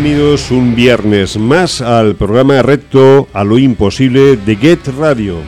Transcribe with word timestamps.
Bienvenidos 0.00 0.52
un 0.52 0.76
viernes 0.76 1.36
más 1.36 1.80
al 1.80 2.14
programa 2.14 2.62
Recto 2.62 3.26
a 3.32 3.42
lo 3.42 3.58
Imposible 3.58 4.36
de 4.36 4.54
Get 4.54 4.86
Radio. 4.96 5.40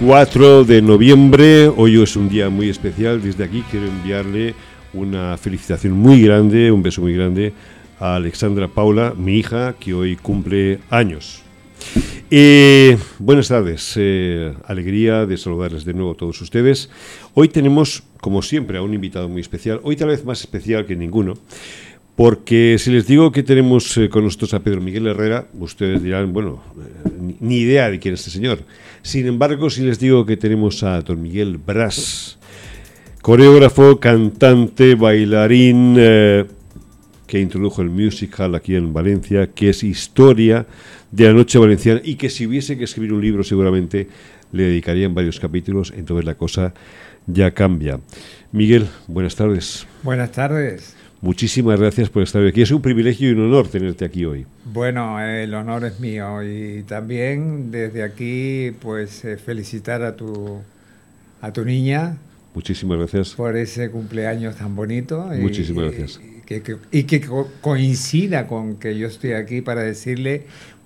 ...4 0.00 0.64
de 0.64 0.80
noviembre, 0.80 1.68
hoy 1.68 2.02
es 2.02 2.16
un 2.16 2.30
día 2.30 2.48
muy 2.48 2.70
especial, 2.70 3.20
desde 3.20 3.44
aquí 3.44 3.62
quiero 3.70 3.88
enviarle 3.88 4.54
una 4.94 5.36
felicitación 5.36 5.92
muy 5.92 6.22
grande, 6.22 6.72
un 6.72 6.82
beso 6.82 7.02
muy 7.02 7.12
grande 7.12 7.52
a 8.00 8.14
Alexandra 8.14 8.68
Paula, 8.68 9.12
mi 9.14 9.34
hija, 9.34 9.74
que 9.78 9.92
hoy 9.92 10.16
cumple 10.16 10.78
años. 10.88 11.42
Eh, 12.30 12.98
buenas 13.18 13.48
tardes, 13.48 13.94
eh, 13.96 14.52
alegría 14.66 15.24
de 15.24 15.38
saludarles 15.38 15.86
de 15.86 15.94
nuevo 15.94 16.12
a 16.12 16.14
todos 16.14 16.38
ustedes. 16.42 16.90
Hoy 17.32 17.48
tenemos, 17.48 18.02
como 18.20 18.42
siempre, 18.42 18.78
a 18.78 18.82
un 18.82 18.94
invitado 18.94 19.28
muy 19.28 19.40
especial, 19.40 19.80
hoy 19.82 19.96
tal 19.96 20.08
vez 20.08 20.24
más 20.24 20.40
especial 20.40 20.86
que 20.86 20.96
ninguno, 20.96 21.34
porque 22.16 22.76
si 22.78 22.90
les 22.90 23.06
digo 23.06 23.30
que 23.30 23.42
tenemos 23.42 23.96
eh, 23.96 24.08
con 24.08 24.24
nosotros 24.24 24.52
a 24.54 24.60
Pedro 24.60 24.80
Miguel 24.80 25.06
Herrera, 25.06 25.46
ustedes 25.58 26.02
dirán, 26.02 26.32
bueno, 26.32 26.62
ni 27.40 27.58
idea 27.58 27.90
de 27.90 27.98
quién 28.00 28.14
es 28.14 28.20
este 28.20 28.32
señor. 28.32 28.58
Sin 29.02 29.26
embargo, 29.26 29.70
si 29.70 29.82
les 29.82 30.00
digo 30.00 30.26
que 30.26 30.36
tenemos 30.36 30.82
a 30.82 31.00
don 31.02 31.22
Miguel 31.22 31.58
Brás, 31.58 32.38
coreógrafo, 33.22 34.00
cantante, 34.00 34.96
bailarín, 34.96 35.96
que 37.28 37.38
introdujo 37.38 37.82
el 37.82 37.90
musical 37.90 38.54
aquí 38.56 38.74
en 38.74 38.92
Valencia, 38.92 39.50
que 39.54 39.68
es 39.68 39.84
historia 39.84 40.66
de 41.12 41.24
la 41.24 41.34
noche 41.34 41.58
valenciana 41.58 42.00
y 42.02 42.16
que 42.16 42.30
si 42.30 42.46
hubiese 42.46 42.76
que 42.76 42.84
escribir 42.84 43.12
un 43.12 43.20
libro 43.20 43.44
seguramente 43.44 44.08
le 44.50 44.64
dedicarían 44.64 45.14
varios 45.14 45.38
capítulos, 45.38 45.92
entonces 45.96 46.24
la 46.24 46.36
cosa 46.36 46.72
ya 47.28 47.52
cambia. 47.52 48.00
Miguel, 48.50 48.88
buenas 49.06 49.36
tardes. 49.36 49.86
Buenas 50.02 50.32
tardes. 50.32 50.96
Muchísimas 51.20 51.78
gracias 51.78 52.08
por 52.08 52.22
estar 52.22 52.44
aquí. 52.46 52.62
Es 52.62 52.70
un 52.70 52.80
privilegio 52.80 53.28
y 53.28 53.32
un 53.32 53.40
honor 53.40 53.68
tenerte 53.68 54.04
aquí 54.04 54.24
hoy. 54.24 54.46
Bueno, 54.64 55.20
el 55.20 55.52
honor 55.54 55.84
es 55.84 56.00
mío 56.00 56.42
y 56.42 56.84
también 56.84 57.70
desde 57.70 58.02
aquí 58.02 58.72
pues 58.80 59.24
eh, 59.24 59.36
felicitar 59.36 60.02
a 60.02 60.16
tu 60.16 60.60
a 61.40 61.52
tu 61.52 61.64
niña. 61.64 62.16
Muchísimas 62.54 62.98
gracias. 62.98 63.34
Por 63.34 63.56
ese 63.56 63.90
cumpleaños 63.90 64.56
tan 64.56 64.74
bonito. 64.74 65.28
Muchísimas 65.38 65.92
gracias. 65.92 66.20
y 66.90 67.02
que 67.02 67.28
coincida 67.60 68.46
con 68.46 68.76
que 68.76 68.96
yo 68.96 69.08
estoy 69.08 69.32
aquí 69.32 69.60
para 69.60 69.82
decirle 69.82 70.44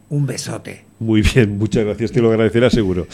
un 0.08 0.26
besote. 0.26 0.84
Muy 0.98 1.22
bien, 1.22 1.58
muchas 1.58 1.84
gracias, 1.84 2.12
te 2.12 2.20
lo 2.20 2.30
agradecerá 2.30 2.68
seguro. 2.68 3.06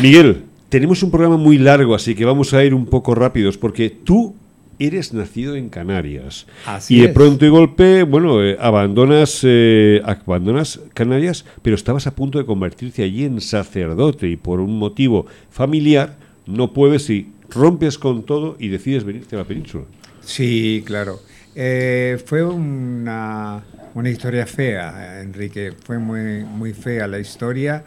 Miguel, 0.00 0.42
tenemos 0.72 1.02
un 1.02 1.10
programa 1.10 1.36
muy 1.36 1.58
largo, 1.58 1.94
así 1.94 2.14
que 2.14 2.24
vamos 2.24 2.54
a 2.54 2.64
ir 2.64 2.72
un 2.72 2.86
poco 2.86 3.14
rápidos, 3.14 3.58
porque 3.58 3.90
tú 3.90 4.34
eres 4.78 5.12
nacido 5.12 5.54
en 5.54 5.68
Canarias. 5.68 6.46
Así 6.64 6.96
y 6.96 7.00
de 7.02 7.10
pronto 7.10 7.44
y 7.44 7.50
golpe, 7.50 8.04
bueno, 8.04 8.42
eh, 8.42 8.56
abandonas, 8.58 9.40
eh, 9.42 10.00
abandonas 10.02 10.80
Canarias, 10.94 11.44
pero 11.60 11.76
estabas 11.76 12.06
a 12.06 12.14
punto 12.14 12.38
de 12.38 12.46
convertirte 12.46 13.02
allí 13.02 13.24
en 13.24 13.42
sacerdote 13.42 14.26
y 14.28 14.36
por 14.36 14.60
un 14.60 14.78
motivo 14.78 15.26
familiar 15.50 16.16
no 16.46 16.72
puedes 16.72 17.10
y 17.10 17.30
rompes 17.50 17.98
con 17.98 18.22
todo 18.22 18.56
y 18.58 18.68
decides 18.68 19.04
venirte 19.04 19.36
a 19.36 19.40
la 19.40 19.44
península. 19.44 19.84
Sí, 20.22 20.82
claro. 20.86 21.20
Eh, 21.54 22.16
fue 22.24 22.42
una 22.42 23.62
una 23.94 24.10
historia 24.10 24.46
fea, 24.46 25.20
Enrique. 25.20 25.72
Fue 25.84 25.98
muy, 25.98 26.44
muy 26.44 26.72
fea 26.72 27.06
la 27.06 27.18
historia. 27.18 27.84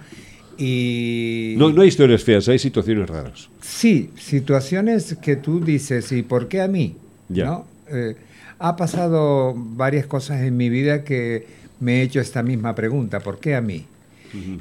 Y... 0.58 1.56
No, 1.58 1.72
no 1.72 1.82
hay 1.82 1.90
historias 1.90 2.24
feas, 2.24 2.48
hay 2.48 2.60
situaciones 2.60 3.10
raras. 3.10 3.50
Sí, 3.62 4.10
situaciones 4.18 5.16
que 5.22 5.36
tú 5.36 5.60
dices, 5.60 6.12
¿y 6.12 6.24
por 6.24 6.48
qué 6.48 6.62
a 6.62 6.68
mí? 6.68 6.96
Ya. 7.30 7.62
Eh, 7.90 8.16
ha 8.60 8.76
pasado 8.76 9.54
varias 9.56 10.06
cosas 10.06 10.42
en 10.42 10.56
mi 10.58 10.70
vida 10.70 11.04
que 11.04 11.46
me 11.80 12.00
he 12.00 12.02
hecho 12.04 12.20
esta 12.20 12.44
misma 12.44 12.76
pregunta, 12.76 13.20
¿por 13.20 13.40
qué 13.40 13.56
a 13.56 13.62
mí? 13.62 13.86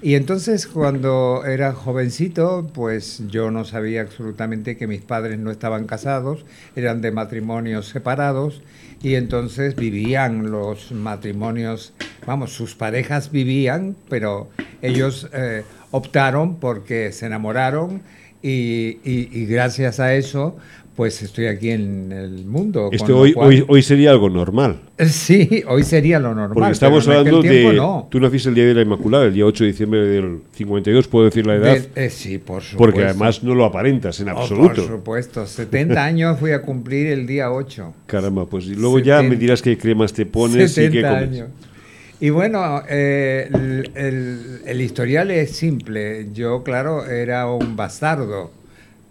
Y 0.02 0.14
entonces 0.14 0.68
cuando 0.68 1.42
era 1.44 1.72
jovencito, 1.72 2.70
pues 2.72 3.22
yo 3.28 3.50
no 3.50 3.64
sabía 3.64 4.02
absolutamente 4.02 4.76
que 4.76 4.86
mis 4.86 5.00
padres 5.00 5.38
no 5.40 5.50
estaban 5.50 5.86
casados, 5.86 6.44
eran 6.76 7.00
de 7.00 7.10
matrimonios 7.10 7.88
separados 7.88 8.62
y 9.04 9.16
entonces 9.16 9.76
vivían 9.76 10.50
los 10.50 10.90
matrimonios, 10.90 11.92
vamos, 12.26 12.52
sus 12.52 12.74
parejas 12.74 13.30
vivían, 13.30 13.94
pero 14.08 14.48
ellos 14.80 15.28
eh, 15.34 15.62
optaron 15.90 16.56
porque 16.56 17.12
se 17.12 17.26
enamoraron 17.26 18.00
y, 18.40 19.44
gracias 19.44 20.00
a 20.00 20.14
eso 20.14 20.56
pues 20.96 21.22
estoy 21.22 21.46
aquí 21.46 21.70
en 21.70 22.12
el 22.12 22.44
mundo. 22.44 22.88
Esto 22.92 23.18
hoy, 23.18 23.34
hoy, 23.66 23.82
sería 23.82 24.10
algo 24.10 24.30
normal. 24.30 24.80
Sí, 25.06 25.64
hoy 25.66 25.82
sería 25.82 26.20
lo 26.20 26.34
normal. 26.34 26.54
Porque 26.54 26.72
estamos 26.72 27.08
hablando 27.08 27.42
de... 27.42 27.80
Tú 28.08 28.20
naciste 28.20 28.48
el 28.48 28.54
día 28.54 28.66
de 28.66 28.74
la 28.74 28.82
Inmaculada, 28.82 29.24
el 29.24 29.34
día 29.34 29.44
8 29.44 29.64
de 29.64 29.70
diciembre 29.70 30.00
del 30.02 30.40
52, 30.52 31.08
¿puedo 31.08 31.24
decir 31.24 31.46
la 31.46 31.56
edad? 31.56 31.78
Eh, 31.96 32.10
sí, 32.10 32.38
por 32.38 32.62
supuesto. 32.62 32.78
Porque 32.78 33.04
además 33.04 33.42
no 33.42 33.54
lo 33.54 33.64
aparentas 33.64 34.20
en 34.20 34.28
oh, 34.28 34.38
absoluto. 34.38 34.82
por 34.82 34.86
supuesto, 34.86 35.46
70 35.46 36.04
años 36.04 36.40
voy 36.40 36.52
a 36.52 36.62
cumplir 36.62 37.08
el 37.08 37.26
día 37.26 37.50
8. 37.50 37.94
Caramba, 38.06 38.46
pues 38.46 38.66
y 38.66 38.74
luego 38.74 39.00
ya 39.00 39.22
me 39.22 39.36
dirás 39.36 39.62
qué 39.62 39.76
cremas 39.76 40.12
te 40.12 40.26
pones 40.26 40.78
y 40.78 40.90
qué 40.90 41.02
comes. 41.02 41.22
Años. 41.22 41.48
Y 42.20 42.30
bueno, 42.30 42.82
eh, 42.88 43.50
el, 43.94 44.60
el 44.64 44.80
historial 44.80 45.32
es 45.32 45.50
simple. 45.50 46.28
Yo, 46.32 46.62
claro, 46.62 47.04
era 47.04 47.48
un 47.50 47.74
bastardo 47.74 48.52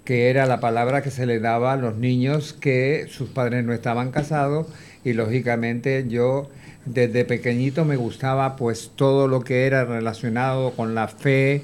que 0.03 0.30
era 0.30 0.46
la 0.46 0.59
palabra 0.59 1.02
que 1.02 1.12
se 1.12 1.25
le 1.25 1.40
daba 1.40 1.74
a 1.74 1.78
los 1.78 1.96
niños 1.96 2.53
que 2.53 3.08
sus 3.09 3.30
padres 3.30 3.64
no 3.64 3.74
estaban 3.74 4.12
casados 4.12 4.68
y 5.03 5.14
lógicamente 5.14 6.06
yo 6.08 6.50
desde 6.86 7.24
pequeñito 7.25 7.86
me 7.86 7.96
gustaba 7.96 8.56
pues 8.56 8.92
todo 8.96 9.28
lo 9.28 9.42
que 9.42 9.66
era 9.66 9.86
relacionado 9.86 10.72
con 10.72 10.96
la 10.96 11.08
fe, 11.08 11.62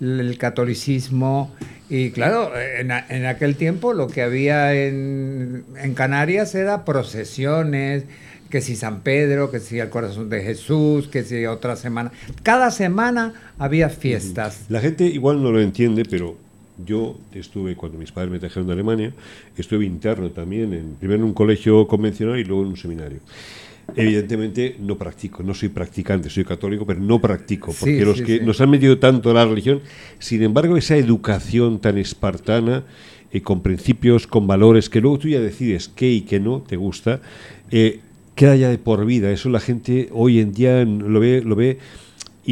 el 0.00 0.38
catolicismo 0.38 1.52
y 1.88 2.12
claro, 2.12 2.52
en, 2.56 2.92
aquel 3.26 3.56
tiempo 3.56 3.92
lo 3.94 4.06
que 4.06 4.22
había 4.22 4.74
en, 4.74 5.64
en, 5.76 5.94
Canarias 5.94 6.54
era 6.54 6.84
procesiones, 6.84 8.04
que 8.48 8.60
si 8.60 8.76
San 8.76 9.00
Pedro, 9.00 9.50
que 9.50 9.58
si 9.58 9.80
el 9.80 9.88
corazón 9.88 10.30
de 10.30 10.40
Jesús, 10.40 11.08
que 11.08 11.24
si 11.24 11.46
otra 11.46 11.74
semana. 11.74 12.12
Cada 12.44 12.70
semana 12.70 13.34
había 13.58 13.88
fiestas. 13.88 14.66
La 14.68 14.80
gente 14.80 15.04
igual 15.04 15.42
no 15.42 15.50
lo 15.50 15.60
entiende, 15.60 16.04
pero 16.08 16.36
yo 16.84 17.18
estuve, 17.34 17.76
cuando 17.76 17.98
mis 17.98 18.12
padres 18.12 18.30
me 18.30 18.38
trajeron 18.38 18.66
de 18.66 18.72
Alemania, 18.72 19.12
estuve 19.56 19.84
interno 19.84 20.30
también, 20.30 20.72
en, 20.72 20.94
primero 20.98 21.20
en 21.20 21.24
un 21.24 21.34
colegio 21.34 21.86
convencional 21.86 22.38
y 22.38 22.44
luego 22.44 22.62
en 22.62 22.68
un 22.68 22.76
seminario. 22.76 23.20
Evidentemente 23.96 24.76
no 24.78 24.96
practico, 24.96 25.42
no 25.42 25.54
soy 25.54 25.68
practicante, 25.68 26.30
soy 26.30 26.44
católico, 26.44 26.86
pero 26.86 27.00
no 27.00 27.20
practico, 27.20 27.74
porque 27.78 28.04
los 28.04 28.22
que 28.22 28.40
nos 28.40 28.60
han 28.60 28.70
metido 28.70 28.98
tanto 28.98 29.32
la 29.34 29.44
religión, 29.44 29.80
sin 30.18 30.42
embargo, 30.42 30.76
esa 30.76 30.96
educación 30.96 31.80
tan 31.80 31.98
espartana, 31.98 32.84
eh, 33.32 33.42
con 33.42 33.62
principios, 33.62 34.26
con 34.26 34.46
valores, 34.46 34.88
que 34.88 35.00
luego 35.00 35.18
tú 35.18 35.28
ya 35.28 35.40
decides 35.40 35.88
qué 35.88 36.10
y 36.10 36.22
qué 36.22 36.40
no 36.40 36.62
te 36.66 36.76
gusta, 36.76 37.20
eh, 37.70 38.00
queda 38.34 38.56
ya 38.56 38.68
de 38.68 38.78
por 38.78 39.04
vida. 39.04 39.30
Eso 39.30 39.48
la 39.50 39.60
gente 39.60 40.08
hoy 40.12 40.40
en 40.40 40.52
día 40.52 40.84
lo 40.84 41.20
ve, 41.20 41.42
lo 41.44 41.56
ve 41.56 41.78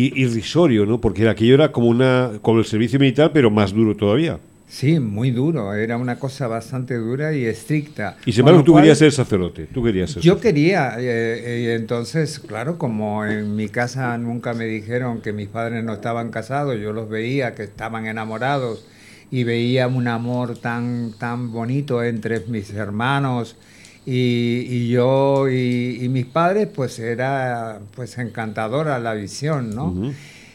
irrisorio, 0.06 0.86
¿no? 0.86 1.00
Porque 1.00 1.28
aquello 1.28 1.54
era 1.54 1.72
como 1.72 1.88
una 1.88 2.32
como 2.42 2.58
el 2.58 2.64
servicio 2.64 2.98
militar, 2.98 3.30
pero 3.32 3.50
más 3.50 3.72
duro 3.72 3.96
todavía. 3.96 4.38
Sí, 4.68 5.00
muy 5.00 5.30
duro. 5.30 5.72
Era 5.72 5.96
una 5.96 6.18
cosa 6.18 6.46
bastante 6.46 6.94
dura 6.96 7.34
y 7.34 7.46
estricta. 7.46 8.18
Y 8.26 8.32
sin 8.32 8.40
embargo, 8.40 8.62
tú 8.62 8.74
querías 8.74 8.98
ser 8.98 9.10
sacerdote. 9.12 9.66
Tú 9.72 9.82
querías 9.82 10.10
ser 10.10 10.22
Yo 10.22 10.40
quería. 10.40 10.94
Eh, 10.98 11.64
y 11.64 11.70
entonces, 11.70 12.38
claro, 12.38 12.76
como 12.76 13.24
en 13.24 13.56
mi 13.56 13.70
casa 13.70 14.16
nunca 14.18 14.52
me 14.52 14.66
dijeron 14.66 15.22
que 15.22 15.32
mis 15.32 15.48
padres 15.48 15.82
no 15.84 15.94
estaban 15.94 16.30
casados, 16.30 16.78
yo 16.78 16.92
los 16.92 17.08
veía 17.08 17.54
que 17.54 17.62
estaban 17.62 18.06
enamorados 18.06 18.86
y 19.30 19.44
veía 19.44 19.88
un 19.88 20.06
amor 20.06 20.58
tan, 20.58 21.14
tan 21.18 21.50
bonito 21.50 22.02
entre 22.02 22.40
mis 22.40 22.70
hermanos 22.74 23.56
y, 24.10 24.88
yo 24.88 25.48
y, 25.50 26.08
mis 26.08 26.24
padres, 26.24 26.68
pues 26.74 26.98
era 26.98 27.80
pues 27.94 28.16
encantadora 28.16 28.98
la 28.98 29.12
visión, 29.12 29.74
¿no? 29.74 30.12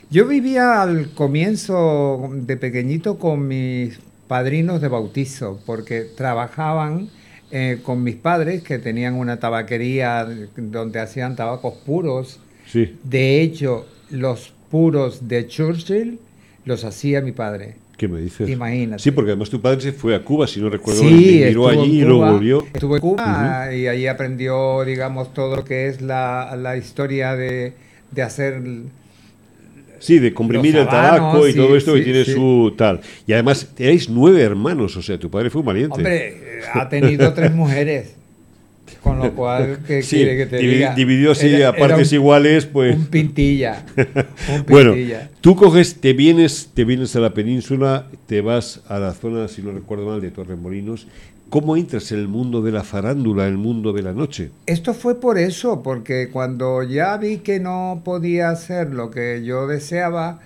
Yo 0.10 0.28
vivía 0.28 0.82
al 0.82 1.12
comienzo 1.14 2.30
de 2.34 2.58
pequeñito 2.58 3.20
con 3.20 3.48
mis 3.48 4.00
padrinos 4.28 4.82
de 4.82 4.88
bautizo, 4.88 5.60
porque 5.66 6.02
trabajaban 6.02 7.10
eh, 7.52 7.80
con 7.84 8.04
mis 8.04 8.16
padres 8.16 8.64
que 8.64 8.80
tenían 8.80 9.14
una 9.14 9.38
tabaquería 9.38 10.28
donde 10.58 11.00
hacían 11.00 11.36
tabacos 11.36 11.76
puros. 11.86 12.40
Sí. 12.66 12.98
De 13.04 13.42
hecho, 13.42 13.86
los 14.10 14.54
puros 14.72 15.28
de 15.28 15.48
Churchill 15.48 16.20
los 16.66 16.84
hacía 16.86 17.22
mi 17.22 17.32
padre. 17.32 17.76
¿Qué 18.04 18.10
me 18.10 18.20
dices? 18.20 18.50
Imagínate. 18.50 19.02
Sí, 19.02 19.12
porque 19.12 19.32
además 19.32 19.50
tu 19.50 19.62
padre 19.62 19.80
se 19.80 19.94
fue 19.94 20.14
a 20.14 20.26
Cuba, 20.26 20.46
si 20.46 20.60
no 20.60 20.70
recuerdo 20.70 21.00
sí, 21.04 21.42
miró 21.46 21.70
allí 21.70 22.02
y 22.02 22.04
luego 22.04 22.34
volvió. 22.34 22.68
Estuvo 22.74 22.96
en 22.96 23.02
Cuba 23.02 23.74
y 23.74 23.88
allí 23.88 24.08
aprendió, 24.08 24.84
digamos, 24.84 25.34
todo 25.34 25.56
lo 25.56 25.64
que 25.64 25.88
es 25.88 26.02
la, 26.02 26.54
la 26.58 26.76
historia 26.76 27.38
de, 27.38 27.72
de 28.12 28.22
hacer 28.22 28.62
Sí, 30.00 30.20
de 30.20 30.34
comprimir 30.34 30.76
el 30.76 30.86
tabaco 30.86 31.48
y 31.48 31.54
todo 31.54 31.78
esto 31.78 31.94
que 31.94 32.02
tiene 32.02 32.26
su 32.26 32.74
tal. 32.78 33.00
Y 33.26 33.32
además, 33.32 33.70
tenéis 33.74 34.10
nueve 34.10 34.42
hermanos, 34.42 34.98
o 34.98 35.02
sea, 35.02 35.18
tu 35.18 35.32
padre 35.32 35.50
fue 35.50 35.62
un 35.62 35.68
valiente. 35.68 35.96
Hombre, 35.96 36.60
ha 36.74 36.90
tenido 36.90 37.34
tres 37.34 37.54
mujeres. 37.56 38.18
Con 39.01 39.19
lo 39.19 39.34
cual, 39.34 39.80
¿qué 39.88 40.01
quiere 40.01 40.38
que 40.38 40.45
te 40.45 40.57
diga? 40.57 40.95
Dividió 40.95 41.31
así 41.31 41.62
a 41.62 41.75
partes 41.75 42.12
iguales, 42.13 42.66
pues. 42.66 42.95
Un 42.95 43.07
pintilla. 43.07 43.86
bueno, 44.68 44.94
tú 45.42 45.56
coges, 45.56 45.95
te 45.95 46.13
vienes, 46.13 46.69
te 46.74 46.84
vienes 46.84 47.16
a 47.16 47.19
la 47.19 47.34
península, 47.34 48.07
te 48.28 48.42
vas 48.42 48.81
a 48.88 49.00
la 49.00 49.13
zona, 49.13 49.48
si 49.48 49.62
no 49.62 49.72
recuerdo 49.72 50.07
mal, 50.07 50.22
de 50.22 50.31
Torremolinos. 50.31 51.07
¿Cómo 51.50 51.78
entras 51.78 52.12
en 52.12 52.18
el 52.19 52.28
mundo 52.28 52.63
de 52.63 52.72
la 52.72 52.84
farándula, 52.84 53.48
el 53.48 53.57
mundo 53.57 53.94
de 53.94 54.01
la 54.01 54.12
noche? 54.12 54.50
Esto 54.66 54.96
fue 54.96 55.19
por 55.19 55.38
eso, 55.38 55.84
porque 55.84 56.30
cuando 56.31 56.81
ya 56.81 57.16
vi 57.18 57.38
que 57.38 57.60
no 57.60 58.01
podía 58.04 58.50
hacer 58.50 58.92
lo 58.92 59.12
que 59.12 59.44
yo 59.46 59.68
deseaba, 59.68 60.39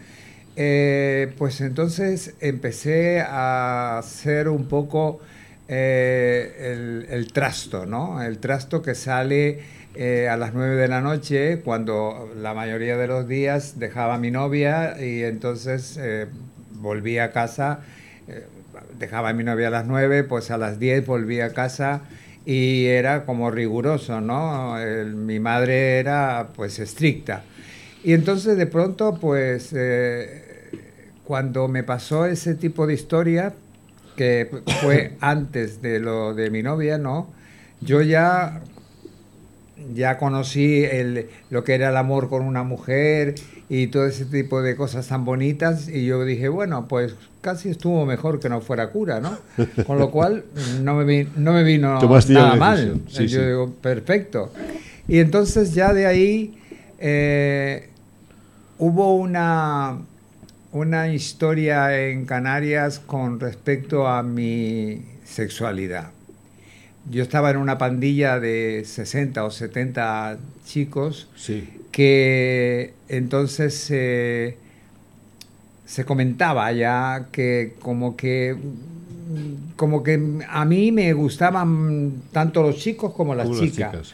eh, 0.58 1.32
pues 1.38 1.62
entonces 1.62 2.34
empecé 2.42 3.22
a 3.22 4.00
hacer 4.00 4.50
un 4.50 4.66
poco 4.66 5.22
eh, 5.70 7.06
el, 7.10 7.32
trasto, 7.34 7.86
¿no? 7.86 8.22
El 8.22 8.38
trasto 8.38 8.82
que 8.82 8.96
sale 8.96 9.60
eh, 9.96 10.30
a 10.30 10.38
las 10.38 10.54
9 10.54 10.76
de 10.76 10.88
la 10.88 11.02
noche, 11.02 11.60
cuando 11.60 12.32
la 12.38 12.54
mayoría 12.54 12.96
de 12.96 13.08
los 13.08 13.28
días 13.28 13.78
dejaba 13.78 14.16
a 14.16 14.18
mi 14.18 14.32
novia 14.32 14.96
y 15.04 15.24
entonces 15.24 15.98
eh, 16.00 16.28
volvía 16.72 17.26
a 17.26 17.32
casa, 17.32 17.82
dejaba 18.98 19.30
a 19.30 19.34
mi 19.34 19.44
novia 19.44 19.68
a 19.68 19.72
las 19.72 19.86
9, 19.86 20.24
pues 20.24 20.52
a 20.52 20.58
las 20.58 20.80
10 20.80 21.06
volvía 21.06 21.48
a 21.48 21.54
casa 21.54 22.02
y 22.46 22.86
era 22.86 23.26
como 23.26 23.52
riguroso, 23.52 24.22
¿no? 24.22 24.76
mi 25.16 25.40
madre 25.40 26.00
era 26.00 26.50
pues 26.56 26.80
estricta. 26.80 27.44
Y 28.04 28.14
entonces 28.14 28.58
de 28.58 28.68
pronto, 28.68 29.18
pues 29.20 29.74
cuando 31.26 31.68
me 31.68 31.84
pasó 31.84 32.26
ese 32.26 32.56
tipo 32.56 32.88
de 32.88 32.94
historia, 32.94 33.54
que 34.18 34.50
fue 34.82 35.14
antes 35.22 35.82
de 35.82 36.00
lo 36.00 36.34
de 36.34 36.50
mi 36.50 36.64
novia, 36.64 36.98
¿no? 36.98 37.28
Yo 37.80 38.02
ya, 38.02 38.62
ya 39.94 40.18
conocí 40.18 40.84
el, 40.84 41.30
lo 41.50 41.64
que 41.64 41.76
era 41.76 41.90
el 41.90 41.98
amor 41.98 42.28
con 42.28 42.42
una 42.42 42.64
mujer 42.64 43.36
y 43.70 43.88
todo 43.88 44.08
ese 44.08 44.26
tipo 44.26 44.62
de 44.62 44.76
cosas 44.76 45.08
tan 45.08 45.24
bonitas 45.24 45.88
y 45.88 46.06
yo 46.06 46.26
dije, 46.26 46.50
bueno, 46.50 46.88
pues 46.88 47.16
casi 47.42 47.70
estuvo 47.70 48.06
mejor 48.06 48.40
que 48.40 48.50
no 48.50 48.60
fuera 48.60 48.90
cura, 48.90 49.20
¿no? 49.20 49.38
Con 49.86 50.00
lo 50.00 50.10
cual 50.10 50.46
no 50.82 50.96
me, 50.96 51.28
no 51.36 51.54
me 51.54 51.64
vino 51.64 52.00
nada 52.30 52.56
mal. 52.56 53.02
yo 53.08 53.46
digo, 53.46 53.74
perfecto. 53.82 54.52
Y 55.08 55.20
entonces 55.20 55.74
ya 55.74 55.94
de 55.94 56.08
ahí 56.08 56.58
eh, 56.98 57.90
hubo 58.80 59.16
una 59.16 60.00
una 60.78 61.12
historia 61.14 62.08
en 62.08 62.26
Canarias 62.26 63.00
con 63.00 63.40
respecto 63.40 64.08
a 64.08 64.24
mi 64.24 65.02
sexualidad. 65.26 66.12
Yo 67.10 67.24
estaba 67.24 67.52
en 67.52 67.58
una 67.58 67.78
pandilla 67.78 68.40
de 68.40 68.84
60 68.86 69.44
o 69.44 69.52
70 69.52 70.38
chicos 70.66 71.28
que 71.92 72.94
entonces 73.08 73.74
se 75.86 76.06
comentaba 76.06 76.72
ya 76.74 77.28
que 77.32 77.74
como 77.80 78.18
que 78.18 78.56
como 79.78 80.04
que 80.04 80.42
a 80.50 80.66
mí 80.66 80.92
me 80.92 81.14
gustaban 81.14 82.24
tanto 82.32 82.62
los 82.62 82.78
chicos 82.78 83.14
como 83.14 83.36
las 83.36 83.50
chicas 83.52 84.14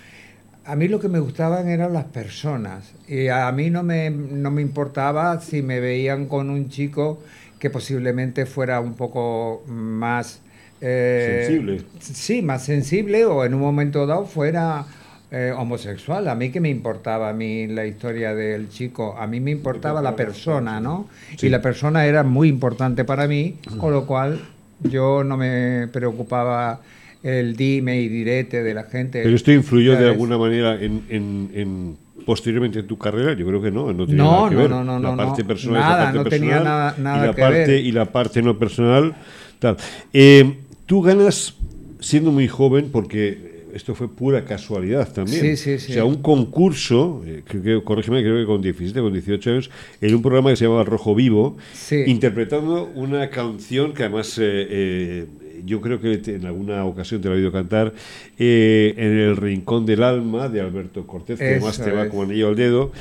a 0.65 0.75
mí 0.75 0.87
lo 0.87 0.99
que 0.99 1.09
me 1.09 1.19
gustaban 1.19 1.67
eran 1.67 1.93
las 1.93 2.05
personas 2.05 2.93
y 3.07 3.27
a 3.27 3.51
mí 3.51 3.69
no 3.69 3.83
me, 3.83 4.09
no 4.09 4.51
me 4.51 4.61
importaba 4.61 5.39
si 5.41 5.61
me 5.61 5.79
veían 5.79 6.27
con 6.27 6.49
un 6.49 6.69
chico 6.69 7.21
que 7.59 7.69
posiblemente 7.69 8.45
fuera 8.45 8.79
un 8.79 8.93
poco 8.95 9.63
más... 9.67 10.41
Eh, 10.81 11.45
sensible. 11.47 11.81
Sí, 11.99 12.41
más 12.41 12.63
sensible 12.63 13.25
o 13.25 13.45
en 13.45 13.53
un 13.53 13.61
momento 13.61 14.05
dado 14.05 14.25
fuera 14.25 14.85
eh, 15.31 15.53
homosexual. 15.57 16.27
A 16.27 16.35
mí 16.35 16.51
que 16.51 16.59
me 16.59 16.69
importaba 16.69 17.29
a 17.29 17.33
mí 17.33 17.67
la 17.67 17.85
historia 17.85 18.35
del 18.35 18.69
chico, 18.69 19.15
a 19.17 19.27
mí 19.27 19.39
me 19.39 19.51
importaba 19.51 20.01
la 20.01 20.15
persona, 20.15 20.79
¿no? 20.79 21.07
Y 21.41 21.49
la 21.49 21.61
persona 21.61 22.05
era 22.05 22.23
muy 22.23 22.49
importante 22.49 23.05
para 23.05 23.27
mí, 23.27 23.57
con 23.79 23.93
lo 23.93 24.05
cual 24.05 24.41
yo 24.81 25.23
no 25.23 25.37
me 25.37 25.87
preocupaba 25.91 26.81
el 27.23 27.55
dime 27.55 28.01
y 28.01 28.09
direte 28.09 28.61
de 28.61 28.73
la 28.73 28.83
gente. 28.83 29.23
Pero 29.23 29.35
esto 29.35 29.51
influyó 29.51 29.97
de 29.97 30.09
alguna 30.09 30.37
manera 30.37 30.79
en, 30.79 31.03
en, 31.09 31.97
posteriormente 32.25 32.79
en 32.79 32.87
tu 32.87 32.97
carrera, 32.97 33.33
yo 33.33 33.47
creo 33.47 33.61
que 33.61 33.71
no, 33.71 33.91
no 33.93 34.05
tenía 34.05 34.23
nada 34.23 34.49
que 34.49 34.55
ver. 34.55 34.69
No, 34.69 34.83
no, 34.83 34.99
la 34.99 35.15
parte 35.15 35.43
personal 35.45 35.81
nada, 35.81 36.03
parte 36.05 36.17
no 36.17 36.23
tenía 36.25 36.59
nada, 36.59 36.95
nada 36.97 37.17
y 37.17 37.27
la 37.27 37.33
que 37.33 37.41
parte, 37.41 37.67
ver. 37.67 37.85
Y 37.85 37.91
la 37.91 38.05
parte 38.05 38.41
no 38.41 38.59
personal, 38.59 39.15
tal. 39.59 39.77
Eh, 40.11 40.57
tú 40.85 41.01
ganas 41.01 41.55
siendo 41.99 42.31
muy 42.31 42.47
joven 42.47 42.89
porque 42.91 43.53
esto 43.73 43.95
fue 43.95 44.07
pura 44.07 44.45
casualidad 44.45 45.11
también. 45.11 45.41
Sí, 45.41 45.57
sí, 45.57 45.79
sí. 45.79 45.91
O 45.91 45.95
sea, 45.95 46.05
un 46.05 46.21
concurso, 46.21 47.23
eh, 47.25 47.43
corrígeme, 47.83 48.21
creo 48.21 48.39
que 48.39 48.45
con 48.45 48.61
17, 48.61 48.99
con 49.01 49.11
18 49.11 49.49
años, 49.49 49.71
en 49.99 50.15
un 50.15 50.21
programa 50.21 50.51
que 50.51 50.57
se 50.57 50.65
llamaba 50.65 50.83
Rojo 50.83 51.15
Vivo, 51.15 51.57
interpretando 52.05 52.91
una 52.93 53.29
canción 53.29 53.93
que 53.93 54.03
además 54.03 54.37
eh, 54.37 54.67
eh, 54.69 55.25
yo 55.65 55.81
creo 55.81 55.99
que 55.99 56.21
en 56.25 56.45
alguna 56.45 56.85
ocasión 56.85 57.21
te 57.21 57.27
lo 57.27 57.35
he 57.35 57.37
oído 57.37 57.51
cantar, 57.51 57.93
en 58.37 58.97
El 58.97 59.37
Rincón 59.37 59.85
del 59.85 60.03
Alma 60.03 60.49
de 60.49 60.61
Alberto 60.61 61.05
Cortés, 61.05 61.39
que 61.39 61.45
además 61.45 61.79
te 61.79 61.91
va 61.91 62.09
como 62.09 62.23
anillo 62.23 62.49
al 62.49 62.55
dedo. 62.55 62.91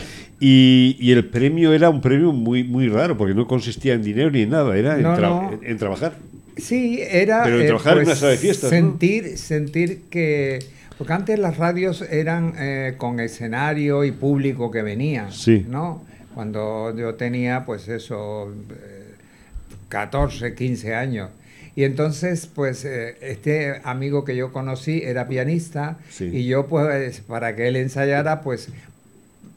Y, 0.41 1.13
el 1.13 1.25
premio 1.27 1.73
era 1.73 1.89
un 1.89 2.01
premio 2.01 2.33
muy, 2.33 2.65
muy 2.65 2.89
raro, 2.89 3.17
porque 3.17 3.35
no 3.35 3.47
consistía 3.47 3.95
en 3.95 4.03
dinero 4.03 4.31
ni 4.31 4.43
en 4.43 4.51
nada, 4.51 4.77
era 4.77 4.97
en 4.97 5.79
trabajar. 5.79 6.15
Sí, 6.57 7.01
era 7.01 7.45
Pero 7.45 7.61
eh, 7.61 7.79
pues, 8.05 8.21
de 8.21 8.37
fiestas, 8.37 8.71
sentir, 8.71 9.39
sentir 9.39 10.03
que... 10.11 10.59
Porque 10.99 11.13
antes 11.15 11.39
las 11.39 11.57
radios 11.57 12.03
eran 12.03 12.55
eh, 12.59 12.95
con 12.99 13.19
escenario 13.19 14.05
y 14.05 14.13
público 14.13 14.71
que 14.71 14.83
venía, 14.83 15.31
sí. 15.31 15.67
¿no? 15.69 16.05
Cuando 16.35 16.95
yo 16.97 17.15
tenía, 17.15 17.65
pues 17.65 17.89
eso, 17.89 18.53
14, 19.89 20.47
eh, 20.47 20.55
15 20.55 20.95
años. 20.95 21.31
Y 21.75 21.85
entonces, 21.85 22.47
pues, 22.47 22.85
este 22.85 23.81
amigo 23.85 24.25
que 24.25 24.37
yo 24.37 24.53
conocí 24.53 25.03
era 25.03 25.27
pianista 25.27 25.99
y 26.21 26.45
yo, 26.45 26.67
pues, 26.67 27.21
para 27.21 27.57
que 27.57 27.69
él 27.69 27.77
ensayara, 27.77 28.43
pues, 28.43 28.69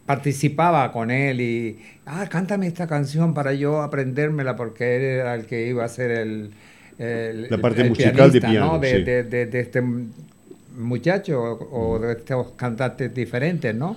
participaba 0.05 0.91
con 0.91 1.11
él 1.11 1.41
y, 1.41 1.79
ah, 2.05 2.27
cántame 2.29 2.67
esta 2.67 2.87
canción 2.87 3.33
para 3.33 3.53
yo 3.53 3.81
aprendérmela 3.81 4.55
porque 4.55 4.95
él 4.95 5.01
era 5.01 5.35
el 5.35 5.45
que 5.45 5.67
iba 5.67 5.83
a 5.83 5.89
ser 5.89 6.11
el, 6.11 6.51
la 7.49 7.57
parte 7.57 7.83
musical 7.83 8.31
de 8.31 8.41
piano. 8.41 8.79
De, 8.79 9.49
este 9.51 9.83
muchacho 10.77 11.41
o, 11.41 11.99
de 11.99 12.13
estos 12.13 12.51
cantantes 12.55 13.13
diferentes, 13.13 13.73
¿no? 13.73 13.95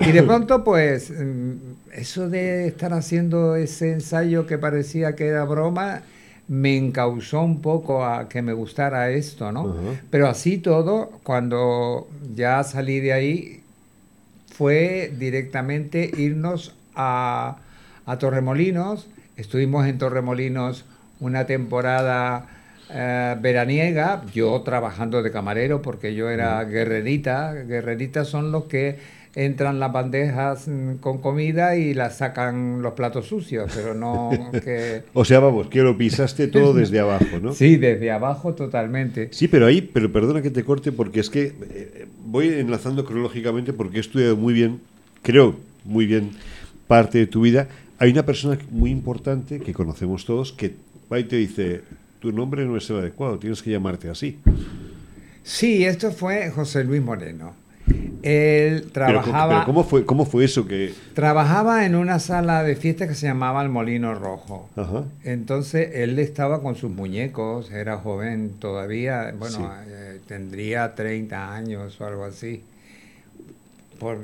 Y 0.00 0.12
de 0.12 0.22
pronto, 0.24 0.64
pues, 0.64 1.10
mm, 1.10 1.52
eso 1.92 2.28
de 2.28 2.66
estar 2.68 2.92
haciendo 2.92 3.56
ese 3.56 3.92
ensayo 3.92 4.46
que 4.46 4.58
parecía 4.58 5.14
que 5.14 5.26
era 5.26 5.44
broma, 5.44 6.02
me 6.52 6.76
encausó 6.76 7.40
un 7.40 7.62
poco 7.62 8.04
a 8.04 8.28
que 8.28 8.42
me 8.42 8.52
gustara 8.52 9.08
esto, 9.08 9.52
¿no? 9.52 9.74
Pero 10.10 10.28
así 10.28 10.58
todo, 10.58 11.10
cuando 11.22 12.08
ya 12.34 12.62
salí 12.62 13.00
de 13.00 13.14
ahí, 13.14 13.62
fue 14.52 15.10
directamente 15.18 16.10
irnos 16.14 16.74
a, 16.94 17.56
a 18.04 18.18
Torremolinos. 18.18 19.06
Estuvimos 19.38 19.86
en 19.86 19.96
Torremolinos 19.96 20.84
una 21.20 21.46
temporada 21.46 22.48
eh, 22.90 23.34
veraniega, 23.40 24.22
yo 24.34 24.60
trabajando 24.60 25.22
de 25.22 25.32
camarero 25.32 25.80
porque 25.80 26.14
yo 26.14 26.28
era 26.28 26.62
guerrerita. 26.64 27.54
Guerreritas 27.54 28.28
son 28.28 28.52
los 28.52 28.64
que 28.64 28.98
entran 29.34 29.80
las 29.80 29.92
bandejas 29.92 30.68
mm, 30.68 30.96
con 30.96 31.18
comida 31.18 31.76
y 31.76 31.94
las 31.94 32.18
sacan 32.18 32.82
los 32.82 32.92
platos 32.94 33.26
sucios, 33.26 33.70
pero 33.74 33.94
no 33.94 34.30
que... 34.64 35.02
o 35.14 35.24
sea, 35.24 35.40
vamos, 35.40 35.68
que 35.68 35.82
lo 35.82 35.96
pisaste 35.96 36.48
todo 36.48 36.74
desde 36.74 37.00
abajo, 37.00 37.38
¿no? 37.40 37.52
Sí, 37.52 37.76
desde 37.76 38.10
abajo 38.10 38.54
totalmente. 38.54 39.28
Sí, 39.32 39.48
pero 39.48 39.66
ahí, 39.66 39.80
pero 39.80 40.12
perdona 40.12 40.42
que 40.42 40.50
te 40.50 40.64
corte 40.64 40.92
porque 40.92 41.20
es 41.20 41.30
que 41.30 41.54
eh, 41.70 42.06
voy 42.24 42.48
enlazando 42.48 43.04
cronológicamente 43.04 43.72
porque 43.72 43.98
he 43.98 44.00
estudiado 44.00 44.36
muy 44.36 44.52
bien, 44.52 44.80
creo 45.22 45.56
muy 45.84 46.06
bien 46.06 46.30
parte 46.86 47.18
de 47.18 47.26
tu 47.26 47.42
vida. 47.42 47.68
Hay 47.98 48.10
una 48.10 48.26
persona 48.26 48.58
muy 48.70 48.90
importante 48.90 49.60
que 49.60 49.72
conocemos 49.72 50.24
todos 50.24 50.52
que 50.52 50.74
va 51.10 51.18
y 51.18 51.24
te 51.24 51.36
dice, 51.36 51.82
tu 52.20 52.32
nombre 52.32 52.64
no 52.64 52.76
es 52.76 52.88
el 52.90 52.96
adecuado, 52.96 53.38
tienes 53.38 53.62
que 53.62 53.70
llamarte 53.70 54.10
así. 54.10 54.38
Sí, 55.42 55.84
esto 55.84 56.10
fue 56.12 56.50
José 56.50 56.84
Luis 56.84 57.02
Moreno. 57.02 57.61
Él 58.22 58.90
trabajaba... 58.92 59.48
Pero, 59.48 59.66
¿cómo, 59.66 59.84
fue, 59.84 60.04
¿Cómo 60.04 60.24
fue 60.24 60.44
eso 60.44 60.66
que...? 60.66 60.92
Trabajaba 61.14 61.84
en 61.86 61.94
una 61.94 62.18
sala 62.18 62.62
de 62.62 62.76
fiesta 62.76 63.08
que 63.08 63.14
se 63.14 63.26
llamaba 63.26 63.62
El 63.62 63.68
Molino 63.68 64.14
Rojo. 64.14 64.68
Entonces 65.24 65.90
él 65.94 66.18
estaba 66.18 66.62
con 66.62 66.76
sus 66.76 66.90
muñecos, 66.90 67.70
era 67.70 67.96
joven 67.96 68.52
todavía, 68.58 69.34
bueno, 69.38 69.72
eh, 69.86 70.20
tendría 70.26 70.94
30 70.94 71.54
años 71.54 72.00
o 72.00 72.06
algo 72.06 72.24
así, 72.24 72.62
por, 73.98 74.18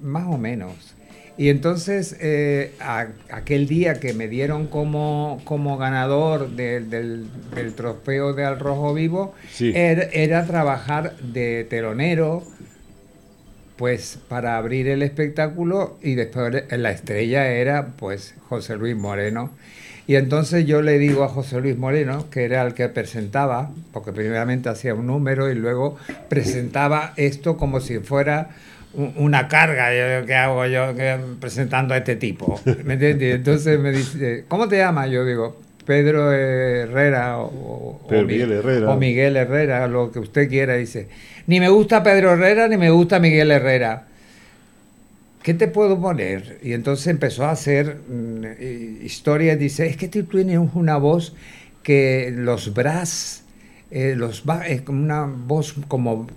más 0.00 0.26
o 0.26 0.38
menos. 0.38 0.94
Y 1.38 1.48
entonces, 1.48 2.16
eh, 2.20 2.72
aquel 3.30 3.66
día 3.66 4.00
que 4.00 4.12
me 4.12 4.28
dieron 4.28 4.66
como, 4.66 5.40
como 5.44 5.78
ganador 5.78 6.50
del, 6.50 6.90
del, 6.90 7.74
trofeo 7.74 8.34
de 8.34 8.44
Al 8.44 8.58
Rojo 8.58 8.92
Vivo, 8.92 9.34
era, 9.58 10.46
trabajar 10.46 11.16
de 11.18 11.66
telonero, 11.68 12.44
pues 13.82 14.16
para 14.28 14.58
abrir 14.58 14.86
el 14.86 15.02
espectáculo 15.02 15.98
y 16.00 16.14
después 16.14 16.54
la 16.70 16.92
estrella 16.92 17.48
era 17.48 17.88
pues 17.98 18.36
José 18.48 18.76
Luis 18.76 18.94
Moreno. 18.94 19.50
Y 20.06 20.14
entonces 20.14 20.66
yo 20.66 20.82
le 20.82 21.00
digo 21.00 21.24
a 21.24 21.28
José 21.28 21.60
Luis 21.60 21.76
Moreno, 21.76 22.30
que 22.30 22.44
era 22.44 22.62
el 22.62 22.74
que 22.74 22.88
presentaba, 22.88 23.72
porque 23.92 24.12
primeramente 24.12 24.68
hacía 24.68 24.94
un 24.94 25.08
número 25.08 25.50
y 25.50 25.56
luego 25.56 25.96
presentaba 26.28 27.12
esto 27.16 27.56
como 27.56 27.80
si 27.80 27.98
fuera 27.98 28.50
una 28.94 29.48
carga 29.48 29.88
que 30.24 30.34
hago 30.36 30.64
yo 30.66 30.94
presentando 31.40 31.94
a 31.94 31.96
este 31.96 32.14
tipo. 32.14 32.60
¿Me 32.84 32.94
entiendes? 32.94 33.34
Entonces 33.34 33.80
me 33.80 33.90
dice, 33.90 34.44
¿cómo 34.46 34.68
te 34.68 34.76
llamas? 34.76 35.10
Yo 35.10 35.24
digo, 35.24 35.56
Pedro 35.84 36.32
Herrera 36.32 37.38
o, 37.38 38.00
Miguel 38.08 38.52
Herrera. 38.52 38.90
o 38.90 38.96
Miguel 38.96 39.36
Herrera, 39.36 39.88
lo 39.88 40.12
que 40.12 40.20
usted 40.20 40.48
quiera. 40.48 40.76
Dice, 40.76 41.08
ni 41.46 41.60
me 41.60 41.68
gusta 41.68 42.02
Pedro 42.02 42.32
Herrera 42.32 42.68
ni 42.68 42.76
me 42.76 42.90
gusta 42.90 43.18
Miguel 43.18 43.50
Herrera. 43.50 44.06
¿Qué 45.42 45.54
te 45.54 45.66
puedo 45.66 46.00
poner? 46.00 46.60
Y 46.62 46.72
entonces 46.72 47.08
empezó 47.08 47.44
a 47.44 47.50
hacer 47.50 47.96
mm, 48.08 49.04
historias. 49.04 49.58
Dice, 49.58 49.86
es 49.86 49.96
que 49.96 50.08
tú 50.08 50.22
tienes 50.24 50.60
una 50.74 50.96
voz 50.98 51.34
que 51.82 52.32
los 52.34 52.72
bras, 52.72 53.42
eh, 53.90 54.14
los 54.16 54.44
es 54.68 54.82
como 54.82 55.02
una 55.02 55.24
voz 55.24 55.74
como 55.88 56.28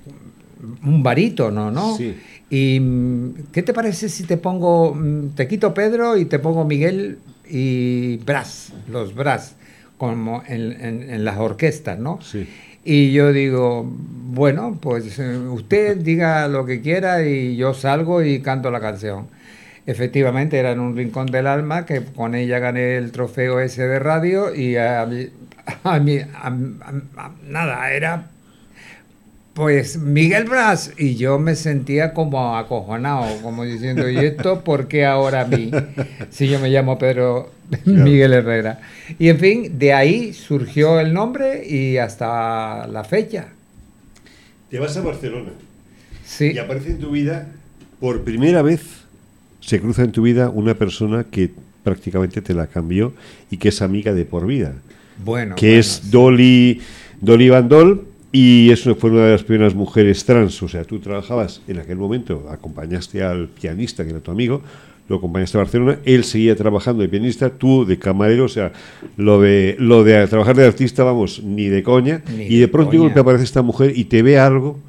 un 0.83 1.03
barítono, 1.03 1.69
¿no? 1.69 1.95
Sí. 1.95 2.15
¿Y 2.49 2.79
mm, 2.79 3.33
qué 3.51 3.61
te 3.61 3.73
parece 3.73 4.09
si 4.09 4.23
te 4.23 4.37
pongo, 4.37 4.95
mm, 4.95 5.35
te 5.35 5.47
quito 5.47 5.73
Pedro 5.73 6.17
y 6.17 6.25
te 6.25 6.39
pongo 6.39 6.65
Miguel 6.65 7.19
y 7.49 8.17
Brás, 8.17 8.73
los 8.91 9.13
Brás, 9.13 9.55
como 9.97 10.43
en, 10.47 11.23
las 11.23 11.37
orquestas, 11.37 11.99
¿no? 11.99 12.19
Sí. 12.21 12.47
Y 12.83 13.11
yo 13.11 13.33
digo, 13.33 13.91
bueno, 14.35 14.77
pues 14.81 15.17
eh, 15.17 15.37
usted 15.37 15.97
diga 15.97 16.47
lo 16.49 16.65
que 16.65 16.81
quiera 16.81 17.25
y 17.25 17.55
yo 17.55 17.73
salgo 17.73 18.21
y 18.21 18.41
canto 18.41 18.69
la 18.69 18.81
canción. 18.81 19.27
Efectivamente, 19.87 20.59
era 20.59 20.71
en 20.71 20.79
un 20.79 20.95
rincón 20.95 21.27
del 21.27 21.47
alma 21.47 21.85
que 21.85 22.03
con 22.03 22.35
ella 22.35 22.59
gané 22.59 22.97
el 22.97 23.11
trofeo 23.11 23.59
ese 23.59 23.87
de 23.87 23.99
radio 23.99 24.53
y 24.53 24.75
a, 24.77 25.05
mí, 25.05 26.19
nada, 27.47 27.91
era 27.91 28.27
pues 29.53 29.97
Miguel 29.97 30.45
Brás 30.45 30.91
y 30.97 31.15
yo 31.15 31.39
me 31.39 31.55
sentía 31.55 32.13
como 32.13 32.57
acojonado, 32.57 33.41
como 33.41 33.63
diciendo, 33.63 34.09
¿y 34.09 34.17
esto 34.17 34.65
por 34.65 34.89
qué 34.89 35.05
ahora 35.05 35.41
a 35.41 35.45
mí? 35.45 35.71
Si 36.29 36.49
yo 36.49 36.59
me 36.59 36.69
llamo 36.69 36.97
Pedro 36.97 37.51
Miguel 37.85 38.33
Herrera. 38.33 38.81
Y 39.17 39.29
en 39.29 39.39
fin, 39.39 39.79
de 39.79 39.93
ahí 39.93 40.33
surgió 40.33 40.99
el 40.99 41.13
nombre 41.13 41.65
y 41.65 41.97
hasta 41.97 42.85
la 42.87 43.05
fecha. 43.05 43.54
Te 44.75 44.81
vas 44.81 44.97
a 44.97 45.01
Barcelona. 45.01 45.51
Sí. 46.25 46.51
Y 46.53 46.57
aparece 46.57 46.91
en 46.91 46.99
tu 46.99 47.11
vida, 47.11 47.47
por 48.01 48.25
primera 48.25 48.61
vez, 48.61 48.81
se 49.61 49.79
cruza 49.79 50.03
en 50.03 50.11
tu 50.11 50.23
vida 50.23 50.49
una 50.49 50.73
persona 50.73 51.23
que 51.23 51.49
prácticamente 51.81 52.41
te 52.41 52.53
la 52.53 52.67
cambió 52.67 53.13
y 53.49 53.55
que 53.55 53.69
es 53.69 53.81
amiga 53.81 54.13
de 54.13 54.25
por 54.25 54.45
vida. 54.45 54.73
Bueno. 55.23 55.55
Que 55.55 55.79
es 55.79 56.11
Dolly, 56.11 56.81
Dolly 57.21 57.47
Van 57.47 57.69
Dol 57.69 58.05
y 58.33 58.69
eso 58.69 58.93
fue 58.95 59.11
una 59.11 59.27
de 59.27 59.31
las 59.31 59.43
primeras 59.43 59.73
mujeres 59.73 60.25
trans. 60.25 60.61
O 60.61 60.67
sea, 60.67 60.83
tú 60.83 60.99
trabajabas 60.99 61.61
en 61.69 61.79
aquel 61.79 61.95
momento, 61.95 62.49
acompañaste 62.51 63.23
al 63.23 63.47
pianista, 63.47 64.03
que 64.03 64.09
era 64.09 64.19
tu 64.19 64.31
amigo, 64.31 64.61
lo 65.07 65.17
acompañaste 65.17 65.57
a 65.57 65.61
Barcelona, 65.61 65.99
él 66.05 66.23
seguía 66.23 66.55
trabajando 66.55 67.01
de 67.01 67.09
pianista, 67.09 67.49
tú 67.49 67.85
de 67.85 67.99
camarero, 67.99 68.45
o 68.45 68.49
sea, 68.49 68.71
lo 69.17 69.39
de, 69.39 69.75
lo 69.79 70.03
de 70.03 70.25
trabajar 70.27 70.55
de 70.55 70.65
artista, 70.65 71.03
vamos, 71.03 71.43
ni 71.43 71.67
de 71.67 71.83
coña. 71.83 72.21
y 72.37 72.57
de 72.57 72.67
pronto 72.67 73.11
te 73.11 73.19
aparece 73.19 73.43
esta 73.43 73.61
mujer 73.61 73.93
y 73.95 74.05
te 74.05 74.21
ve 74.23 74.39
algo 74.39 74.79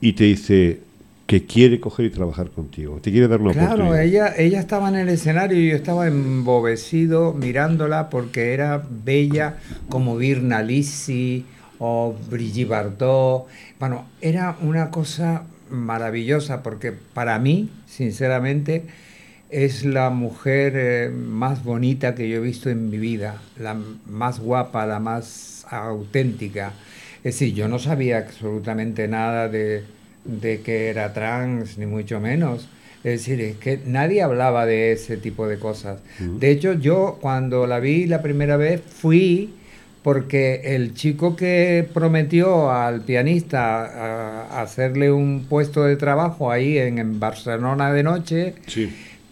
y 0.00 0.14
te 0.14 0.24
dice 0.24 0.80
que 1.26 1.44
quiere 1.44 1.80
coger 1.80 2.06
y 2.06 2.10
trabajar 2.10 2.50
contigo, 2.50 2.98
te 3.02 3.10
quiere 3.10 3.26
dar 3.28 3.40
una 3.40 3.52
claro, 3.52 3.66
oportunidad. 3.66 3.96
Claro, 3.96 4.00
ella, 4.00 4.34
ella 4.36 4.60
estaba 4.60 4.88
en 4.88 4.94
el 4.94 5.08
escenario 5.08 5.58
y 5.58 5.70
yo 5.70 5.76
estaba 5.76 6.06
embobecido 6.06 7.32
mirándola 7.32 8.10
porque 8.10 8.54
era 8.54 8.86
bella 9.04 9.56
como 9.88 10.16
Virna 10.16 10.62
Lisi, 10.62 11.44
o 11.78 12.14
Brigitte 12.30 12.68
Bardot. 12.68 13.46
Bueno, 13.78 14.06
era 14.20 14.56
una 14.62 14.90
cosa 14.90 15.44
maravillosa 15.70 16.62
porque 16.62 16.92
para 16.92 17.38
mí, 17.38 17.68
sinceramente, 17.86 18.86
es 19.56 19.86
la 19.86 20.10
mujer 20.10 20.74
eh, 20.76 21.08
más 21.08 21.64
bonita 21.64 22.14
que 22.14 22.28
yo 22.28 22.36
he 22.36 22.40
visto 22.40 22.68
en 22.68 22.90
mi 22.90 22.98
vida, 22.98 23.40
la 23.58 23.74
más 24.06 24.38
guapa, 24.38 24.84
la 24.84 25.00
más 25.00 25.64
auténtica. 25.70 26.74
Es 27.24 27.38
decir, 27.40 27.54
yo 27.54 27.66
no 27.66 27.78
sabía 27.78 28.18
absolutamente 28.18 29.08
nada 29.08 29.48
de, 29.48 29.82
que 30.62 30.88
era 30.88 31.14
trans, 31.14 31.78
ni 31.78 31.86
mucho 31.86 32.20
menos. 32.20 32.68
Es 33.02 33.20
decir, 33.20 33.40
es 33.40 33.56
que 33.56 33.80
nadie 33.86 34.22
hablaba 34.22 34.66
de 34.66 34.92
ese 34.92 35.16
tipo 35.16 35.48
de 35.48 35.58
cosas. 35.58 36.00
De 36.18 36.50
hecho, 36.50 36.74
yo 36.74 37.16
cuando 37.22 37.66
la 37.66 37.80
vi 37.80 38.04
la 38.04 38.20
primera 38.20 38.58
vez 38.58 38.82
fui 38.82 39.54
porque 40.02 40.60
el 40.76 40.94
chico 40.94 41.34
que 41.34 41.88
prometió 41.94 42.70
al 42.70 43.00
pianista 43.00 44.60
hacerle 44.60 45.10
un 45.10 45.46
puesto 45.48 45.82
de 45.82 45.96
trabajo 45.96 46.52
ahí 46.52 46.78
en, 46.78 47.18
Barcelona 47.18 47.92
de 47.92 48.02
noche, 48.02 48.54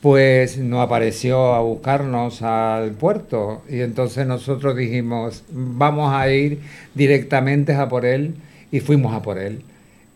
pues 0.05 0.59
no 0.59 0.83
apareció 0.83 1.55
a 1.55 1.63
buscarnos 1.63 2.43
al 2.43 2.91
puerto. 2.91 3.63
Y 3.71 3.81
entonces 3.81 4.27
nosotros 4.27 4.77
dijimos, 4.77 5.45
vamos 5.51 6.13
a 6.13 6.31
ir 6.31 6.59
directamente 6.95 7.73
a 7.73 7.89
por 7.89 8.05
él 8.05 8.35
y 8.71 8.81
fuimos 8.81 9.15
a 9.15 9.23
por 9.23 9.39
él. 9.39 9.63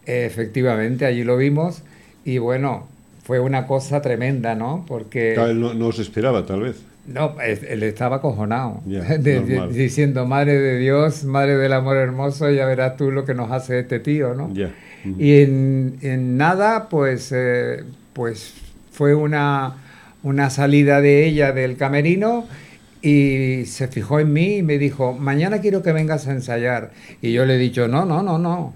Efectivamente, 0.05 1.07
allí 1.07 1.25
lo 1.25 1.39
vimos 1.39 1.85
y 2.23 2.37
bueno, 2.37 2.87
fue 3.25 3.41
una 3.41 3.67
cosa 3.67 4.03
tremenda, 4.03 4.55
¿no? 4.55 4.85
Porque... 4.87 5.35
no, 5.55 5.73
no 5.73 5.93
se 5.93 6.03
esperaba, 6.03 6.45
tal 6.45 6.61
vez. 6.61 6.83
No, 7.07 7.37
él 7.41 7.83
estaba 7.83 8.17
acojonado, 8.17 8.83
diciendo, 9.71 10.27
Madre 10.27 10.59
de 10.59 10.77
Dios, 10.77 11.25
Madre 11.25 11.57
del 11.57 11.73
Amor 11.73 11.97
Hermoso, 11.97 12.51
ya 12.51 12.67
verás 12.67 12.99
tú 12.99 13.11
lo 13.11 13.25
que 13.25 13.33
nos 13.33 13.51
hace 13.51 13.79
este 13.79 14.01
tío, 14.01 14.35
¿no? 14.35 14.53
Y 15.19 15.41
en, 15.41 16.37
nada, 16.37 16.91
pues, 16.91 17.33
eh, 17.35 17.85
pues 18.13 18.53
fue 18.99 19.15
una, 19.15 19.75
una 20.25 20.51
salida 20.51 21.01
de 21.01 21.25
ella 21.25 21.53
del 21.53 21.77
camerino 21.77 22.49
y 23.01 23.65
se 23.67 23.87
fijó 23.87 24.19
en 24.19 24.33
mí 24.33 24.57
y 24.57 24.63
me 24.65 24.77
dijo, 24.77 25.13
mañana 25.13 25.61
quiero 25.61 25.85
que 25.85 25.93
vengas 25.93 26.27
a 26.27 26.33
ensayar. 26.33 26.91
Y 27.23 27.33
yo 27.33 27.47
le 27.47 27.55
he 27.55 27.59
dicho, 27.59 27.87
no, 27.87 28.05
no, 28.05 28.25
no, 28.25 28.41
no, 28.41 28.75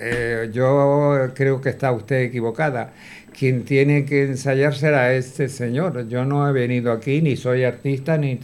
eh, 0.00 0.50
yo 0.52 1.30
creo 1.36 1.60
que 1.60 1.68
está 1.68 1.92
usted 1.92 2.22
equivocada 2.22 2.92
quien 3.38 3.64
tiene 3.64 4.04
que 4.04 4.24
ensayar 4.24 4.74
será 4.74 5.14
este 5.14 5.48
señor. 5.48 6.08
Yo 6.08 6.24
no 6.24 6.48
he 6.48 6.52
venido 6.52 6.90
aquí, 6.90 7.22
ni 7.22 7.36
soy 7.36 7.62
artista, 7.62 8.18
ni 8.18 8.36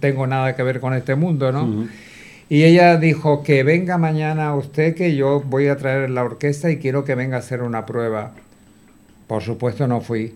tengo 0.00 0.26
nada 0.26 0.56
que 0.56 0.64
ver 0.64 0.80
con 0.80 0.94
este 0.94 1.14
mundo, 1.14 1.52
¿no? 1.52 1.86
Y 2.48 2.64
ella 2.64 2.96
dijo 2.96 3.44
que 3.44 3.62
venga 3.62 3.98
mañana 3.98 4.54
usted, 4.54 4.96
que 4.96 5.14
yo 5.14 5.40
voy 5.40 5.68
a 5.68 5.76
traer 5.76 6.10
la 6.10 6.24
orquesta 6.24 6.70
y 6.70 6.76
quiero 6.76 7.04
que 7.04 7.14
venga 7.14 7.36
a 7.36 7.38
hacer 7.38 7.62
una 7.62 7.86
prueba. 7.86 8.32
Por 9.26 9.42
supuesto 9.42 9.86
no 9.86 10.00
fui. 10.00 10.34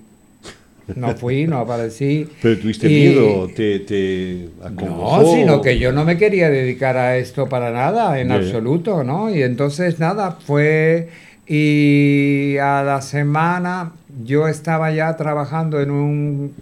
No 0.97 1.15
fui, 1.15 1.47
no 1.47 1.59
aparecí. 1.59 2.27
¿Pero 2.43 2.59
tuviste 2.59 2.89
miedo? 2.89 3.49
¿Te, 3.49 3.81
te 3.81 4.49
No, 4.71 5.23
sino 5.35 5.61
que 5.61 5.79
yo 5.79 5.93
no 5.93 6.05
me 6.05 6.17
quería 6.17 6.49
dedicar 6.49 6.97
a 6.97 7.19
esto 7.19 7.47
para 7.49 7.71
nada, 7.71 8.19
en 8.19 8.33
absoluto, 8.33 9.05
¿no? 9.05 9.35
Y 9.35 9.43
entonces 9.43 9.99
nada, 9.99 10.33
fue 10.33 11.09
y 11.49 12.59
a 12.59 12.83
la 12.83 13.01
semana 13.01 13.93
yo 14.23 14.49
estaba 14.49 14.91
ya 14.93 15.17
trabajando 15.17 15.81
en 15.81 15.91
un 15.91 16.55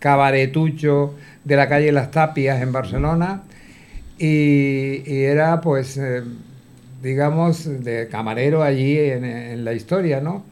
cabaretucho 0.00 1.14
de 1.44 1.54
la 1.56 1.68
calle 1.68 1.92
Las 1.92 2.10
Tapias 2.10 2.60
en 2.60 2.72
Barcelona 2.72 3.42
y, 4.18 5.02
era 5.06 5.60
pues, 5.60 5.96
eh, 5.96 6.22
digamos, 7.02 7.84
de 7.84 8.08
camarero 8.08 8.64
allí 8.64 8.98
en, 8.98 9.64
la 9.64 9.74
historia, 9.74 10.20
¿no? 10.20 10.44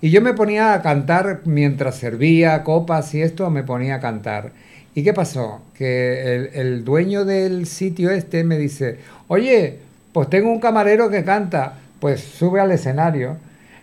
Y 0.00 0.10
yo 0.10 0.22
me 0.22 0.34
ponía 0.34 0.74
a 0.74 0.82
cantar 0.82 1.40
mientras 1.44 1.96
servía 1.96 2.62
copas 2.62 3.14
y 3.14 3.22
esto, 3.22 3.50
me 3.50 3.62
ponía 3.62 3.96
a 3.96 4.00
cantar. 4.00 4.52
¿Y 4.94 5.02
qué 5.02 5.12
pasó? 5.12 5.62
Que 5.74 6.36
el, 6.36 6.50
el 6.54 6.84
dueño 6.84 7.24
del 7.24 7.66
sitio 7.66 8.10
este 8.10 8.44
me 8.44 8.58
dice, 8.58 8.98
oye, 9.28 9.78
pues 10.12 10.30
tengo 10.30 10.50
un 10.50 10.60
camarero 10.60 11.10
que 11.10 11.24
canta 11.24 11.74
pues 12.00 12.20
sube 12.20 12.60
al 12.60 12.70
escenario. 12.70 13.36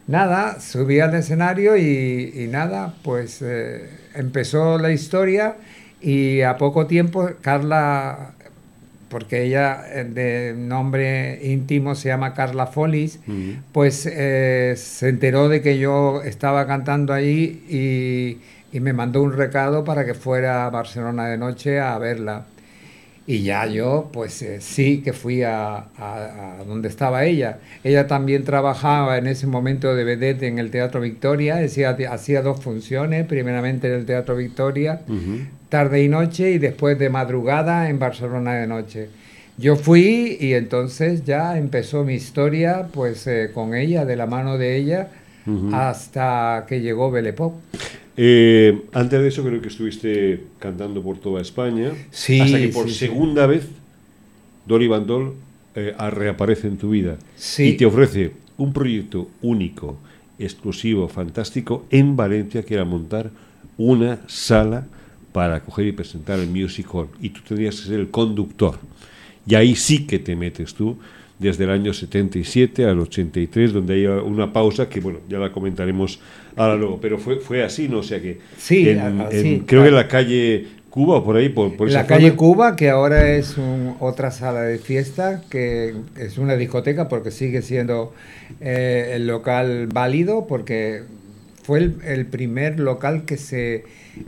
Nada, 0.08 0.60
subí 0.60 1.00
al 1.00 1.16
escenario 1.16 1.78
y, 1.78 2.48
nada, 2.52 2.94
pues 3.04 3.42
eh, 3.42 3.90
empezó 4.14 4.78
la 4.78 4.92
historia 4.92 5.56
y 6.00 6.42
a 6.42 6.58
poco 6.58 6.86
tiempo 6.86 7.32
Carla, 7.42 8.35
porque 9.10 9.44
ella 9.44 9.84
eh, 9.92 10.04
de 10.04 10.54
nombre 10.58 11.40
íntimo 11.44 11.96
se 11.96 12.10
llama 12.10 12.34
Carla 12.34 12.68
Follis, 12.68 13.20
pues 13.72 14.06
eh, 14.06 14.74
se 14.78 15.10
enteró 15.10 15.50
de 15.50 15.62
que 15.62 15.78
yo 15.78 16.22
estaba 16.24 16.68
cantando 16.68 17.14
ahí 17.14 17.64
y 17.70 18.40
y 18.76 18.82
me 18.82 18.92
mandó 18.92 19.24
un 19.24 19.32
recado 19.32 19.86
para 19.86 20.06
que 20.06 20.14
fuera 20.14 20.66
a 20.66 20.70
Barcelona 20.70 21.30
de 21.30 21.38
noche 21.38 21.80
a 21.80 21.98
verla. 21.98 22.44
Y 23.28 23.42
ya 23.42 23.66
yo, 23.66 24.10
pues 24.14 24.40
eh, 24.44 24.62
sí 24.62 25.02
que 25.04 25.12
fui 25.12 25.42
a, 25.42 25.86
donde 26.68 26.88
estaba 26.88 27.26
ella. 27.26 27.58
Ella 27.84 28.06
también 28.06 28.44
trabajaba 28.44 29.18
en 29.18 29.26
ese 29.26 29.48
momento 29.48 29.96
de 29.96 30.04
vedette 30.04 30.44
en 30.44 30.60
el 30.60 30.70
Teatro 30.70 31.02
Victoria, 31.02 31.58
hacía, 31.58 31.98
hacía 32.12 32.44
dos 32.44 32.62
funciones, 32.62 33.26
primeramente 33.26 33.88
en 33.88 33.94
el 33.96 34.06
Teatro 34.06 34.36
Victoria, 34.36 35.02
tarde 35.70 36.04
y 36.04 36.08
noche, 36.08 36.52
y 36.52 36.60
después 36.60 37.00
de 37.00 37.10
madrugada 37.10 37.90
en 37.90 37.98
Barcelona 37.98 38.54
de 38.54 38.68
noche. 38.68 39.10
Yo 39.58 39.76
fui 39.76 40.38
y 40.40 40.54
entonces 40.54 41.24
ya 41.24 41.58
empezó 41.58 42.04
mi 42.04 42.14
historia 42.14 42.90
pues 42.94 43.26
eh, 43.26 43.52
con 43.54 43.74
ella, 43.74 44.06
de 44.06 44.18
la 44.18 44.28
mano 44.28 44.58
de 44.58 44.76
ella, 44.76 45.10
hasta 45.74 46.66
que 46.68 46.82
llegó 46.82 47.10
Belepop. 47.10 47.54
Eh, 48.18 48.84
antes 48.94 49.22
de 49.22 49.28
eso 49.28 49.44
creo 49.44 49.62
que 49.62 49.68
estuviste 49.68 50.44
cantando 50.60 51.02
por 51.02 51.18
toda 51.18 51.42
España. 51.42 51.92
Sí, 52.12 52.40
hasta 52.40 52.58
que 52.58 52.70
por 52.70 52.90
segunda 52.90 53.46
vez 53.46 53.68
Dolly 54.66 54.88
Bandol 54.88 55.34
eh, 55.76 55.94
reaparece 56.12 56.68
en 56.68 56.78
tu 56.78 56.92
vida. 56.92 57.18
Sí. 57.36 57.70
Y 57.70 57.74
te 57.74 57.86
ofrece 57.86 58.32
un 58.58 58.72
proyecto 58.72 59.30
único, 59.42 59.98
exclusivo, 60.40 61.08
fantástico 61.08 61.86
en 61.90 62.16
Valencia, 62.16 62.64
que 62.64 62.76
era 62.76 62.86
montar 62.86 63.32
una 63.78 64.20
sala 64.28 64.88
para 65.34 65.60
coger 65.60 65.88
y 65.88 65.92
presentar 65.92 66.40
el 66.40 66.48
Music 66.48 66.88
Hall. 66.94 67.10
Y 67.22 67.30
tú 67.30 67.42
tendrías 67.46 67.76
que 67.76 67.88
ser 67.88 68.00
el 68.00 68.10
conductor. 68.10 68.80
Y 69.46 69.56
ahí 69.56 69.76
sí 69.76 70.08
que 70.08 70.18
te 70.18 70.36
metes 70.36 70.74
tú, 70.74 70.98
desde 71.40 71.66
el 71.66 71.70
año 71.70 71.94
77 71.94 72.86
al 72.86 73.00
83, 73.00 73.74
donde 73.74 73.94
hay 73.96 74.06
una 74.06 74.54
pausa 74.54 74.88
que, 74.88 75.00
bueno, 75.00 75.20
ya 75.30 75.38
la 75.38 75.52
comentaremos 75.52 76.20
ahora 76.56 76.76
luego, 76.76 77.00
pero 77.02 77.18
fue, 77.18 77.38
fue 77.40 77.64
así, 77.64 77.90
¿no? 77.90 78.00
O 78.00 78.04
sea 78.04 78.22
que. 78.22 78.40
Sí, 78.58 78.86
creo 79.66 79.84
que 79.84 79.90
en 79.90 79.96
la 79.96 80.08
calle 80.08 80.68
Cuba, 80.96 81.26
por 81.26 81.36
ahí, 81.36 81.50
por, 81.50 81.76
por 81.76 81.92
La 81.92 82.08
calle 82.08 82.38
Cuba, 82.38 82.78
que 82.78 82.90
ahora 82.90 83.32
es 83.32 83.56
otra 84.00 84.32
sala 84.32 84.62
de 84.62 84.78
fiesta, 84.78 85.42
que 85.50 85.94
es 86.18 86.38
una 86.38 86.56
discoteca 86.56 87.10
porque 87.10 87.32
sigue 87.32 87.62
siendo 87.62 88.14
eh, 88.62 89.12
el 89.16 89.28
local 89.28 89.88
válido, 89.88 90.48
porque 90.48 91.04
fue 91.66 91.92
el 92.06 92.26
primer 92.26 92.80
local 92.80 93.24
que 93.26 93.38
se 93.38 93.84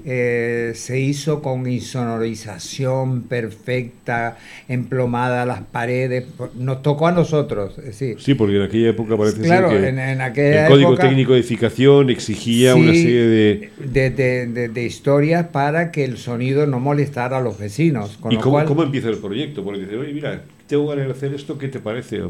eh, 0.06 0.74
se 0.76 1.00
hizo 1.00 1.42
con 1.42 1.66
insonorización 1.68 3.24
perfecta, 3.24 4.38
emplomada 4.68 5.46
las 5.46 5.62
paredes, 5.62 6.26
nos 6.56 6.82
tocó 6.82 7.08
a 7.08 7.12
nosotros. 7.12 7.76
Sí, 7.92 8.16
sí 8.18 8.34
porque 8.34 8.58
en 8.58 8.64
aquella 8.64 8.90
época 8.90 9.16
parece 9.18 9.42
claro, 9.42 9.70
ser 9.70 9.82
que 9.82 9.88
en, 9.88 10.00
en 10.00 10.22
aquella 10.22 10.66
el 10.66 10.72
Código 10.72 10.96
Técnico 10.98 11.34
de 11.34 11.40
Edificación 11.40 12.10
exigía 12.10 12.76
una 12.76 12.92
serie 12.92 13.26
de... 13.28 13.70
De, 13.78 14.70
de, 14.70 14.84
historias 14.84 15.48
para 15.48 15.92
que 15.92 16.04
el 16.04 16.18
sonido 16.18 16.66
no 16.66 16.80
molestara 16.80 17.38
a 17.38 17.42
los 17.42 17.58
vecinos. 17.58 18.18
¿Y 18.30 18.38
cómo, 18.38 18.64
cómo, 18.66 18.84
empieza 18.84 19.10
el 19.10 19.18
proyecto? 19.18 19.64
Porque 19.64 19.82
dice, 19.82 19.98
oye, 19.98 20.14
mira, 20.14 20.44
tengo 20.68 20.88
ganas 20.88 21.08
de 21.08 21.12
hacer 21.12 21.34
esto, 21.34 21.58
¿qué 21.58 21.68
te 21.68 21.80
parece? 21.80 22.22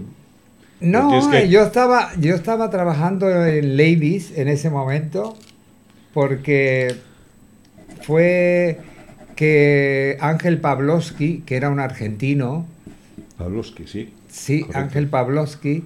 No, 0.80 1.44
yo, 1.46 1.64
estaba, 1.64 2.12
yo 2.20 2.36
estaba 2.36 2.70
trabajando 2.70 3.46
en 3.46 3.78
Ladies 3.78 4.38
en 4.38 4.48
ese 4.48 4.70
momento 4.70 5.36
porque 6.14 6.96
fue 8.02 8.80
que 9.36 10.18
Ángel 10.20 10.60
Pavlovsky, 10.60 11.44
que 11.46 11.56
era 11.56 11.70
un 11.70 11.80
argentino. 11.80 12.66
Pavlovsky, 13.38 13.88
sí. 13.88 14.14
Sí, 14.30 14.66
Ángel 14.74 15.08
Pavlovsky, 15.08 15.84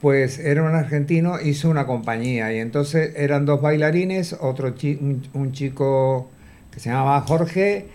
pues 0.00 0.38
era 0.38 0.62
un 0.62 0.74
argentino, 0.74 1.40
hizo 1.40 1.68
una 1.68 1.86
compañía 1.86 2.52
y 2.52 2.58
entonces 2.58 3.14
eran 3.16 3.46
dos 3.46 3.60
bailarines, 3.60 4.36
otro 4.40 4.74
un, 5.34 5.52
chico 5.52 6.30
que 6.72 6.80
se 6.80 6.90
llamaba 6.90 7.20
Jorge, 7.22 7.86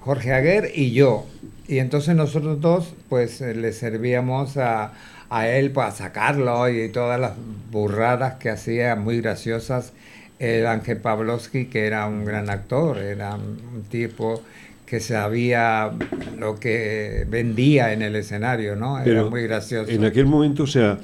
Jorge 0.00 0.32
Aguer 0.32 0.70
y 0.74 0.92
yo. 0.92 1.26
Y 1.68 1.78
entonces 1.78 2.16
nosotros 2.16 2.60
dos 2.60 2.94
pues 3.08 3.40
le 3.40 3.72
servíamos 3.72 4.56
a, 4.56 4.92
a 5.32 5.48
él 5.48 5.70
para 5.70 5.90
sacarlo 5.92 6.68
y 6.68 6.90
todas 6.90 7.18
las 7.18 7.32
burradas 7.70 8.34
que 8.34 8.50
hacía 8.50 8.96
muy 8.96 9.22
graciosas 9.22 9.94
el 10.38 10.66
Ángel 10.66 10.98
Pavlovsky, 10.98 11.66
que 11.66 11.86
era 11.86 12.06
un 12.06 12.24
gran 12.24 12.50
actor, 12.50 12.98
era 12.98 13.36
un 13.36 13.84
tipo 13.88 14.42
que 14.84 15.00
sabía 15.00 15.90
lo 16.36 16.60
que 16.60 17.24
vendía 17.30 17.94
en 17.94 18.02
el 18.02 18.14
escenario, 18.16 18.76
¿no? 18.76 18.98
Era 19.00 19.24
muy 19.24 19.44
gracioso. 19.44 19.90
En 19.90 20.04
aquel 20.04 20.26
momento, 20.26 20.64
o 20.64 20.66
sea, 20.66 20.98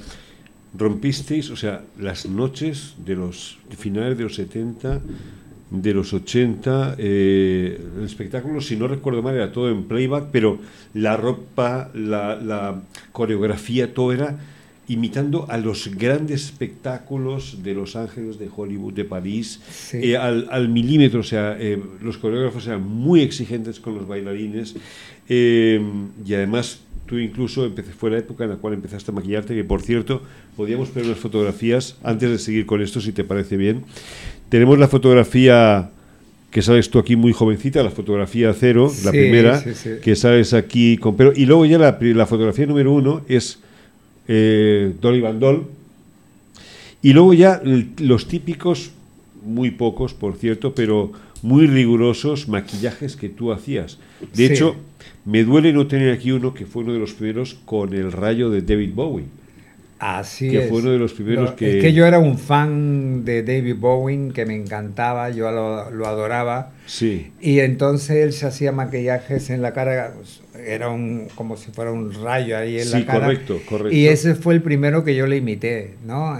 rompisteis, 0.77 1.49
o 1.49 1.55
sea, 1.55 1.81
las 1.97 2.27
noches 2.27 2.95
de 3.03 3.15
los 3.15 3.57
finales 3.77 4.15
de 4.15 4.25
los 4.25 4.35
70, 4.35 5.01
de 5.71 5.93
los 5.93 6.13
80, 6.13 6.95
eh, 6.97 7.79
el 7.97 8.05
espectáculo, 8.05 8.61
si 8.61 8.75
no 8.75 8.87
recuerdo 8.87 9.21
mal, 9.21 9.35
era 9.35 9.51
todo 9.51 9.69
en 9.69 9.83
playback, 9.83 10.29
pero 10.31 10.59
la 10.93 11.15
ropa, 11.17 11.91
la, 11.93 12.35
la 12.35 12.81
coreografía, 13.11 13.93
todo 13.93 14.13
era 14.13 14.37
imitando 14.89 15.45
a 15.49 15.57
los 15.57 15.95
grandes 15.95 16.45
espectáculos 16.45 17.61
de 17.63 17.75
Los 17.75 17.95
Ángeles, 17.95 18.39
de 18.39 18.49
Hollywood, 18.53 18.93
de 18.93 19.05
París, 19.05 19.61
eh, 19.93 20.17
al, 20.17 20.69
milímetro, 20.69 21.19
o 21.19 21.23
sea, 21.23 21.55
eh, 21.59 21.81
los 22.01 22.17
coreógrafos 22.17 22.65
eran 22.65 22.81
muy 22.83 23.21
exigentes 23.21 23.79
con 23.79 23.95
los 23.95 24.07
bailarines. 24.07 24.75
Eh, 25.29 25.79
y 26.25 26.33
además 26.33 26.81
tú 27.05 27.19
incluso 27.19 27.71
fue 27.97 28.09
la 28.09 28.17
época 28.17 28.45
en 28.45 28.49
la 28.49 28.55
cual 28.57 28.73
empezaste 28.73 29.11
a 29.11 29.13
maquillarte, 29.13 29.53
que 29.53 29.63
por 29.63 29.83
cierto, 29.83 30.23
podíamos 30.57 30.91
ver 30.93 31.05
unas 31.05 31.19
fotografías 31.19 31.97
antes 32.03 32.31
de 32.31 32.39
seguir 32.39 32.65
con 32.65 32.81
esto, 32.81 32.99
si 32.99 33.11
te 33.11 33.23
parece 33.23 33.57
bien. 33.57 33.85
Tenemos 34.49 34.77
la 34.79 34.87
fotografía 34.87 35.89
que 36.51 36.61
sales 36.61 36.89
tú 36.89 36.97
aquí 36.97 37.15
muy 37.15 37.31
jovencita, 37.33 37.83
la 37.83 37.91
fotografía 37.91 38.53
cero, 38.53 38.91
la 39.03 39.11
primera, 39.11 39.63
que 40.01 40.15
sales 40.15 40.53
aquí 40.53 40.97
con 40.97 41.15
pero 41.15 41.31
y 41.35 41.45
luego 41.45 41.65
ya 41.65 41.77
la, 41.77 41.97
la 42.01 42.25
fotografía 42.25 42.65
número 42.65 42.91
uno 42.91 43.21
es 43.27 43.59
eh, 44.27 44.93
Dolly 44.99 45.21
Bandol. 45.21 45.67
Y 47.01 47.13
luego 47.13 47.33
ya 47.33 47.61
los 47.99 48.27
típicos, 48.27 48.91
muy 49.45 49.71
pocos 49.71 50.13
por 50.13 50.35
cierto, 50.35 50.73
pero 50.73 51.11
muy 51.41 51.67
rigurosos 51.67 52.47
maquillajes 52.47 53.15
que 53.15 53.29
tú 53.29 53.51
hacías. 53.51 53.97
De 54.33 54.45
hecho, 54.45 54.75
me 55.25 55.43
duele 55.43 55.71
no 55.71 55.87
tener 55.87 56.11
aquí 56.11 56.31
uno 56.31 56.53
que 56.53 56.65
fue 56.65 56.83
uno 56.83 56.93
de 56.93 56.99
los 56.99 57.13
primeros 57.13 57.55
con 57.65 57.93
el 57.93 58.11
rayo 58.11 58.49
de 58.49 58.61
David 58.61 58.91
Bowie. 58.93 59.25
Así 59.99 60.49
que 60.49 60.61
fue 60.61 60.79
uno 60.79 60.91
de 60.91 60.97
los 60.97 61.11
primeros 61.11 61.51
que... 61.51 61.77
Es 61.77 61.83
que 61.83 61.91
yo 61.91 62.05
era 62.05 62.19
un 62.19 62.37
fan 62.37 63.25
de 63.25 63.43
David 63.43 63.75
Bowie, 63.77 64.31
que 64.33 64.45
me 64.45 64.55
encantaba, 64.55 65.29
yo 65.29 65.51
lo, 65.51 66.07
adoraba. 66.07 66.71
Sí. 66.85 67.33
Y 67.41 67.59
entonces 67.59 68.15
él 68.15 68.31
se 68.31 68.47
hacía 68.47 68.71
maquillajes 68.71 69.49
en 69.49 69.61
la 69.61 69.73
cara, 69.73 70.13
era 70.65 70.87
un, 70.87 71.27
como 71.35 71.57
si 71.57 71.71
fuera 71.71 71.91
un 71.91 72.13
rayo 72.13 72.57
ahí 72.57 72.79
en 72.79 72.91
la 72.91 73.05
cara. 73.05 73.19
correcto, 73.19 73.59
correcto. 73.67 73.93
Y 73.93 74.07
ese 74.07 74.35
fue 74.35 74.53
el 74.53 74.61
primero 74.61 75.03
que 75.03 75.13
yo 75.15 75.27
le 75.27 75.35
imité, 75.35 75.95
¿no? 76.05 76.39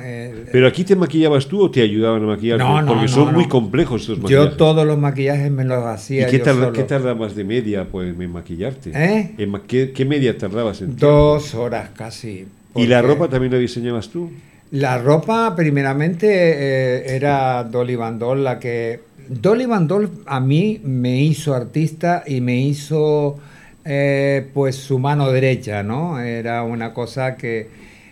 ¿Pero 0.53 0.65
aquí 0.65 0.85
te 0.85 0.95
maquillabas 0.95 1.47
tú 1.47 1.61
o 1.61 1.69
te 1.69 1.81
ayudaban 1.81 2.23
a 2.23 2.27
maquillar? 2.27 2.59
No, 2.59 2.81
no, 2.81 2.93
Porque 2.93 3.09
son 3.09 3.33
muy 3.33 3.49
complejos 3.49 4.03
estos 4.03 4.19
maquillajes. 4.19 4.51
Yo 4.51 4.57
todos 4.57 4.87
los 4.87 4.97
maquillajes 4.97 5.51
me 5.51 5.65
los 5.65 5.83
hacía 5.83 6.29
¿Y 6.29 6.31
qué, 6.31 6.41
yo 6.45 6.71
¿qué 6.71 6.83
tardabas 6.83 7.35
de 7.35 7.43
media 7.43 7.85
pues, 7.91 8.17
en 8.17 8.31
maquillarte? 8.31 8.91
¿Eh? 8.95 9.35
¿Qué, 9.67 10.05
media 10.05 10.37
tardabas 10.37 10.81
en 10.81 10.95
Dos 10.95 11.53
horas 11.55 11.89
casi. 11.93 12.47
¿Y 12.75 12.87
la 12.87 13.01
ropa 13.01 13.29
también 13.29 13.53
la 13.53 13.59
diseñabas 13.59 14.09
tú? 14.09 14.31
La 14.71 14.99
ropa, 14.99 15.55
primeramente, 15.55 16.27
eh, 16.29 17.15
era 17.15 17.63
Dolly 17.63 17.95
Bandol 17.95 18.43
la 18.43 18.59
que... 18.59 19.01
Dolly 19.27 19.65
Bandol 19.65 20.11
a 20.25 20.39
mí 20.39 20.79
me 20.83 21.21
hizo 21.21 21.53
artista 21.53 22.23
y 22.25 22.41
me 22.41 22.57
hizo, 22.57 23.39
eh, 23.85 24.47
pues, 24.53 24.75
su 24.75 24.99
mano 24.99 25.31
derecha, 25.31 25.83
¿no? 25.83 26.19
Era 26.19 26.63
una 26.63 26.93
cosa 26.93 27.35
que 27.35 27.69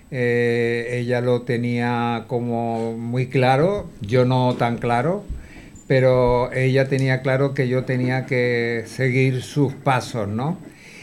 eh, 0.10 1.00
ella 1.00 1.22
lo 1.22 1.42
tenía 1.42 2.26
como 2.28 2.98
muy 2.98 3.28
claro, 3.28 3.88
yo 4.02 4.26
no 4.26 4.56
tan 4.58 4.78
claro, 4.78 5.24
pero 5.88 6.52
ella 6.54 6.88
tenía 6.88 7.22
claro 7.22 7.54
que 7.54 7.68
yo 7.68 7.84
tenía 7.84 8.26
que 8.26 8.84
seguir 8.88 9.42
sus 9.42 9.74
pasos, 9.74 10.28
¿no? 10.28 10.58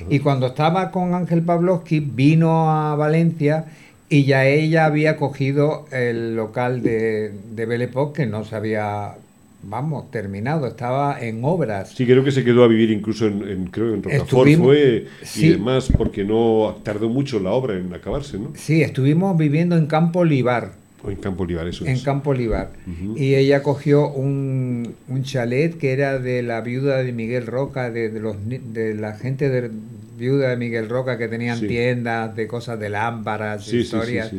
Y 0.09 0.19
cuando 0.21 0.47
estaba 0.49 0.91
con 0.91 1.15
Ángel 1.15 1.43
Pavlovsky, 1.43 2.01
vino 2.01 2.71
a 2.71 2.95
Valencia 2.97 3.67
y 4.09 4.25
ya 4.25 4.47
ella 4.47 4.85
había 4.85 5.17
cogido 5.17 5.87
el 5.91 6.37
local 6.37 6.83
de, 6.83 7.33
de 7.55 7.91
que 8.15 8.27
no 8.27 8.45
se 8.45 8.55
había, 8.55 9.15
vamos, 9.63 10.11
terminado, 10.11 10.67
estaba 10.67 11.21
en 11.21 11.45
obras. 11.45 11.91
Sí, 11.91 12.05
creo 12.05 12.23
que 12.23 12.31
se 12.31 12.45
quedó 12.45 12.65
a 12.65 12.69
vivir 12.69 12.91
incluso 12.91 13.27
en, 13.27 13.67
creo 13.67 13.95
en 13.95 14.03
Rocafort 14.03 14.51
fue 14.53 15.07
y 15.37 15.49
demás, 15.49 15.89
porque 15.97 16.23
no 16.25 16.77
tardó 16.83 17.09
mucho 17.09 17.41
la 17.41 17.51
obra 17.51 17.77
en 17.77 17.93
acabarse, 17.93 18.39
¿no? 18.39 18.53
Sí, 18.55 18.83
estuvimos 18.83 19.37
viviendo 19.37 19.77
en 19.77 19.87
Campo 19.87 20.21
Olivar 20.21 20.84
en 21.11 21.17
Campo 21.17 21.45
Olivar, 21.45 21.67
eso 21.69 21.87
En 21.87 22.01
Campo 22.01 22.31
Olivar. 22.31 22.73
Y 23.17 23.35
ella 23.35 23.63
cogió 23.63 24.11
un, 24.11 24.95
un, 25.09 25.23
chalet 25.23 25.77
que 25.77 25.93
era 25.93 26.19
de 26.19 26.43
la 26.43 26.61
viuda 26.61 27.03
de 27.03 27.13
Miguel 27.13 27.47
Roca, 27.47 27.91
de, 27.91 28.11
los, 28.11 28.37
de 28.47 28.95
la 28.95 29.15
gente 29.15 29.49
de 29.49 29.71
viuda 30.17 30.51
de 30.51 30.57
Miguel 30.57 30.89
Roca 30.89 31.19
que 31.19 31.29
tenían 31.29 31.61
tiendas 31.61 32.35
de 32.37 32.47
cosas 32.47 32.79
de 32.79 32.89
lámparas, 32.89 33.73
historias, 33.73 34.33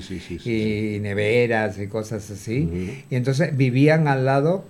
y 0.45 0.99
neveras 1.01 1.79
y 1.79 1.87
cosas 1.87 2.29
así. 2.31 3.03
Y 3.09 3.15
entonces 3.15 3.55
vivían 3.55 4.07
al 4.07 4.25
lado 4.25 4.65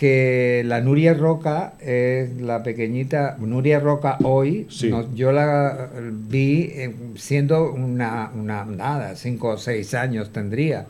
que 0.00 0.62
la 0.64 0.80
Nuria 0.80 1.12
Roca 1.12 1.74
es 1.78 2.40
la 2.40 2.62
pequeñita, 2.62 3.36
Nuria 3.38 3.80
Roca 3.80 4.16
hoy, 4.22 4.66
yo 5.14 5.30
la 5.30 5.90
vi 6.26 6.70
eh, 6.72 6.94
siendo 7.16 7.70
una, 7.70 8.30
una, 8.34 8.64
nada, 8.64 9.14
cinco 9.14 9.48
o 9.48 9.58
seis 9.58 9.92
años 9.92 10.30
tendría. 10.32 10.86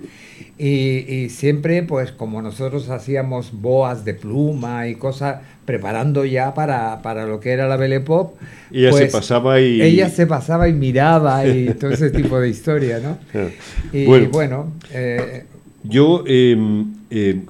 Y, 0.56 1.28
siempre, 1.30 1.82
pues 1.82 2.12
como 2.12 2.40
nosotros 2.40 2.88
hacíamos 2.88 3.50
boas 3.50 4.04
de 4.04 4.14
pluma 4.14 4.86
y 4.86 4.94
cosas, 4.94 5.40
preparando 5.64 6.24
ya 6.24 6.54
para, 6.54 7.02
para 7.02 7.26
lo 7.26 7.40
que 7.40 7.50
era 7.50 7.66
la 7.66 7.76
Belle 7.76 7.98
Pop. 7.98 8.36
Ella 8.70 8.92
se 8.92 8.98
pues, 9.00 9.12
pasaba 9.12 9.60
y... 9.60 9.82
Ella 9.82 10.08
se 10.08 10.28
pasaba 10.28 10.68
y 10.68 10.72
miraba 10.72 11.44
y 11.48 11.74
todo 11.80 11.90
ese 11.90 12.10
tipo 12.10 12.38
de 12.38 12.48
historia, 12.48 13.00
¿no? 13.00 13.18
Y 13.92 14.04
bueno... 14.26 14.72
Eh, 14.92 15.46
yo... 15.82 16.22
Em, 16.28 16.94
em, 17.10 17.42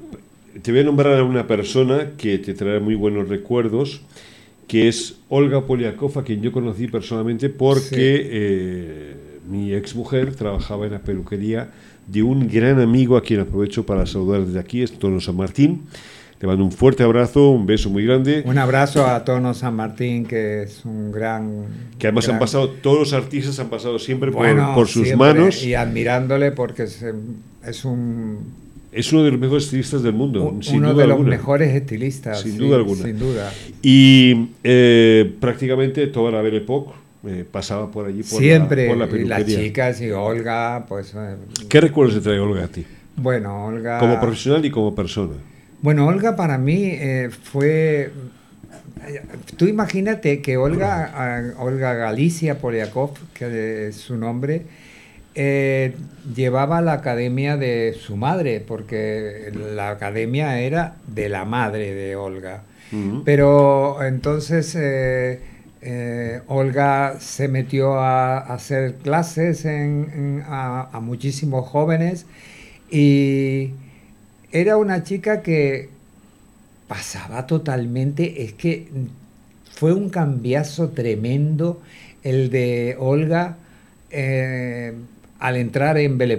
te 0.62 0.72
voy 0.72 0.80
a 0.80 0.84
nombrar 0.84 1.18
a 1.18 1.24
una 1.24 1.46
persona 1.46 2.12
que 2.16 2.38
te 2.38 2.54
traerá 2.54 2.80
muy 2.80 2.94
buenos 2.94 3.28
recuerdos, 3.28 4.02
que 4.66 4.88
es 4.88 5.16
Olga 5.28 5.66
Poliakov, 5.66 6.18
a 6.18 6.24
quien 6.24 6.42
yo 6.42 6.52
conocí 6.52 6.86
personalmente 6.88 7.48
porque 7.48 8.28
eh, 8.30 9.14
mi 9.48 9.72
exmujer 9.72 10.34
trabajaba 10.34 10.86
en 10.86 10.92
la 10.92 11.00
peluquería 11.00 11.70
de 12.06 12.22
un 12.22 12.48
gran 12.48 12.80
amigo 12.80 13.16
a 13.16 13.22
quien 13.22 13.40
aprovecho 13.40 13.84
para 13.84 14.06
saludar 14.06 14.44
desde 14.44 14.58
aquí, 14.58 14.82
es 14.82 14.92
Tono 14.92 15.20
San 15.20 15.36
Martín. 15.36 15.82
Le 16.40 16.46
mando 16.46 16.64
un 16.64 16.72
fuerte 16.72 17.02
abrazo, 17.02 17.50
un 17.50 17.66
beso 17.66 17.90
muy 17.90 18.06
grande. 18.06 18.42
Un 18.46 18.56
abrazo 18.56 19.06
a 19.06 19.22
Tono 19.24 19.52
San 19.52 19.76
Martín, 19.76 20.24
que 20.24 20.62
es 20.62 20.86
un 20.86 21.12
gran... 21.12 21.66
Que 21.98 22.06
además 22.06 22.30
han 22.30 22.38
pasado, 22.38 22.70
todos 22.70 22.98
los 22.98 23.12
artistas 23.12 23.58
han 23.58 23.68
pasado 23.68 23.98
siempre 23.98 24.32
por, 24.32 24.88
sus 24.88 25.14
manos. 25.16 25.62
Y 25.62 25.74
admirándole 25.74 26.50
porque 26.50 26.84
es 26.84 27.84
un 27.84 28.38
es 28.92 29.12
uno 29.12 29.22
de 29.22 29.30
los 29.30 29.40
mejores 29.40 29.64
estilistas 29.64 30.02
del 30.02 30.14
mundo. 30.14 30.58
uno 30.72 30.94
de 30.94 31.06
los 31.06 31.20
mejores 31.20 31.74
estilistas. 31.74 32.40
Sin 32.40 32.58
duda 32.58 32.76
alguna. 32.76 33.04
Sin 33.04 33.18
duda. 33.18 33.52
Y 33.82 34.48
eh, 34.64 35.32
prácticamente 35.38 36.06
toda 36.08 36.32
la 36.32 36.42
Belle 36.42 36.58
Époque 36.58 36.92
eh, 37.26 37.44
pasaba 37.50 37.90
por 37.90 38.06
allí 38.06 38.22
por 38.22 38.40
Siempre, 38.40 38.86
la, 38.86 38.90
por 38.90 38.98
la 38.98 39.06
peluquería. 39.06 39.38
las 39.38 39.46
chicas 39.46 40.00
y 40.00 40.10
Olga, 40.10 40.86
pues... 40.88 41.14
Eh, 41.14 41.36
¿Qué 41.68 41.80
recuerdos 41.80 42.16
te 42.16 42.20
trae 42.20 42.40
Olga 42.40 42.64
a 42.64 42.68
ti? 42.68 42.84
Bueno, 43.16 43.66
Olga... 43.66 43.98
Como 43.98 44.18
profesional 44.20 44.64
y 44.64 44.70
como 44.70 44.94
persona. 44.94 45.34
Bueno, 45.82 46.06
Olga 46.06 46.34
para 46.34 46.58
mí 46.58 46.98
fue... 47.44 48.10
Tú 49.56 49.66
imagínate 49.66 50.42
que 50.42 50.56
Olga, 50.56 51.54
Olga 51.58 51.94
Galicia 51.94 52.58
Poliakov, 52.58 53.12
que 53.34 53.88
es 53.88 53.96
su 53.96 54.16
nombre, 54.16 54.66
eh, 55.34 55.94
llevaba 56.34 56.80
la 56.80 56.94
academia 56.94 57.56
de 57.56 57.96
su 57.98 58.16
madre, 58.16 58.60
porque 58.60 59.52
la 59.74 59.90
academia 59.90 60.58
era 60.60 60.96
de 61.06 61.28
la 61.28 61.44
madre 61.44 61.94
de 61.94 62.16
Olga. 62.16 62.62
Pero 63.24 64.02
entonces 64.02 64.74
eh, 64.74 65.40
eh, 65.80 66.40
Olga 66.48 67.20
se 67.20 67.46
metió 67.46 67.94
a, 67.94 68.38
hacer 68.38 68.96
clases 68.96 69.64
a, 69.64 70.98
muchísimos 71.00 71.68
jóvenes 71.68 72.26
y 72.90 73.70
era 74.50 74.76
una 74.76 75.04
chica 75.04 75.42
que 75.42 75.90
pasaba 76.88 77.46
totalmente, 77.46 78.42
es 78.42 78.54
que 78.54 78.88
fue 79.70 79.92
un 79.92 80.10
cambiazo 80.10 80.88
tremendo 80.88 81.80
el 82.24 82.50
de 82.50 82.96
Olga 82.98 83.56
al 85.40 85.56
entrar 85.56 85.96
en 85.98 86.18
Belle 86.18 86.38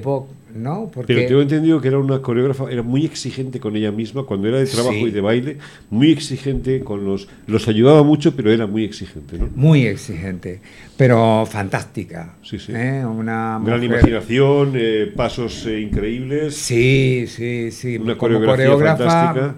¿no? 0.53 0.91
Porque... 0.93 1.13
Pero 1.13 1.27
tengo 1.27 1.41
entendido 1.41 1.81
que 1.81 1.87
era 1.87 1.97
una 1.97 2.21
coreógrafa, 2.21 2.71
era 2.71 2.83
muy 2.83 3.03
exigente 3.03 3.59
con 3.59 3.75
ella 3.75 3.91
misma, 3.91 4.23
cuando 4.23 4.47
era 4.47 4.59
de 4.59 4.67
trabajo 4.67 4.95
y 4.95 5.11
de 5.11 5.21
baile, 5.21 5.57
muy 5.89 6.11
exigente 6.11 6.81
con 6.81 7.03
los... 7.03 7.27
Los 7.47 7.67
ayudaba 7.67 8.03
mucho, 8.03 8.35
pero 8.35 8.51
era 8.51 8.67
muy 8.67 8.83
exigente, 8.83 9.39
¿no? 9.39 9.49
Muy 9.55 9.87
exigente, 9.87 10.61
pero 10.97 11.47
fantástica. 11.49 12.35
Sí, 12.43 12.59
sí. 12.59 12.73
¿eh? 12.75 13.03
Una 13.05 13.59
Gran 13.65 13.83
imaginación, 13.83 14.73
eh, 14.75 15.11
pasos 15.15 15.65
eh, 15.65 15.79
increíbles. 15.79 16.55
Sí, 16.55 17.25
sí, 17.27 17.71
sí. 17.71 17.97
Una 17.97 18.17
coreógrafa 18.17 18.97
fantástica. 18.97 19.55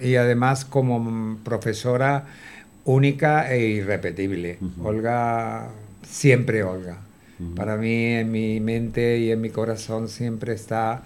Y 0.00 0.14
además 0.14 0.64
como 0.64 1.36
profesora 1.44 2.24
única 2.84 3.52
e 3.52 3.66
irrepetible. 3.66 4.58
Olga, 4.82 5.68
siempre 6.02 6.62
Olga. 6.62 7.07
Para 7.54 7.76
mí, 7.76 8.04
en 8.04 8.30
mi 8.30 8.60
mente 8.60 9.18
y 9.18 9.30
en 9.30 9.40
mi 9.40 9.50
corazón 9.50 10.08
siempre 10.08 10.54
está 10.54 11.04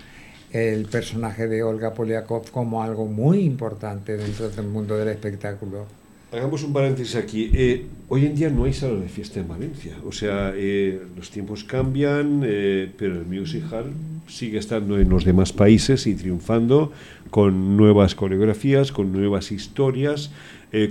el 0.52 0.86
personaje 0.86 1.48
de 1.48 1.62
Olga 1.62 1.94
Poliakov 1.94 2.50
como 2.50 2.82
algo 2.82 3.06
muy 3.06 3.40
importante 3.40 4.16
dentro 4.16 4.50
del 4.50 4.66
mundo 4.66 4.96
del 4.96 5.08
espectáculo. 5.08 5.86
Hagamos 6.32 6.62
un 6.64 6.72
paréntesis 6.72 7.14
aquí. 7.16 7.50
Eh, 7.52 7.84
hoy 8.08 8.24
en 8.24 8.34
día 8.34 8.48
no 8.48 8.64
hay 8.64 8.72
sala 8.72 8.98
de 8.98 9.08
fiesta 9.08 9.40
en 9.40 9.48
Valencia. 9.48 9.98
O 10.06 10.12
sea, 10.12 10.52
eh, 10.56 10.98
los 11.14 11.30
tiempos 11.30 11.62
cambian, 11.62 12.40
eh, 12.42 12.90
pero 12.96 13.16
el 13.16 13.26
music 13.26 13.64
hall 13.70 13.92
sigue 14.28 14.58
estando 14.58 14.98
en 14.98 15.10
los 15.10 15.26
demás 15.26 15.52
países 15.52 16.06
y 16.06 16.14
triunfando 16.14 16.90
con 17.28 17.76
nuevas 17.76 18.14
coreografías, 18.14 18.92
con 18.92 19.12
nuevas 19.12 19.52
historias, 19.52 20.30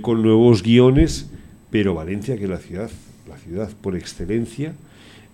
con 0.00 0.22
nuevos 0.22 0.62
guiones. 0.62 1.28
Pero 1.72 1.94
Valencia, 1.94 2.36
que 2.36 2.44
es 2.44 2.50
la 2.50 2.58
ciudad, 2.58 2.90
la 3.28 3.36
ciudad 3.36 3.70
por 3.80 3.96
excelencia, 3.96 4.74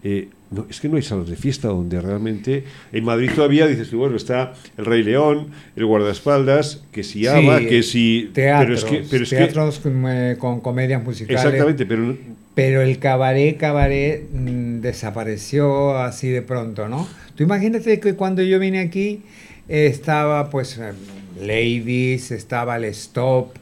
eh, 0.05 0.29
no, 0.51 0.67
es 0.71 0.81
que 0.81 0.89
no 0.89 0.97
hay 0.97 1.03
salas 1.03 1.29
de 1.29 1.37
fiesta 1.37 1.69
donde 1.69 2.01
realmente. 2.01 2.65
En 2.93 3.05
Madrid 3.05 3.31
todavía 3.35 3.67
dices, 3.67 3.93
bueno, 3.93 4.17
está 4.17 4.55
el 4.77 4.87
Rey 4.87 5.03
León, 5.03 5.49
el 5.77 5.85
guardaespaldas, 5.87 6.83
que 6.93 7.03
si 7.03 7.27
ama, 7.27 7.61
que 7.61 7.83
si. 7.83 8.31
Teatros, 8.33 8.87
pero 9.11 9.25
es 9.25 9.31
que, 9.31 9.37
teatros 9.37 9.81
eh, 9.85 10.37
con, 10.39 10.61
comedias 10.61 11.03
musicales. 11.03 11.45
Exactamente, 11.45 11.85
pero. 11.85 12.17
Pero 12.55 12.83
el 12.83 12.99
cabaret, 12.99 13.57
cabaret 13.57 14.25
mm, 14.33 14.81
desapareció 14.81 15.97
así 15.99 16.29
de 16.29 16.43
pronto, 16.43 16.89
¿no? 16.89 17.07
Tú 17.37 17.45
imagínate 17.45 18.01
que 18.01 18.15
cuando 18.15 18.43
yo 18.43 18.59
vine 18.59 18.81
aquí 18.81 19.23
estaba, 19.69 20.49
pues, 20.51 20.79
eh, 20.79 20.93
Ladies, 21.41 22.31
estaba 22.31 22.77
el 22.77 22.85
Stop, 22.85 23.57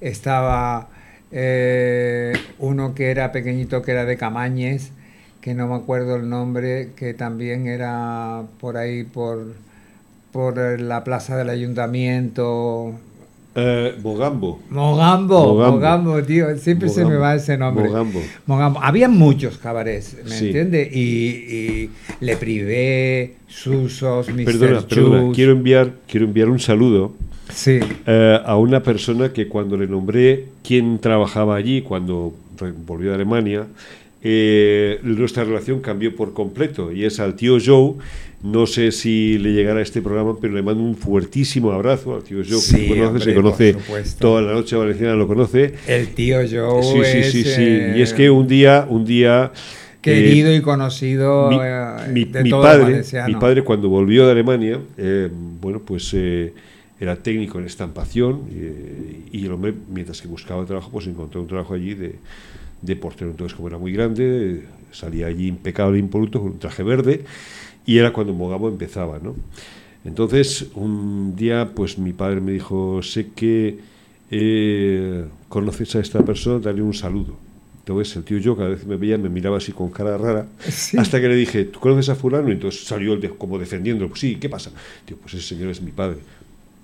estaba 0.00 0.88
uno 2.58 2.94
que 2.94 3.10
era 3.10 3.30
pequeñito, 3.30 3.82
que 3.82 3.92
era 3.92 4.04
de 4.04 4.16
Camañes 4.16 4.90
que 5.40 5.54
no 5.54 5.68
me 5.68 5.74
acuerdo 5.74 6.16
el 6.16 6.28
nombre, 6.28 6.90
que 6.96 7.14
también 7.14 7.66
era 7.66 8.42
por 8.60 8.76
ahí, 8.76 9.04
por, 9.04 9.54
por 10.32 10.80
la 10.80 11.04
plaza 11.04 11.36
del 11.36 11.48
ayuntamiento. 11.48 12.94
Eh, 13.54 13.94
Mogambo. 14.02 14.60
Mogambo. 14.70 15.54
Mogambo, 15.54 16.22
tío, 16.22 16.56
siempre 16.56 16.88
se 16.88 17.04
me 17.04 17.16
va 17.16 17.34
ese 17.34 17.56
nombre. 17.56 17.88
Mogambo. 17.88 18.20
Mogambo. 18.46 18.80
Había 18.82 19.08
muchos 19.08 19.58
cabarets, 19.58 20.16
¿me 20.28 20.38
entiendes? 20.38 20.94
Y, 20.94 21.90
Le 22.20 22.36
Privé, 22.36 23.36
Susos, 23.48 24.28
Mr. 24.28 24.44
Perdona, 24.44 24.80
perdona, 24.82 25.32
quiero 25.34 25.52
enviar, 25.52 25.92
quiero 26.06 26.26
enviar 26.26 26.48
un 26.48 26.60
saludo 26.60 27.12
sí. 27.52 27.80
Eh, 28.06 28.40
a 28.44 28.56
una 28.56 28.82
persona 28.82 29.32
que 29.32 29.48
cuando 29.48 29.76
le 29.76 29.86
nombré 29.86 30.46
quién 30.62 30.98
trabajaba 30.98 31.56
allí, 31.56 31.82
cuando 31.82 32.34
volvió 32.86 33.10
de 33.10 33.16
Alemania, 33.16 33.66
eh, 34.22 35.00
nuestra 35.02 35.44
relación 35.44 35.80
cambió 35.80 36.14
por 36.14 36.34
completo 36.34 36.92
y 36.92 37.04
es 37.04 37.20
al 37.20 37.36
tío 37.36 37.58
Joe. 37.64 37.94
No 38.42 38.66
sé 38.66 38.90
si 38.92 39.38
le 39.38 39.52
llegará 39.52 39.80
a 39.80 39.82
este 39.82 40.00
programa, 40.00 40.34
pero 40.40 40.54
le 40.54 40.62
mando 40.62 40.82
un 40.82 40.96
fuertísimo 40.96 41.72
abrazo 41.72 42.14
al 42.14 42.22
tío 42.22 42.38
Joe, 42.38 42.60
que 42.70 42.88
conoce, 42.88 43.24
se 43.24 43.34
conoce 43.34 43.76
toda 44.18 44.40
la 44.42 44.52
noche 44.52 44.76
valenciana, 44.76 45.14
lo 45.14 45.26
conoce. 45.26 45.74
El 45.86 46.14
tío 46.14 46.38
Joe. 46.50 46.82
Sí, 46.82 47.00
sí, 47.04 47.30
sí, 47.30 47.44
sí. 47.44 47.62
Eh, 47.62 47.94
y 47.98 48.02
es 48.02 48.14
que 48.14 48.30
un 48.30 48.46
día, 48.46 48.86
un 48.88 49.04
día 49.04 49.52
querido 50.00 50.50
eh, 50.50 50.56
y 50.56 50.60
conocido 50.62 51.50
mi, 52.10 52.24
padre, 52.24 53.02
mi 53.26 53.34
padre 53.34 53.62
cuando 53.62 53.90
volvió 53.90 54.24
de 54.24 54.32
Alemania, 54.32 54.80
bueno, 55.60 55.80
pues 55.80 56.14
era 56.98 57.16
técnico 57.16 57.58
en 57.58 57.66
estampación 57.66 58.42
y, 58.50 59.38
y, 59.38 59.46
el 59.46 59.52
hombre, 59.52 59.74
mientras 59.90 60.20
que 60.20 60.28
buscaba 60.28 60.64
trabajo, 60.66 60.90
pues 60.90 61.06
encontró 61.06 61.40
un 61.40 61.46
trabajo 61.46 61.74
allí 61.74 61.94
de 61.94 62.16
de 62.82 62.96
portero. 62.96 63.30
Entonces, 63.30 63.56
como 63.56 63.68
era 63.68 63.78
muy 63.78 63.92
grande, 63.92 64.64
salía 64.92 65.26
allí 65.26 65.48
impecable, 65.48 65.98
impoluto, 65.98 66.40
con 66.40 66.52
un 66.52 66.58
traje 66.58 66.82
verde, 66.82 67.24
y 67.86 67.98
era 67.98 68.12
cuando 68.12 68.32
Mogamo 68.32 68.68
empezaba, 68.68 69.18
¿no? 69.18 69.34
Entonces, 70.04 70.66
un 70.74 71.36
día, 71.36 71.72
pues 71.74 71.98
mi 71.98 72.12
padre 72.12 72.40
me 72.40 72.52
dijo, 72.52 73.02
sé 73.02 73.28
que 73.34 73.78
eh, 74.30 75.24
conoces 75.48 75.96
a 75.96 76.00
esta 76.00 76.24
persona, 76.24 76.60
dale 76.60 76.82
un 76.82 76.94
saludo. 76.94 77.36
Entonces 77.80 78.14
el 78.16 78.24
tío 78.24 78.38
yo 78.38 78.56
cada 78.56 78.68
vez 78.68 78.86
me 78.86 78.96
veía, 78.96 79.18
me 79.18 79.28
miraba 79.28 79.56
así 79.56 79.72
con 79.72 79.90
cara 79.90 80.16
rara, 80.16 80.46
hasta 80.96 81.20
que 81.20 81.28
le 81.28 81.34
dije, 81.34 81.64
¿tú 81.64 81.80
conoces 81.80 82.08
a 82.10 82.14
fulano? 82.14 82.48
Y 82.48 82.52
entonces 82.52 82.84
salió 82.84 83.14
el 83.14 83.30
como 83.30 83.58
defendiendo, 83.58 84.06
pues 84.06 84.20
sí, 84.20 84.36
¿qué 84.36 84.48
pasa? 84.48 84.70
Tío, 85.04 85.16
pues 85.16 85.34
ese 85.34 85.54
señor 85.54 85.70
es 85.70 85.80
mi 85.82 85.90
padre 85.90 86.18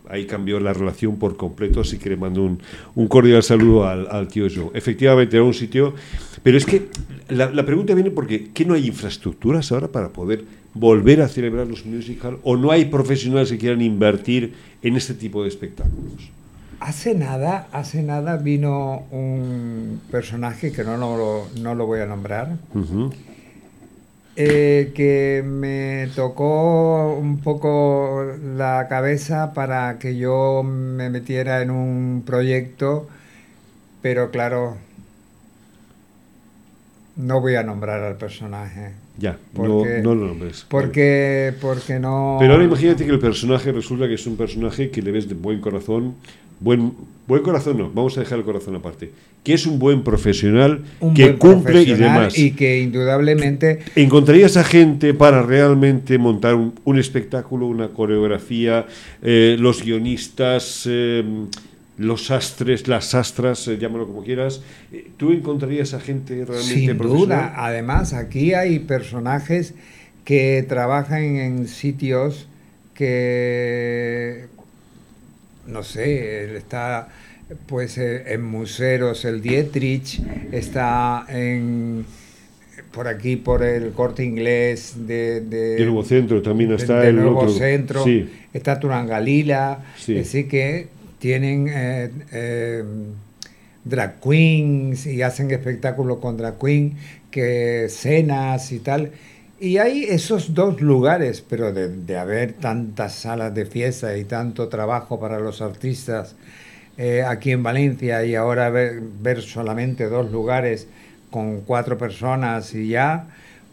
ahí 0.09 0.27
cambió 0.27 0.61
la 0.61 0.73
relación 0.73 1.16
por 1.16 1.37
completo, 1.37 1.81
así 1.81 1.99
que 1.99 2.11
le 2.11 2.16
mando 2.16 2.42
un, 2.42 2.61
un 2.95 3.09
cordial 3.09 3.42
saludo 3.42 3.87
al, 3.87 4.29
tío 4.29 4.47
Joe. 4.53 4.71
Efectivamente, 4.75 5.37
era 5.37 5.45
un 5.45 5.55
sitio... 5.55 5.95
Pero 6.42 6.59
es 6.59 6.64
que 6.64 6.88
la, 7.29 7.66
pregunta 7.66 7.92
viene 7.92 8.12
porque 8.12 8.51
¿qué 8.55 8.64
no 8.64 8.75
hay 8.75 8.87
infraestructuras 8.87 9.73
ahora 9.73 9.88
para 9.88 10.11
poder 10.11 10.45
volver 10.75 11.21
a 11.21 11.29
celebrar 11.29 11.66
los 11.66 11.85
musicals? 11.85 12.38
¿O 12.45 12.57
no 12.57 12.71
hay 12.71 12.85
profesionales 12.85 13.51
que 13.51 13.59
quieran 13.59 13.83
invertir 13.83 14.55
en 14.81 14.95
este 14.95 15.14
tipo 15.14 15.42
de 15.42 15.49
espectáculos? 15.49 16.31
Hace 16.79 17.14
nada, 17.14 17.66
hace 17.73 18.03
nada 18.03 18.37
vino 18.37 19.07
un 19.11 20.01
personaje 20.11 20.71
que 20.71 20.85
no, 20.85 20.97
lo, 20.97 21.49
no 21.61 21.75
lo 21.75 21.87
voy 21.87 22.01
a 22.01 22.07
nombrar, 22.07 22.59
eh, 24.37 24.92
que 24.94 25.42
me 25.44 26.09
tocó 26.14 27.14
un 27.14 27.38
poco 27.38 28.25
la 28.57 28.87
cabeza 28.88 29.55
para 29.55 29.99
que 29.99 30.16
yo 30.16 30.62
me 30.62 31.09
metiera 31.09 31.62
en 31.62 31.70
un 31.70 32.22
proyecto, 32.27 33.09
pero 34.03 34.31
claro, 34.31 34.77
no 37.16 37.40
voy 37.40 37.55
a 37.55 37.62
nombrar 37.62 38.03
al 38.03 38.16
personaje. 38.16 38.92
Ya, 39.18 39.38
no, 39.55 39.83
no, 40.03 40.14
lo 40.14 40.27
nombres. 40.27 40.66
Porque, 40.68 41.55
porque 41.61 41.99
no... 41.99 42.37
Pero 42.38 42.53
ahora 42.53 42.64
imagínate 42.64 43.07
que 43.07 43.12
el 43.12 43.18
personaje 43.18 43.72
resulta 43.72 44.07
que 44.07 44.14
es 44.14 44.27
un 44.27 44.37
personaje 44.37 44.90
que 44.90 45.01
le 45.01 45.12
ves 45.12 45.27
de 45.27 45.35
buen 45.35 45.62
corazón, 45.62 46.14
buen, 46.61 46.92
buen 47.27 47.42
corazón 47.42 47.79
no, 47.79 47.90
vamos 47.90 48.16
a 48.16 48.21
dejar 48.21 48.38
el 48.38 48.45
corazón 48.45 48.77
aparte, 48.77 49.12
que 49.42 49.55
es 49.55 49.66
un 49.66 49.79
buen 49.79 50.03
profesional, 50.03 50.85
que 51.14 51.37
cumple 51.37 51.83
y 51.83 51.95
demás. 51.95 52.38
Y 52.38 52.53
que 52.53 52.81
indudablemente... 52.81 53.81
¿Encontrarías 53.95 54.57
a 54.57 54.64
gente 54.64 55.14
para 55.14 55.42
realmente 55.42 56.19
montar 56.19 56.55
un, 56.55 56.99
espectáculo, 56.99 57.66
una 57.66 57.88
coreografía, 57.88 58.87
eh, 59.23 59.57
los 59.59 59.83
guionistas... 59.83 60.88
Eh, 60.90 61.25
los 61.99 62.31
astres, 62.31 62.88
las 62.88 63.14
astras, 63.14 63.66
eh, 63.69 63.79
llámalo 63.79 64.07
como 64.07 64.23
quieras, 64.23 64.62
eh, 64.92 65.11
¿tú 65.16 65.33
encontrarías 65.33 65.95
a 65.95 66.01
gente 66.01 66.45
realmente 66.45 66.75
Sin 66.75 66.99
duda, 66.99 67.55
además 67.57 68.12
aquí 68.12 68.55
hay 68.55 68.81
personajes 68.81 69.75
que 70.25 70.64
trabajan 70.69 71.23
en 71.23 71.69
sitios 71.69 72.49
que, 72.95 74.47
no 75.66 75.83
sé, 75.83 76.57
está 76.57 77.09
pues 77.66 77.96
eh, 77.98 78.33
en 78.33 78.44
museos, 78.44 79.24
el 79.24 79.40
Dietrich, 79.40 80.20
está 80.52 81.24
en 81.29 82.05
por 82.92 83.09
aquí 83.09 83.37
por 83.37 83.62
el 83.62 83.92
corte 83.92 84.24
inglés 84.24 84.94
de, 85.07 85.42
de 85.42 85.76
el 85.76 85.85
nuevo 85.85 86.02
centro 86.02 86.40
también 86.40 86.72
está 86.72 87.07
el 87.07 87.16
nuevo 87.16 87.46
centro 87.50 88.02
está 88.55 88.81
Turangalila 88.81 89.85
sí. 89.98 90.18
así 90.18 90.44
que 90.44 90.88
tienen 91.18 91.68
eh, 91.68 92.11
eh, 92.33 92.85
drag 93.87 94.20
queens 94.20 95.07
y 95.07 95.22
hacen 95.22 95.50
espectáculos 95.50 96.18
con 96.18 96.37
drag 96.37 96.59
queen, 96.59 96.96
que 97.31 97.87
cenas 97.88 98.72
y 98.72 98.81
tal. 98.81 99.11
Y 99.59 99.79
hay 99.79 100.05
esos 100.05 100.53
dos 100.53 100.83
lugares, 100.83 101.42
pero 101.49 101.73
de, 101.73 102.19
haber 102.19 102.53
tantas 102.53 103.14
salas 103.14 103.55
de 103.55 103.64
fiesta 103.64 104.16
y 104.16 104.25
tanto 104.25 104.69
trabajo 104.69 105.19
para 105.19 105.40
los 105.40 105.62
artistas 105.62 106.37
eh, 106.99 107.23
aquí 107.27 107.53
en 107.53 107.62
Valencia 107.62 108.25
y 108.25 108.35
ahora 108.35 108.69
ver, 108.69 109.01
ver 109.23 109.40
solamente 109.40 110.09
dos 110.09 110.31
lugares 110.31 110.88
con 111.31 111.62
cuatro 111.62 111.97
personas 111.97 112.75
y 112.75 112.88
ya, 112.88 113.29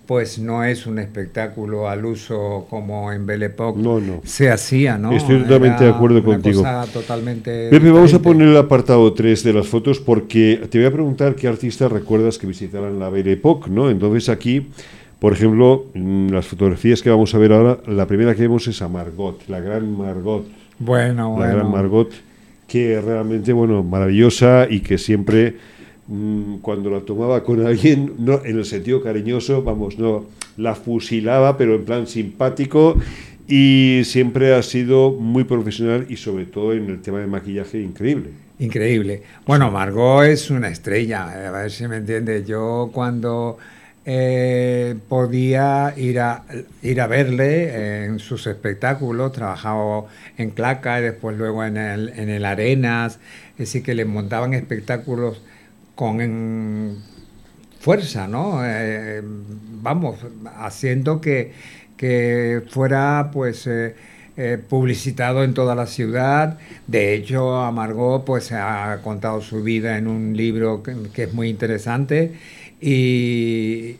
pues 0.05 0.39
no 0.39 0.63
es 0.63 0.85
un 0.85 0.99
espectáculo 0.99 1.89
al 1.89 2.05
uso 2.05 2.65
como 2.69 3.11
en 3.11 3.25
Belle 3.25 3.45
Époque 3.45 3.81
no, 3.81 3.99
no. 3.99 4.21
se 4.25 4.49
hacía, 4.49 4.97
¿no? 4.97 5.13
Estoy 5.13 5.43
totalmente 5.43 5.85
de 5.85 5.89
acuerdo 5.89 6.17
una 6.17 6.25
contigo. 6.25 6.61
Cosa 6.61 6.85
totalmente 6.91 7.69
Pepe, 7.69 7.91
vamos 7.91 8.13
a 8.13 8.19
poner 8.19 8.49
el 8.49 8.57
apartado 8.57 9.13
3 9.13 9.43
de 9.43 9.53
las 9.53 9.67
fotos 9.67 9.99
porque 9.99 10.67
te 10.69 10.77
voy 10.77 10.87
a 10.87 10.91
preguntar 10.91 11.35
qué 11.35 11.47
artistas 11.47 11.91
recuerdas 11.91 12.37
que 12.37 12.47
visitaran 12.47 12.99
la 12.99 13.09
Belle 13.09 13.33
Époque, 13.33 13.69
¿no? 13.69 13.89
Entonces 13.89 14.27
aquí, 14.29 14.67
por 15.23 15.31
ejemplo, 15.31 15.85
mm, 15.93 16.31
las 16.31 16.45
fotografías 16.45 17.01
que 17.01 17.09
vamos 17.09 17.33
a 17.33 17.37
ver 17.37 17.53
ahora, 17.53 17.77
la 17.87 18.05
primera 18.05 18.35
que 18.35 18.41
vemos 18.41 18.67
es 18.67 18.81
a 18.81 18.89
Margot, 18.89 19.47
la 19.47 19.61
gran 19.61 19.97
Margot. 19.97 20.45
Bueno, 20.79 21.37
La 21.39 21.47
gran 21.47 21.71
Margot, 21.71 22.11
que 22.67 22.99
realmente, 22.99 23.53
bueno, 23.53 23.83
maravillosa 23.83 24.67
y 24.69 24.81
que 24.81 24.97
siempre 24.97 25.55
Mm, 26.07 26.57
cuando 26.57 26.89
la 26.89 26.99
tomaba 26.99 27.43
con 27.43 27.65
alguien, 27.65 28.13
no 28.19 28.41
en 28.43 28.57
el 28.57 28.65
sentido 28.65 29.01
cariñoso, 29.01 29.63
vamos, 29.63 29.97
no, 29.97 30.25
la 30.57 30.75
fusilaba, 30.75 31.57
pero 31.57 31.75
en 31.75 31.85
plan 31.85 32.07
simpático 32.07 32.97
y 33.47 34.01
siempre 34.03 34.53
ha 34.53 34.63
sido 34.63 35.11
muy 35.11 35.45
profesional 35.45 36.05
y 36.09 36.17
sobre 36.17 36.45
todo 36.45 36.73
en 36.73 36.89
el 36.89 37.01
tema 37.01 37.19
de 37.19 37.27
maquillaje 37.27 37.81
increíble. 37.81 38.31
Increíble. 38.59 39.23
Bueno, 39.47 39.71
Margot 39.71 40.25
es 40.25 40.49
una 40.49 40.67
estrella, 40.67 41.47
a 41.47 41.51
ver 41.51 41.71
si 41.71 41.87
me 41.87 41.97
entiende. 41.97 42.43
Yo 42.45 42.89
cuando 42.93 43.57
eh, 44.05 44.95
podía 45.07 45.93
ir 45.95 46.19
a, 46.19 46.43
ir 46.81 46.99
a 47.01 47.07
verle 47.07 48.05
en 48.05 48.19
sus 48.19 48.47
espectáculos, 48.47 49.31
trabajaba 49.31 50.05
en 50.37 50.49
Claca 50.49 50.99
y 50.99 51.03
después 51.03 51.37
luego 51.37 51.63
en 51.63 51.77
el, 51.77 52.09
en 52.09 52.29
el 52.29 52.45
Arenas, 52.45 53.19
es 53.53 53.57
decir, 53.59 53.83
que 53.83 53.95
le 53.95 54.05
montaban 54.05 54.53
espectáculos 54.53 55.41
con 55.95 56.97
fuerza, 57.79 58.27
¿no? 58.27 58.59
Eh, 58.63 59.21
vamos, 59.23 60.17
haciendo 60.57 61.21
que, 61.21 61.53
que 61.95 62.61
fuera 62.69 63.29
pues 63.31 63.67
eh, 64.35 64.57
publicitado 64.67 65.43
en 65.43 65.53
toda 65.53 65.75
la 65.75 65.85
ciudad. 65.85 66.57
De 66.87 67.13
hecho, 67.13 67.55
Amargo 67.61 68.25
pues 68.25 68.51
ha 68.51 68.99
contado 69.03 69.41
su 69.41 69.61
vida 69.61 69.99
en 69.99 70.07
un 70.07 70.35
libro 70.35 70.81
que, 70.81 71.23
es 71.23 71.33
muy 71.35 71.49
interesante 71.49 72.33
y, 72.85 73.97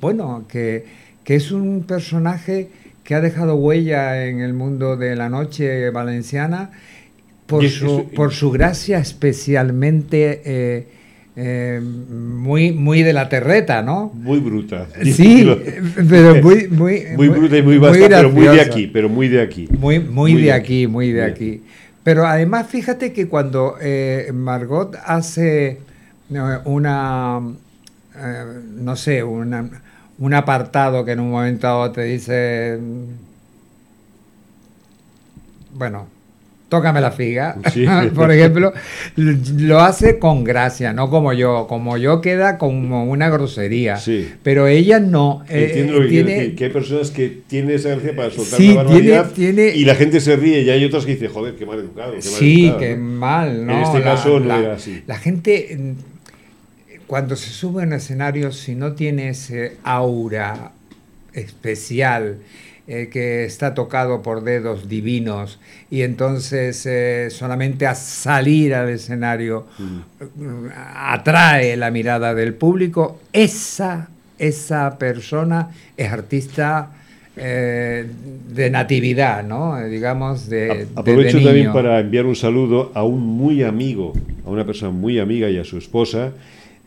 bueno, 0.00 0.44
que, 0.48 0.84
que 1.24 1.34
es 1.36 1.50
un 1.50 1.84
personaje 1.84 2.68
que 3.04 3.14
ha 3.14 3.20
dejado 3.20 3.54
huella 3.56 4.26
en 4.26 4.40
el 4.40 4.52
mundo 4.52 4.96
de 4.96 5.16
la 5.16 5.28
noche 5.28 5.90
valenciana 5.90 6.70
por, 7.46 7.68
su, 7.68 8.08
por 8.14 8.32
su 8.32 8.50
gracia 8.50 8.98
especialmente 8.98 10.42
eh, 10.44 10.86
eh, 11.36 11.80
muy, 11.80 12.72
muy 12.72 13.02
de 13.02 13.12
la 13.12 13.28
terreta, 13.28 13.82
¿no? 13.82 14.12
Muy 14.14 14.40
bruta. 14.40 14.86
Sí, 15.02 15.48
pero 16.08 16.36
muy, 16.42 16.68
muy, 16.68 17.04
muy 17.16 17.28
bruta 17.28 17.56
y 17.56 17.62
muy 17.62 17.78
vasta, 17.78 18.08
pero 18.08 18.30
muy 18.30 18.46
de 18.46 18.60
aquí, 18.60 18.86
pero 18.86 19.08
muy 19.08 19.28
de 19.28 19.40
aquí. 19.40 19.68
Muy, 19.70 20.00
muy, 20.00 20.34
de, 20.34 20.52
aquí, 20.52 20.86
muy 20.86 21.12
de 21.12 21.24
aquí. 21.24 21.62
Pero 22.02 22.26
además, 22.26 22.66
fíjate 22.68 23.12
que 23.12 23.26
cuando 23.28 23.76
eh, 23.80 24.30
Margot 24.34 24.96
hace 25.04 25.78
una, 26.64 27.42
no 28.20 28.96
sé, 28.96 29.22
un 29.22 30.34
apartado 30.34 31.04
que 31.04 31.12
en 31.12 31.20
un 31.20 31.30
momento 31.30 31.66
dado 31.66 31.92
te 31.92 32.02
dice, 32.04 32.78
bueno, 35.72 36.08
tócame 36.70 37.00
la 37.02 37.10
figa, 37.10 37.56
por 38.14 38.30
ejemplo, 38.32 38.72
lo 39.16 39.80
hace 39.80 40.18
con 40.18 40.44
gracia, 40.44 40.94
no 40.94 41.10
como 41.10 41.34
yo. 41.34 41.66
Como 41.68 41.98
yo 41.98 42.22
queda 42.22 42.56
como 42.56 43.04
una 43.04 43.28
grosería. 43.28 43.96
Sí. 43.96 44.30
Pero 44.42 44.66
ella 44.66 45.00
no. 45.00 45.44
Eh, 45.50 45.86
tiene... 46.08 46.54
que 46.54 46.64
hay 46.64 46.70
personas 46.70 47.10
que 47.10 47.28
tienen 47.46 47.74
esa 47.74 47.90
gracia 47.90 48.16
para 48.16 48.30
soltar 48.30 48.60
la 48.60 48.74
barbaridad 48.74 49.30
y 49.36 49.84
la 49.84 49.94
gente 49.96 50.20
se 50.20 50.36
ríe 50.36 50.62
y 50.62 50.70
hay 50.70 50.84
otras 50.84 51.04
que 51.04 51.12
dicen, 51.12 51.30
joder, 51.30 51.56
qué 51.56 51.66
mal 51.66 51.80
educado. 51.80 52.12
Qué 52.12 52.16
mal 52.16 52.22
sí, 52.22 52.72
qué 52.78 52.96
mal, 52.96 53.66
¿no? 53.66 53.72
En 53.72 53.82
este 53.82 54.02
caso 54.02 54.40
no 54.40 54.54
era 54.54 54.74
así. 54.74 55.02
La 55.06 55.18
gente, 55.18 55.96
cuando 57.10 57.34
se 57.34 57.50
sube 57.50 57.82
a 57.82 57.86
un 57.86 57.92
escenario, 57.92 58.52
si 58.52 58.76
no 58.76 58.92
tiene 58.92 59.30
ese 59.30 59.78
aura 59.82 60.70
especial, 61.32 62.36
eh, 62.86 63.08
que 63.10 63.44
está 63.44 63.74
tocado 63.74 64.22
por 64.22 64.44
dedos 64.44 64.88
divinos 64.88 65.58
y 65.90 66.02
entonces 66.02 66.86
eh, 66.86 67.26
solamente 67.30 67.88
a 67.88 67.96
salir 67.96 68.76
al 68.76 68.90
escenario 68.90 69.66
mm. 69.76 70.66
atrae 70.94 71.76
la 71.76 71.90
mirada 71.90 72.32
del 72.32 72.54
público, 72.54 73.18
esa, 73.32 74.08
esa 74.38 74.96
persona 74.96 75.70
es 75.96 76.12
artista 76.12 76.92
eh, 77.36 78.06
de 78.54 78.70
natividad, 78.70 79.42
¿no? 79.42 79.84
Digamos, 79.84 80.48
de. 80.48 80.86
Aprovecho 80.94 81.42
también 81.42 81.72
para 81.72 81.98
enviar 81.98 82.26
un 82.26 82.36
saludo 82.36 82.92
a 82.94 83.02
un 83.02 83.20
muy 83.20 83.64
amigo, 83.64 84.12
a 84.46 84.50
una 84.50 84.64
persona 84.64 84.92
muy 84.92 85.18
amiga 85.18 85.50
y 85.50 85.58
a 85.58 85.64
su 85.64 85.76
esposa. 85.76 86.32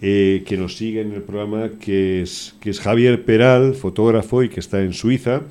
Que 0.03 0.57
nos 0.57 0.75
sigue 0.75 0.99
en 0.99 1.13
el 1.13 1.21
programa, 1.21 1.71
que 1.79 2.21
es, 2.21 2.55
que 2.59 2.69
es 2.71 2.81
Javier 2.81 3.23
Peral, 3.23 3.73
fotógrafo 3.73 4.43
y 4.43 4.49
que 4.49 4.59
está 4.59 4.81
en 4.81 4.91
Suiza, 4.91 5.43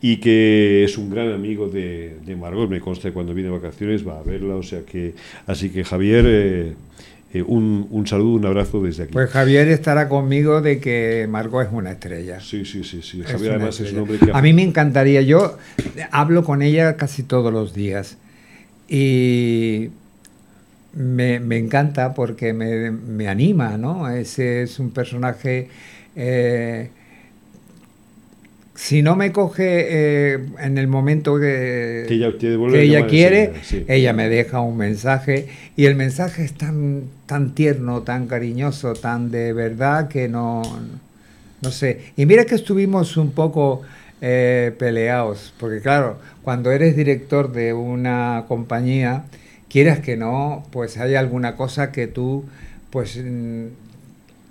y 0.00 0.18
que 0.18 0.84
es 0.84 0.96
un 0.96 1.10
gran 1.10 1.32
amigo 1.32 1.68
de, 1.68 2.18
de, 2.24 2.36
Margot, 2.36 2.70
me 2.70 2.80
consta 2.80 3.08
que 3.08 3.12
cuando 3.12 3.34
viene 3.34 3.50
de 3.50 3.58
vacaciones 3.58 4.06
va 4.06 4.20
a 4.20 4.22
verla, 4.22 4.54
o 4.54 4.62
sea 4.62 4.82
que, 4.82 5.14
así 5.46 5.70
que 5.70 5.82
Javier, 5.82 6.24
eh, 6.28 6.74
eh, 7.34 7.42
un, 7.42 7.88
un, 7.90 8.06
saludo, 8.06 8.36
un 8.36 8.46
abrazo 8.46 8.80
desde 8.80 9.04
aquí. 9.04 9.12
Pues 9.12 9.28
Javier 9.28 9.66
estará 9.66 10.08
conmigo 10.08 10.62
de 10.62 10.78
que 10.78 11.26
Margot 11.28 11.66
es 11.66 11.72
una 11.72 11.90
estrella. 11.90 12.38
Sí, 12.38 12.64
sí, 12.64 12.84
sí, 12.84 13.02
sí. 13.02 13.22
Javier 13.22 13.54
además 13.54 13.80
es 13.80 13.92
un 13.92 13.98
hombre 14.00 14.18
que... 14.18 14.30
A 14.32 14.40
mí 14.40 14.52
me 14.52 14.62
encantaría, 14.62 15.20
yo 15.22 15.58
hablo 16.12 16.44
con 16.44 16.62
ella 16.62 16.96
casi 16.96 17.24
todos 17.24 17.52
los 17.52 17.74
días 17.74 18.18
y 18.88 19.90
me, 20.92 21.40
me 21.40 21.58
encanta 21.58 22.14
porque 22.14 22.52
me, 22.52 22.90
me, 22.90 23.28
anima, 23.28 23.76
¿no? 23.76 24.08
Ese 24.08 24.62
es 24.62 24.78
un 24.78 24.90
personaje... 24.90 25.68
Eh, 26.16 26.90
si 28.80 29.02
no 29.02 29.14
me 29.14 29.30
coge 29.30 29.64
eh, 29.90 30.38
en 30.58 30.78
el 30.78 30.88
momento 30.88 31.38
que, 31.38 32.06
que 32.08 32.14
ella, 32.14 32.32
que 32.38 32.82
ella 32.82 33.06
quiere, 33.06 33.52
ella 33.88 34.14
me 34.14 34.30
deja 34.30 34.60
un 34.60 34.78
mensaje 34.78 35.48
y 35.76 35.84
el 35.84 35.96
mensaje 35.96 36.44
es 36.44 36.54
tan, 36.54 37.02
tan 37.26 37.54
tierno, 37.54 38.00
tan 38.00 38.26
cariñoso, 38.26 38.94
tan 38.94 39.30
de 39.30 39.52
verdad 39.52 40.08
que 40.08 40.30
no, 40.30 40.62
no 41.60 41.70
sé. 41.70 42.12
Y 42.16 42.24
mira 42.24 42.46
que 42.46 42.54
estuvimos 42.54 43.18
un 43.18 43.32
poco 43.32 43.82
eh, 44.22 44.74
peleados, 44.78 45.52
porque 45.60 45.80
claro, 45.80 46.16
cuando 46.42 46.72
eres 46.72 46.96
director 46.96 47.52
de 47.52 47.74
una 47.74 48.46
compañía, 48.48 49.24
quieras 49.70 50.00
que 50.00 50.16
no, 50.16 50.64
pues 50.70 50.98
hay 50.98 51.14
alguna 51.14 51.56
cosa 51.56 51.92
que 51.92 52.06
tú 52.06 52.44
pues 52.90 53.16
mm, 53.16 53.66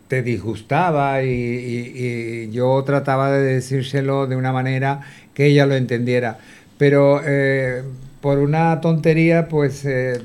te 0.07 0.23
disgustaba 0.23 1.21
y, 1.23 2.49
yo 2.51 2.83
trataba 2.83 3.31
de 3.31 3.55
decírselo 3.55 4.25
de 4.25 4.35
una 4.35 4.51
manera 4.51 5.01
que 5.33 5.45
ella 5.47 5.65
lo 5.65 5.75
entendiera. 5.75 6.39
Pero 6.77 7.21
eh, 7.25 7.83
por 8.21 8.39
una 8.39 8.81
tontería, 8.81 9.47
pues 9.49 9.85
eh, 9.85 10.19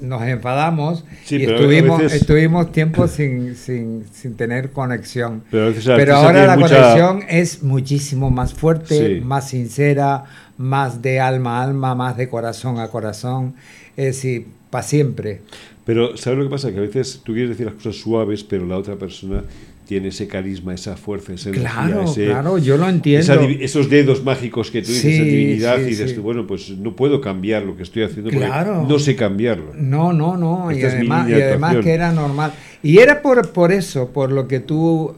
nos 0.00 0.22
enfadamos 0.22 1.04
y 1.28 1.44
estuvimos, 1.44 2.02
estuvimos 2.12 2.72
tiempo 2.72 3.06
sin, 3.06 3.54
sin, 3.54 4.04
sin, 4.12 4.34
tener 4.36 4.70
conexión. 4.70 5.42
Pero, 5.50 6.16
ahora 6.16 6.46
la 6.46 6.56
conexión 6.56 7.24
es 7.28 7.62
muchísimo 7.62 8.30
más 8.30 8.54
fuerte, 8.54 9.20
más 9.20 9.50
sincera, 9.50 10.24
más 10.60 11.00
de 11.00 11.20
alma 11.20 11.60
a 11.60 11.64
alma, 11.64 11.94
más 11.94 12.18
de 12.18 12.28
corazón 12.28 12.78
a 12.78 12.88
corazón. 12.88 13.54
Es 13.96 14.16
decir, 14.16 14.46
para 14.68 14.82
siempre. 14.82 15.40
Pero, 15.86 16.16
¿sabes 16.18 16.38
lo 16.38 16.44
que 16.44 16.50
pasa? 16.50 16.70
Que 16.70 16.78
a 16.78 16.82
veces 16.82 17.22
tú 17.24 17.32
quieres 17.32 17.50
decir 17.50 17.64
las 17.66 17.74
cosas 17.76 17.96
suaves, 17.96 18.44
pero 18.44 18.66
la 18.66 18.76
otra 18.76 18.96
persona 18.96 19.42
tiene 19.86 20.08
ese 20.08 20.28
carisma, 20.28 20.74
esa 20.74 20.96
fuerza, 20.96 21.32
esa 21.32 21.50
claro, 21.50 22.04
Claro, 22.14 22.58
yo 22.58 22.76
lo 22.76 22.88
entiendo. 22.88 23.40
esos 23.58 23.88
dedos 23.88 24.22
mágicos 24.22 24.70
que 24.70 24.82
tú 24.82 24.88
dices, 24.88 25.14
esa 25.14 25.24
divinidad, 25.24 25.80
y 25.80 25.84
dices 25.84 26.14
tú, 26.14 26.22
bueno, 26.22 26.46
pues 26.46 26.70
no 26.70 26.94
puedo 26.94 27.20
cambiar 27.20 27.64
lo 27.64 27.74
que 27.76 27.82
estoy 27.82 28.02
haciendo 28.02 28.30
claro. 28.30 28.86
no 28.86 28.98
sé 28.98 29.16
cambiarlo. 29.16 29.72
No, 29.74 30.12
no, 30.12 30.36
no, 30.36 30.70
y 30.70 30.82
además, 30.82 31.28
y 31.28 31.32
además, 31.32 31.76
que 31.78 31.92
era 31.92 32.12
normal. 32.12 32.52
Y 32.82 32.98
era 32.98 33.22
por, 33.22 33.50
por 33.50 33.72
eso, 33.72 34.10
por 34.10 34.30
lo 34.30 34.46
que 34.46 34.60
tú 34.60 35.16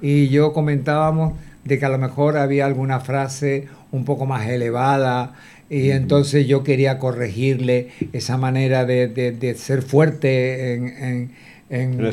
y 0.00 0.28
yo 0.28 0.52
comentábamos, 0.52 1.34
de 1.64 1.78
que 1.78 1.84
a 1.84 1.88
lo 1.88 1.98
mejor 1.98 2.36
había 2.36 2.66
alguna 2.66 3.00
frase 3.00 3.68
un 3.94 4.04
poco 4.04 4.26
más 4.26 4.48
elevada, 4.48 5.34
y 5.70 5.90
entonces 5.90 6.46
yo 6.46 6.62
quería 6.62 6.98
corregirle 6.98 7.88
esa 8.12 8.36
manera 8.36 8.84
de, 8.84 9.54
ser 9.56 9.82
fuerte 9.82 10.74
en, 10.74 11.32
en, 11.70 12.12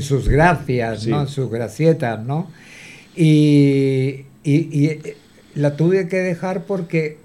sus, 0.00 0.28
gracias, 0.28 1.06
¿no? 1.06 1.22
en 1.22 1.28
sus 1.28 1.50
gracietas, 1.50 2.24
¿no? 2.24 2.50
Y, 3.16 4.24
la 5.54 5.76
tuve 5.76 6.08
que 6.08 6.16
dejar 6.16 6.64
porque 6.64 7.18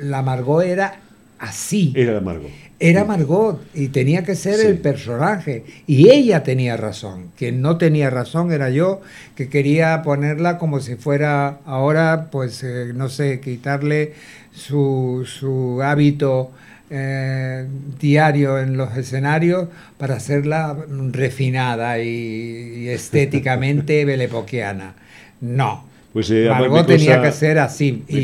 la 0.00 0.22
Margot 0.22 0.64
era 0.64 1.00
así. 1.38 1.92
Era 1.94 2.14
la 2.14 2.20
Margot. 2.20 2.50
Era 2.78 3.04
Margot 3.04 3.58
y 3.72 3.88
tenía 3.88 4.22
que 4.22 4.34
ser 4.34 4.60
el 4.60 4.78
personaje. 4.78 5.64
Y 5.86 6.10
ella 6.10 6.42
tenía 6.42 6.76
razón. 6.76 7.30
Quien 7.36 7.62
no 7.62 7.78
tenía 7.78 8.10
razón 8.10 8.52
era 8.52 8.68
yo, 8.68 9.00
que 9.34 9.48
quería 9.48 10.02
ponerla 10.02 10.58
como 10.58 10.80
si 10.80 10.96
fuera 10.96 11.60
ahora, 11.64 12.28
pues, 12.30 12.62
eh, 12.62 12.92
no 12.94 13.08
sé, 13.08 13.40
quitarle 13.40 14.12
su, 14.52 15.80
hábito 15.82 16.50
eh, 16.90 17.66
diario 17.98 18.58
en 18.58 18.76
los 18.76 18.94
escenarios 18.96 19.68
para 19.96 20.16
hacerla 20.16 20.76
refinada 21.12 21.98
y, 22.00 22.88
estéticamente 22.90 24.04
belepoquiana. 24.04 24.94
No. 25.40 25.85
Pues 26.16 26.30
eh, 26.30 26.46
Margot 26.48 26.86
tenía 26.86 27.20
que 27.20 27.30
ser 27.30 27.58
así 27.58 28.02
y, 28.08 28.22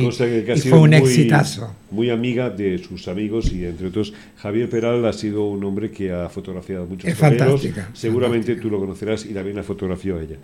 fue 0.62 0.78
un 0.78 0.94
exitazo. 0.94 1.74
Muy 1.90 2.08
amiga 2.08 2.48
de 2.48 2.78
sus 2.78 3.06
amigos 3.06 3.52
y 3.52 3.66
entre 3.66 3.88
otros 3.88 4.14
Javier 4.38 4.70
Peral 4.70 5.04
ha 5.04 5.12
sido 5.12 5.44
un 5.44 5.62
hombre 5.62 5.90
que 5.90 6.10
ha 6.10 6.30
fotografiado 6.30 6.86
muchos 6.86 7.10
es 7.10 7.18
fantástica, 7.18 7.90
Seguramente 7.92 8.56
tú 8.56 8.70
lo 8.70 8.80
conocerás 8.80 9.26
y 9.26 9.34
también 9.34 9.56
la 9.56 9.62
fotografió 9.62 10.18
ella. 10.18 10.36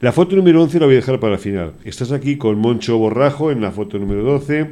La 0.00 0.12
foto 0.12 0.36
número 0.36 0.62
11 0.62 0.78
la 0.78 0.86
voy 0.86 0.94
a 0.94 0.98
dejar 0.98 1.18
para 1.18 1.32
el 1.32 1.40
final. 1.40 1.72
Estás 1.84 2.12
aquí 2.12 2.36
con 2.36 2.60
Moncho 2.60 2.96
Borrajo 2.96 3.50
en 3.50 3.60
la 3.60 3.72
foto 3.72 3.98
número 3.98 4.22
12 4.22 4.68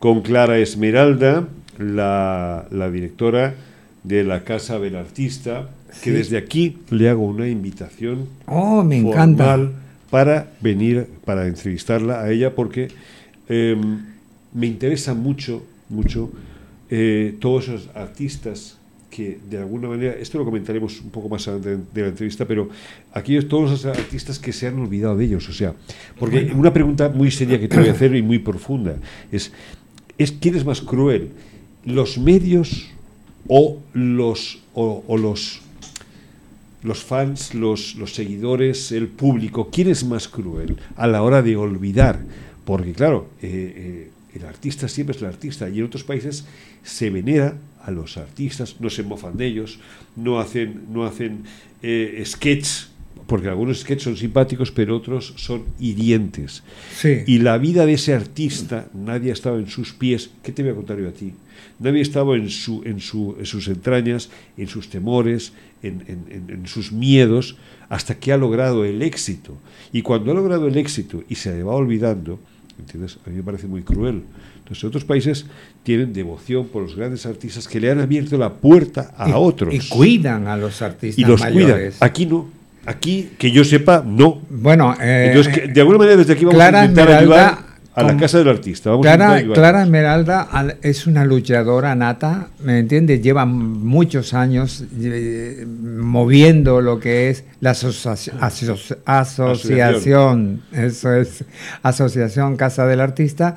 con 0.00 0.20
Clara 0.20 0.58
Esmeralda, 0.58 1.48
la, 1.78 2.90
directora 2.92 3.54
de 4.02 4.22
la 4.22 4.44
Casa 4.44 4.78
del 4.78 4.96
Artista, 4.96 5.70
que 6.02 6.10
desde 6.10 6.36
aquí 6.36 6.76
le 6.90 7.08
hago 7.08 7.24
una 7.24 7.48
invitación 7.48 8.28
oh, 8.48 8.84
me 8.84 8.98
encanta. 8.98 9.70
Para 10.10 10.52
venir, 10.60 11.06
para 11.24 11.46
entrevistarla 11.46 12.22
a 12.22 12.30
ella, 12.30 12.54
porque 12.54 12.88
em, 13.48 14.02
me 14.52 14.66
interesa 14.66 15.14
mucho, 15.14 15.64
mucho 15.88 16.30
eh, 16.90 17.34
todos 17.40 17.68
esos 17.68 17.90
artistas 17.94 18.78
que 19.10 19.38
de 19.48 19.58
alguna 19.58 19.88
manera, 19.88 20.14
esto 20.14 20.38
lo 20.38 20.44
comentaremos 20.44 21.00
un 21.00 21.10
poco 21.10 21.28
más 21.28 21.46
adelante 21.46 21.86
de 21.94 22.02
la 22.02 22.08
entrevista, 22.08 22.46
pero 22.46 22.68
aquellos 23.12 23.46
todos 23.46 23.70
los 23.70 23.86
artistas 23.86 24.40
que 24.40 24.52
se 24.52 24.66
han 24.66 24.78
olvidado 24.80 25.16
de 25.16 25.24
ellos, 25.24 25.48
o 25.48 25.52
sea, 25.52 25.72
porque 26.18 26.50
una 26.52 26.72
pregunta 26.72 27.08
muy 27.08 27.30
seria 27.30 27.60
que 27.60 27.68
te 27.68 27.78
voy 27.78 27.88
a 27.88 27.92
hacer 27.92 28.14
y 28.16 28.22
muy 28.22 28.40
profunda 28.40 28.96
es 29.30 29.52
es 30.18 30.32
quién 30.32 30.54
es 30.54 30.64
más 30.64 30.80
cruel, 30.80 31.30
los 31.84 32.18
medios 32.18 32.90
o 33.48 33.80
los 33.92 34.62
o, 34.74 35.16
los 35.16 35.60
los 36.84 37.02
fans, 37.02 37.54
los, 37.54 37.96
los 37.96 38.14
seguidores, 38.14 38.92
el 38.92 39.08
público, 39.08 39.70
¿quién 39.72 39.88
es 39.88 40.04
más 40.04 40.28
cruel 40.28 40.76
a 40.96 41.06
la 41.06 41.22
hora 41.22 41.42
de 41.42 41.56
olvidar? 41.56 42.20
Porque 42.64 42.92
claro, 42.92 43.30
eh, 43.42 43.72
eh, 43.76 44.10
el 44.34 44.44
artista 44.44 44.86
siempre 44.86 45.16
es 45.16 45.22
el 45.22 45.28
artista 45.28 45.68
y 45.68 45.78
en 45.78 45.86
otros 45.86 46.04
países 46.04 46.44
se 46.82 47.10
venera 47.10 47.56
a 47.82 47.90
los 47.90 48.16
artistas, 48.16 48.76
no 48.80 48.90
se 48.90 49.02
mofan 49.02 49.36
de 49.36 49.46
ellos, 49.46 49.78
no 50.14 50.38
hacen, 50.38 50.82
no 50.92 51.04
hacen 51.04 51.44
eh, 51.82 52.22
sketches 52.24 52.90
porque 53.26 53.48
algunos 53.48 53.80
sketches 53.80 54.04
son 54.04 54.16
simpáticos, 54.16 54.70
pero 54.70 54.96
otros 54.96 55.32
son 55.36 55.64
hirientes. 55.80 56.62
Y 57.26 57.38
la 57.38 57.56
vida 57.56 57.86
de 57.86 57.94
ese 57.94 58.12
artista, 58.12 58.88
nadie 58.92 59.30
ha 59.30 59.32
estado 59.32 59.58
en 59.58 59.68
sus 59.68 59.94
pies. 59.94 60.30
¿Qué 60.42 60.52
te 60.52 60.62
voy 60.62 60.72
a 60.72 60.74
contar 60.74 60.98
yo 60.98 61.08
a 61.08 61.12
ti? 61.12 61.32
Nadie 61.78 62.00
ha 62.00 62.02
estado 62.02 62.34
en, 62.34 62.50
su, 62.50 62.82
en, 62.84 63.00
su, 63.00 63.36
en 63.38 63.46
sus 63.46 63.68
entrañas, 63.68 64.30
en 64.56 64.68
sus 64.68 64.88
temores, 64.88 65.52
en, 65.82 66.02
en, 66.48 66.66
sus 66.66 66.92
miedos, 66.92 67.56
hasta 67.88 68.14
que 68.14 68.32
ha 68.32 68.36
logrado 68.36 68.84
el 68.84 69.02
éxito. 69.02 69.56
Y 69.92 70.02
cuando 70.02 70.30
ha 70.30 70.34
logrado 70.34 70.68
el 70.68 70.76
éxito 70.76 71.22
y 71.28 71.34
se 71.34 71.54
le 71.54 71.62
va 71.62 71.74
olvidando, 71.74 72.38
¿entiendes? 72.78 73.18
A 73.26 73.30
mí 73.30 73.36
me 73.36 73.42
parece 73.42 73.66
muy 73.66 73.82
cruel. 73.82 74.22
Entonces, 74.58 74.84
otros 74.84 75.04
países 75.04 75.46
tienen 75.82 76.12
devoción 76.12 76.68
por 76.68 76.82
los 76.82 76.96
grandes 76.96 77.26
artistas 77.26 77.68
que 77.68 77.80
le 77.80 77.90
han 77.90 78.00
abierto 78.00 78.38
la 78.38 78.52
puerta 78.52 79.12
a 79.16 79.36
otros. 79.36 79.74
Y 79.74 79.80
cuidan 79.88 80.46
a 80.46 80.56
los 80.56 80.80
artistas. 80.80 81.18
Y 81.18 81.24
los 81.24 81.44
cuidan. 81.44 81.90
Aquí 82.00 82.24
no. 82.26 82.48
Aquí, 82.86 83.30
que 83.38 83.50
yo 83.50 83.64
sepa, 83.64 84.04
no. 84.06 84.42
Bueno, 84.48 84.94
eh, 85.00 85.70
de 85.72 85.80
alguna 85.80 85.98
manera 85.98 86.16
desde 86.18 86.34
aquí 86.34 86.44
vamos 86.44 86.60
a 86.60 86.84
intentar 86.84 87.10
ayudar 87.10 87.73
a 87.94 88.02
la 88.02 88.16
casa 88.16 88.38
del 88.38 88.48
artista. 88.48 88.90
Clara, 89.00 89.42
Clara, 89.52 89.82
Esmeralda 89.82 90.48
es 90.82 91.06
una 91.06 91.24
luchadora 91.24 91.94
nata, 91.94 92.48
¿me 92.60 92.80
entiendes? 92.80 93.22
Lleva 93.22 93.46
muchos 93.46 94.34
años 94.34 94.84
eh, 95.00 95.64
moviendo 95.66 96.80
lo 96.80 96.98
que 96.98 97.30
es 97.30 97.44
la 97.60 97.70
asociación, 97.70 98.38
eso 100.72 101.14
es, 101.14 101.44
Asociación 101.82 102.56
Casa 102.56 102.86
del 102.86 103.00
Artista, 103.00 103.54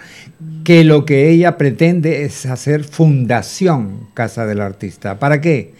que 0.63 0.83
lo 0.83 1.06
que 1.06 1.29
ella 1.29 1.58
pretende 1.58 2.23
es 2.23 2.46
hacer 2.46 2.83
fundación 2.83 4.08
Casa 4.13 4.46
del 4.46 4.62
Artista. 4.62 5.19
¿Para 5.19 5.42
qué? 5.42 5.73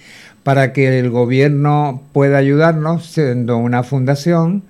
para 0.48 0.72
que 0.72 0.98
el 0.98 1.10
gobierno 1.10 2.04
pueda 2.14 2.38
ayudarnos 2.38 3.08
siendo 3.08 3.58
una 3.58 3.84
fundación 3.84 4.64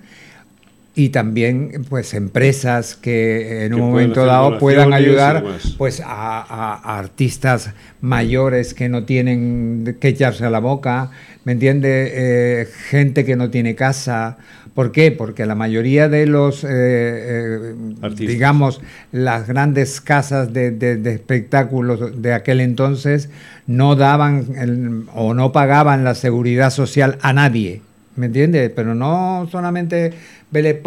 y 0.98 1.10
también 1.10 1.84
pues 1.88 2.12
empresas 2.12 2.96
que 2.96 3.64
en 3.66 3.74
un 3.74 3.82
momento 3.82 4.26
dado 4.26 4.58
puedan 4.58 4.92
ayudar 4.92 5.44
pues 5.76 6.02
a, 6.04 6.98
artistas 6.98 7.70
mayores 8.00 8.74
que 8.74 8.88
no 8.88 9.04
tienen 9.04 9.96
que 10.00 10.08
echarse 10.08 10.44
a 10.44 10.50
la 10.50 10.58
boca, 10.58 11.12
¿me 11.44 11.52
entiende? 11.52 12.10
Eh, 12.12 12.66
gente 12.88 13.24
que 13.24 13.36
no 13.36 13.48
tiene 13.48 13.76
casa. 13.76 14.38
¿Por 14.74 14.90
qué? 14.90 15.12
Porque 15.12 15.46
la 15.46 15.54
mayoría 15.54 16.08
de 16.08 16.26
los, 16.26 16.64
eh, 16.64 16.68
eh, 16.68 17.74
digamos, 18.16 18.80
las 19.12 19.46
grandes 19.46 20.00
casas 20.00 20.52
de, 20.52 20.72
de 20.72 21.12
espectáculos 21.12 22.20
de 22.20 22.32
aquel 22.32 22.60
entonces 22.60 23.30
no 23.68 23.94
daban 23.94 25.06
o 25.14 25.32
no 25.32 25.52
pagaban 25.52 26.02
la 26.02 26.16
seguridad 26.16 26.70
social 26.70 27.18
a 27.22 27.32
nadie, 27.32 27.82
¿me 28.18 28.26
entiendes? 28.26 28.70
Pero 28.74 28.94
no 28.94 29.48
solamente 29.50 30.12
Belle 30.50 30.80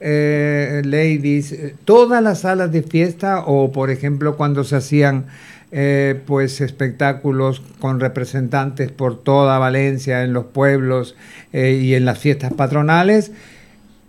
eh, 0.00 0.82
Ladies, 0.84 1.52
eh, 1.52 1.74
todas 1.84 2.22
las 2.22 2.40
salas 2.40 2.72
de 2.72 2.82
fiesta 2.82 3.40
o, 3.40 3.72
por 3.72 3.90
ejemplo, 3.90 4.36
cuando 4.36 4.64
se 4.64 4.76
hacían 4.76 5.26
eh, 5.72 6.20
pues 6.26 6.60
espectáculos 6.60 7.62
con 7.80 8.00
representantes 8.00 8.90
por 8.90 9.22
toda 9.22 9.58
Valencia, 9.58 10.22
en 10.22 10.32
los 10.32 10.46
pueblos 10.46 11.16
y 11.52 11.94
en 11.94 12.04
las 12.04 12.18
fiestas 12.18 12.52
patronales, 12.52 13.32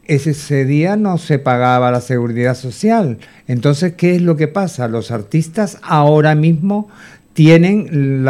ese 0.06 0.66
día 0.66 0.98
no 0.98 1.18
se 1.18 1.40
pagaba 1.40 1.92
la 1.92 2.02
seguridad 2.02 2.56
social. 2.56 3.18
Entonces, 3.48 3.94
¿qué 3.94 4.16
es 4.16 4.22
lo 4.22 4.36
que 4.36 4.48
pasa? 4.48 4.88
Los 4.88 5.12
artistas 5.12 5.78
ahora 5.82 6.36
mismo 6.36 6.90
tienen 7.34 8.26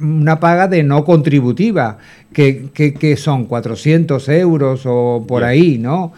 una 0.00 0.40
paga 0.40 0.68
de 0.68 0.82
no 0.82 1.04
contributiva, 1.04 1.98
que, 2.32 2.68
que, 2.72 3.16
son 3.16 3.46
400 3.46 4.28
euros 4.28 4.82
o 4.84 5.24
por 5.26 5.44
ahí, 5.44 5.78
¿no? 5.78 6.12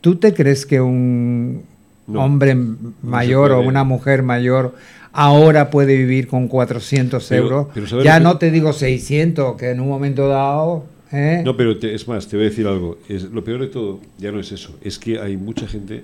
¿Tú 0.00 0.16
te 0.16 0.34
crees 0.34 0.66
que 0.66 0.80
un 0.80 1.62
hombre 2.12 2.56
mayor 3.02 3.52
o 3.52 3.60
una 3.60 3.84
mujer 3.84 4.22
mayor 4.22 4.74
ahora 5.12 5.70
puede 5.70 5.96
vivir 5.96 6.28
con 6.28 6.48
400 6.48 7.32
euros? 7.32 7.68
ya 8.02 8.20
no 8.20 8.36
te 8.36 8.50
digo 8.50 8.72
600, 8.72 9.56
que 9.56 9.70
en 9.70 9.80
un 9.80 9.88
momento 9.88 10.28
dado... 10.28 10.84
¿eh? 11.12 11.42
No, 11.44 11.56
pero 11.56 11.72
es 11.72 12.08
más, 12.08 12.28
te 12.28 12.36
voy 12.36 12.46
a 12.46 12.48
decir 12.50 12.66
algo. 12.66 12.98
Es, 13.08 13.22
lo 13.24 13.42
peor 13.44 13.60
de 13.60 13.68
todo 13.68 14.00
ya 14.18 14.32
no 14.32 14.40
es 14.40 14.52
eso, 14.52 14.76
es 14.82 14.98
que 14.98 15.18
hay 15.18 15.36
mucha 15.36 15.66
gente 15.66 16.02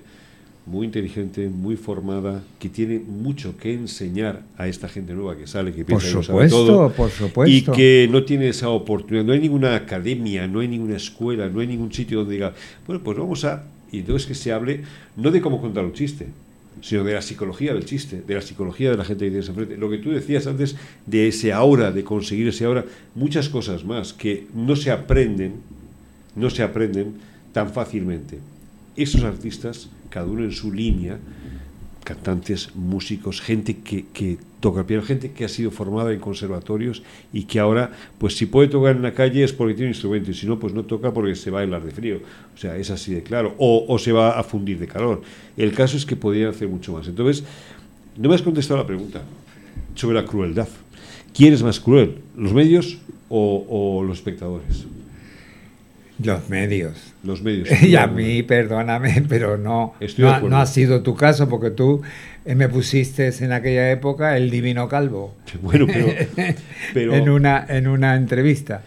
muy 0.70 0.86
inteligente, 0.86 1.48
muy 1.48 1.76
formada, 1.76 2.42
que 2.60 2.68
tiene 2.68 3.00
mucho 3.00 3.56
que 3.58 3.74
enseñar 3.74 4.42
a 4.56 4.68
esta 4.68 4.88
gente 4.88 5.12
nueva 5.14 5.36
que 5.36 5.46
sale, 5.46 5.72
que 5.72 5.84
piensa 5.84 6.12
por 6.12 6.24
supuesto, 6.24 6.66
todo, 6.66 6.92
por 6.92 7.10
supuesto. 7.10 7.50
y 7.50 7.62
que 7.62 8.08
no 8.10 8.22
tiene 8.22 8.48
esa 8.48 8.68
oportunidad. 8.70 9.24
No 9.24 9.32
hay 9.32 9.40
ninguna 9.40 9.74
academia, 9.74 10.46
no 10.46 10.60
hay 10.60 10.68
ninguna 10.68 10.96
escuela, 10.96 11.48
no 11.48 11.60
hay 11.60 11.66
ningún 11.66 11.92
sitio 11.92 12.20
donde 12.20 12.34
diga, 12.34 12.54
bueno, 12.86 13.02
pues 13.02 13.18
vamos 13.18 13.44
a... 13.44 13.64
Y 13.90 13.98
entonces 13.98 14.28
que 14.28 14.36
se 14.36 14.52
hable 14.52 14.82
no 15.16 15.32
de 15.32 15.40
cómo 15.40 15.60
contar 15.60 15.84
un 15.84 15.92
chiste, 15.92 16.28
sino 16.80 17.02
de 17.02 17.14
la 17.14 17.22
psicología 17.22 17.74
del 17.74 17.84
chiste, 17.84 18.22
de 18.24 18.34
la 18.34 18.40
psicología 18.40 18.92
de 18.92 18.96
la 18.96 19.04
gente 19.04 19.24
que 19.24 19.30
tienes 19.30 19.48
enfrente. 19.48 19.76
Lo 19.76 19.90
que 19.90 19.98
tú 19.98 20.10
decías 20.10 20.46
antes 20.46 20.76
de 21.04 21.26
ese 21.26 21.52
aura, 21.52 21.90
de 21.90 22.04
conseguir 22.04 22.46
ese 22.46 22.64
aura, 22.64 22.84
muchas 23.16 23.48
cosas 23.48 23.84
más 23.84 24.12
que 24.12 24.46
no 24.54 24.76
se 24.76 24.92
aprenden, 24.92 25.54
no 26.36 26.48
se 26.48 26.62
aprenden 26.62 27.14
tan 27.52 27.72
fácilmente. 27.72 28.38
Esos 28.97 29.24
artistas 29.24 29.88
cada 30.11 30.26
uno 30.26 30.45
en 30.45 30.53
su 30.53 30.72
línea, 30.72 31.18
cantantes, 32.05 32.74
músicos, 32.74 33.41
gente 33.41 33.76
que, 33.78 34.07
que 34.12 34.38
toca 34.59 34.80
el 34.80 34.86
piano, 34.86 35.03
gente 35.03 35.30
que 35.30 35.45
ha 35.45 35.49
sido 35.49 35.70
formada 35.70 36.12
en 36.12 36.18
conservatorios 36.18 37.03
y 37.32 37.45
que 37.45 37.61
ahora, 37.61 37.93
pues 38.18 38.36
si 38.36 38.47
puede 38.47 38.68
tocar 38.68 38.97
en 38.97 39.03
la 39.03 39.14
calle 39.14 39.45
es 39.45 39.53
porque 39.53 39.74
tiene 39.74 39.88
un 39.88 39.95
instrumento 39.95 40.30
y 40.30 40.34
si 40.34 40.47
no, 40.47 40.59
pues 40.59 40.74
no 40.74 40.84
toca 40.84 41.12
porque 41.14 41.34
se 41.34 41.51
va 41.51 41.61
a 41.61 41.62
helar 41.62 41.84
de 41.84 41.93
frío. 41.93 42.20
O 42.55 42.59
sea, 42.59 42.76
es 42.76 42.91
así 42.91 43.14
de 43.14 43.22
claro. 43.22 43.55
O, 43.59 43.86
o 43.88 43.99
se 43.99 44.12
va 44.12 44.38
a 44.38 44.43
fundir 44.43 44.78
de 44.78 44.86
calor. 44.86 45.22
El 45.57 45.72
caso 45.72 45.97
es 45.97 46.05
que 46.05 46.16
podrían 46.16 46.51
hacer 46.51 46.68
mucho 46.68 46.93
más. 46.93 47.07
Entonces, 47.07 47.45
no 48.16 48.28
me 48.28 48.34
has 48.34 48.43
contestado 48.43 48.80
la 48.80 48.86
pregunta 48.86 49.22
sobre 49.95 50.20
la 50.20 50.26
crueldad. 50.26 50.68
¿Quién 51.32 51.55
es 51.55 51.62
más 51.62 51.78
cruel, 51.78 52.16
los 52.36 52.53
medios 52.53 52.99
o, 53.28 53.64
o 53.68 54.03
los 54.03 54.18
espectadores? 54.18 54.84
Los 56.22 56.48
medios. 56.48 57.14
Los 57.22 57.42
medios. 57.42 57.68
y 57.82 57.96
a 57.96 58.06
mí, 58.06 58.42
perdóname, 58.42 59.24
pero 59.28 59.56
no, 59.56 59.94
no, 60.18 60.58
ha 60.58 60.66
sido 60.66 61.02
tu 61.02 61.14
caso 61.16 61.48
porque 61.48 61.70
tú 61.70 62.02
eh, 62.44 62.54
me 62.54 62.68
pusiste 62.68 63.32
en 63.40 63.52
aquella 63.52 63.90
época 63.90 64.36
el 64.36 64.50
divino 64.50 64.88
calvo. 64.88 65.34
Bueno, 65.62 65.86
pero, 66.94 67.14
en, 67.14 67.28
una, 67.28 67.64
en 67.68 67.86
una 67.86 68.16
entrevista. 68.16 68.82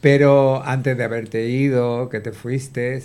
Pero 0.00 0.62
antes 0.64 0.96
de 0.96 1.04
haberte 1.04 1.48
ido, 1.48 2.08
que 2.08 2.20
te 2.20 2.32
fuiste, 2.32 3.02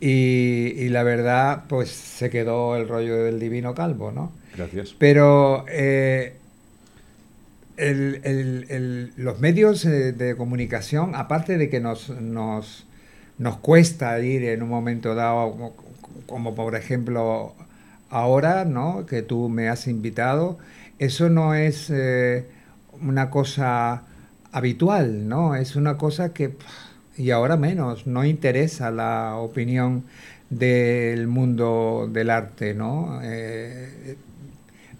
y, 0.00 0.88
la 0.88 1.02
verdad, 1.02 1.64
pues 1.68 1.90
se 1.90 2.28
quedó 2.28 2.76
el 2.76 2.88
rollo 2.88 3.24
del 3.24 3.38
divino 3.38 3.74
calvo, 3.74 4.12
¿no? 4.12 4.32
Gracias. 4.56 4.94
Pero 4.98 5.64
eh, 5.68 6.34
los 9.16 9.40
medios 9.40 9.84
eh, 9.84 10.12
de 10.12 10.36
comunicación, 10.36 11.14
aparte 11.14 11.56
de 11.56 11.70
que 11.70 11.80
nos, 11.80 12.10
nos 12.10 12.86
nos 13.38 13.56
cuesta 13.58 14.18
ir 14.20 14.44
en 14.44 14.62
un 14.62 14.68
momento 14.68 15.14
dado, 15.14 15.72
como 16.26 16.54
por 16.54 16.76
ejemplo 16.76 17.54
ahora, 18.10 18.64
¿no? 18.64 19.06
Que 19.06 19.22
tú 19.22 19.48
me 19.48 19.68
has 19.68 19.86
invitado, 19.88 20.58
eso 20.98 21.28
no 21.28 21.54
es 21.54 21.90
eh, 21.90 22.46
una 23.02 23.30
cosa 23.30 24.02
habitual, 24.52 25.28
¿no? 25.28 25.56
Es 25.56 25.76
una 25.76 25.96
cosa 25.96 26.32
que, 26.32 26.54
y 27.16 27.30
ahora 27.30 27.56
menos, 27.56 28.06
no 28.06 28.24
interesa 28.24 28.90
la 28.90 29.36
opinión 29.36 30.04
del 30.50 31.26
mundo 31.26 32.08
del 32.12 32.30
arte, 32.30 32.74
¿no? 32.74 33.20
Eh, 33.22 34.16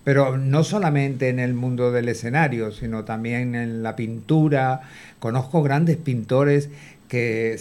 pero 0.02 0.36
no 0.36 0.64
solamente 0.64 1.30
en 1.30 1.38
el 1.38 1.54
mundo 1.54 1.90
del 1.90 2.08
escenario, 2.10 2.72
sino 2.72 3.04
también 3.04 3.54
en 3.54 3.82
la 3.82 3.96
pintura. 3.96 4.82
Conozco 5.18 5.62
grandes 5.62 5.96
pintores 5.96 6.68
que 7.14 7.56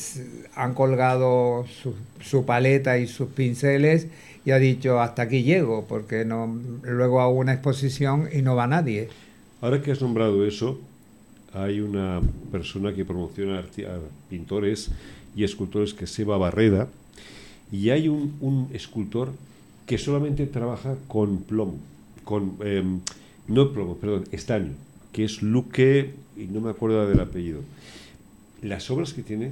han 0.56 0.74
colgado 0.74 1.64
su, 2.24 2.44
paleta 2.44 2.98
y 2.98 3.06
sus 3.06 3.28
pinceles 3.28 4.08
y 4.46 4.50
ha 4.50 4.58
dicho 4.58 5.00
hasta 5.00 5.22
aquí 5.22 5.44
llego, 5.44 5.86
porque 5.88 6.26
no, 6.26 6.60
luego 6.82 7.22
hago 7.22 7.34
una 7.34 7.54
exposición 7.54 8.30
y 8.34 8.42
no 8.42 8.56
va 8.56 8.66
nadie. 8.66 9.10
Ahora 9.62 9.80
que 9.84 9.92
has 9.92 10.02
nombrado 10.02 10.44
eso, 10.44 10.80
hay 11.54 11.82
una 11.82 12.20
persona 12.52 12.96
que 12.96 13.06
promociona 13.06 13.60
a 13.60 14.00
pintores 14.28 14.90
y 15.36 15.44
escultores 15.44 15.94
que 15.94 16.08
se 16.08 16.24
va 16.24 16.40
Barreda, 16.40 16.88
y 17.72 17.92
hay 17.92 18.08
un, 18.08 18.70
escultor 18.74 19.34
que 19.86 20.00
solamente 20.00 20.48
trabaja 20.48 20.96
con 21.08 21.44
plomo, 21.44 21.78
con, 22.24 22.58
em, 22.64 23.02
no 23.48 23.72
plomo, 23.72 23.98
perdón, 23.98 24.24
estaño, 24.32 24.72
que 25.12 25.26
es 25.26 25.44
Luque, 25.44 26.10
y 26.36 26.46
no 26.46 26.60
me 26.60 26.72
acuerdo 26.72 27.08
del 27.08 27.20
apellido 27.20 27.60
las 28.64 28.90
obras 28.90 29.14
que 29.14 29.22
tiene, 29.22 29.52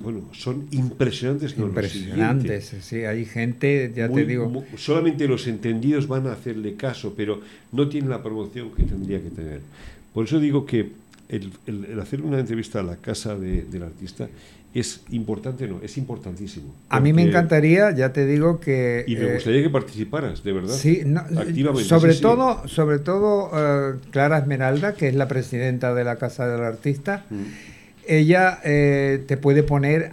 bueno, 0.00 0.22
son 0.32 0.68
impresionantes. 0.70 1.56
Impresionantes, 1.58 2.76
sí, 2.82 3.04
hay 3.04 3.24
gente, 3.24 3.92
ya 3.94 4.08
te 4.08 4.24
digo... 4.24 4.64
solamente 4.76 5.26
los 5.26 5.46
entendidos 5.46 6.06
van 6.06 6.26
a 6.28 6.32
hacerle 6.32 6.74
caso, 6.74 7.14
pero 7.16 7.40
no 7.72 7.88
tiene 7.88 8.08
la 8.08 8.22
promoción 8.22 8.70
que 8.70 8.84
tendría 8.84 9.20
que 9.20 9.30
tener. 9.30 9.60
Por 10.14 10.26
eso 10.26 10.38
digo 10.38 10.64
que 10.64 10.92
el, 11.28 11.52
hacer 12.00 12.22
una 12.22 12.38
entrevista 12.38 12.80
a 12.80 12.82
la 12.84 12.96
casa 12.96 13.36
del 13.36 13.82
artista 13.82 14.28
es 14.72 15.00
importante, 15.10 15.66
no, 15.66 15.80
es 15.82 15.98
importantísimo. 15.98 16.72
A 16.90 17.00
mí 17.00 17.12
me 17.12 17.22
encantaría, 17.22 17.90
ya 17.90 18.12
te 18.12 18.24
digo 18.24 18.60
que... 18.60 19.04
Y 19.08 19.16
me 19.16 19.22
eh, 19.22 19.34
gustaría 19.34 19.62
que 19.62 19.70
participaras, 19.70 20.44
de 20.44 20.52
verdad. 20.52 20.74
Sí, 20.74 21.02
activamente. 21.16 21.88
Sobre 21.88 22.14
todo, 22.14 22.68
sobre 22.68 23.00
todo 23.00 23.50
eh, 23.52 23.98
Clara 24.12 24.38
Esmeralda, 24.38 24.94
que 24.94 25.08
es 25.08 25.14
la 25.16 25.26
presidenta 25.26 25.92
de 25.92 26.04
la 26.04 26.16
Casa 26.16 26.46
del 26.46 26.62
Artista. 26.62 27.24
Mm 27.30 27.77
ella 28.08 28.58
eh, 28.64 29.22
te 29.28 29.36
puede 29.36 29.62
poner 29.62 30.12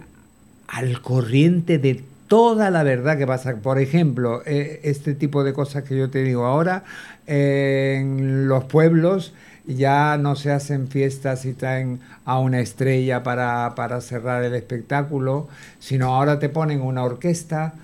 al 0.68 1.00
corriente 1.00 1.78
de 1.78 2.04
toda 2.28 2.70
la 2.70 2.82
verdad 2.82 3.18
que 3.18 3.26
pasa. 3.26 3.56
Por 3.56 3.78
ejemplo, 3.78 4.42
eh, 4.46 4.80
este 4.84 5.14
tipo 5.14 5.42
de 5.42 5.52
cosas 5.52 5.84
que 5.84 5.96
yo 5.96 6.10
te 6.10 6.22
digo 6.22 6.44
ahora, 6.44 6.84
en 7.26 8.46
los 8.46 8.64
pueblos 8.64 9.32
ya 9.66 10.16
no 10.16 10.36
se 10.36 10.52
hacen 10.52 10.86
fiestas 10.88 11.44
y 11.44 11.52
traen 11.52 11.98
a 12.24 12.38
una 12.38 12.60
estrella 12.60 13.22
para, 13.24 14.00
cerrar 14.00 14.44
el 14.44 14.54
espectáculo, 14.54 15.48
sino 15.80 16.14
ahora 16.14 16.38
te 16.38 16.48
ponen 16.48 16.82
una 16.82 17.02
orquesta, 17.02 17.74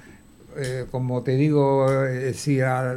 eh, 0.56 0.84
como 0.90 1.22
te 1.22 1.36
digo, 1.36 1.88
si 2.34 2.60
a, 2.60 2.94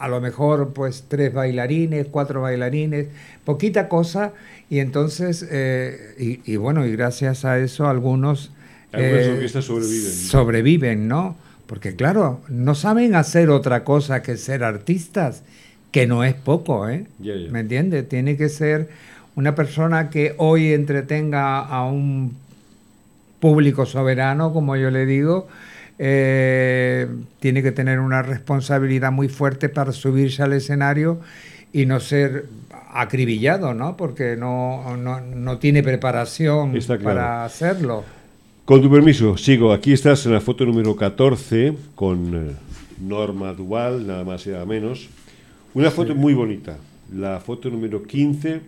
a, 0.00 0.08
lo 0.08 0.20
mejor 0.20 0.72
pues 0.72 1.04
tres 1.08 1.32
bailarines, 1.32 2.06
cuatro 2.10 2.40
bailarines, 2.40 3.06
poquita 3.44 3.88
cosa, 3.88 4.32
y 4.68 4.78
entonces, 4.78 5.46
eh, 5.50 6.40
y, 6.44 6.56
bueno, 6.56 6.86
y 6.86 6.92
gracias 6.92 7.44
a 7.44 7.58
eso 7.58 7.86
algunos... 7.88 8.50
Eh, 8.92 9.48
sobreviven. 9.48 10.12
Sobreviven, 10.12 11.08
¿no? 11.08 11.36
Porque 11.66 11.94
claro, 11.94 12.40
no 12.48 12.74
saben 12.74 13.14
hacer 13.14 13.50
otra 13.50 13.84
cosa 13.84 14.22
que 14.22 14.36
ser 14.36 14.64
artistas, 14.64 15.42
que 15.92 16.06
no 16.06 16.24
es 16.24 16.34
poco, 16.34 16.88
¿eh? 16.88 17.06
¿Me 17.50 17.60
entiendes? 17.60 18.08
Tiene 18.08 18.36
que 18.36 18.48
ser 18.48 18.88
una 19.36 19.54
persona 19.54 20.10
que 20.10 20.34
hoy 20.38 20.72
entretenga 20.72 21.60
a 21.60 21.84
un 21.84 22.34
público 23.40 23.86
soberano, 23.86 24.52
como 24.52 24.76
yo 24.76 24.90
le 24.90 25.06
digo, 25.06 25.48
eh, 26.02 27.06
tiene 27.40 27.62
que 27.62 27.72
tener 27.72 28.00
una 28.00 28.22
responsabilidad 28.22 29.12
muy 29.12 29.28
fuerte 29.28 29.68
para 29.68 29.92
subirse 29.92 30.42
al 30.42 30.54
escenario 30.54 31.20
y 31.74 31.84
no 31.84 32.00
ser 32.00 32.46
acribillado, 32.90 33.74
¿no? 33.74 33.98
Porque 33.98 34.34
no, 34.34 34.96
no, 34.96 35.58
tiene 35.58 35.82
preparación 35.82 36.72
para 37.04 37.44
hacerlo. 37.44 38.02
Con 38.64 38.80
tu 38.80 38.90
permiso, 38.90 39.36
sigo. 39.36 39.74
Aquí 39.74 39.92
estás 39.92 40.24
en 40.24 40.32
la 40.32 40.40
foto 40.40 40.64
número 40.64 40.96
14 40.96 41.74
con 41.94 42.48
eh, 42.48 42.52
Norma 42.98 43.52
Duval, 43.52 44.06
nada 44.06 44.24
más 44.24 44.46
y 44.46 44.50
nada 44.50 44.64
menos. 44.64 45.06
Una 45.74 45.90
foto 45.90 46.14
muy 46.14 46.32
bonita. 46.32 46.78
La 47.14 47.40
foto 47.40 47.68
número 47.68 48.04
15, 48.04 48.62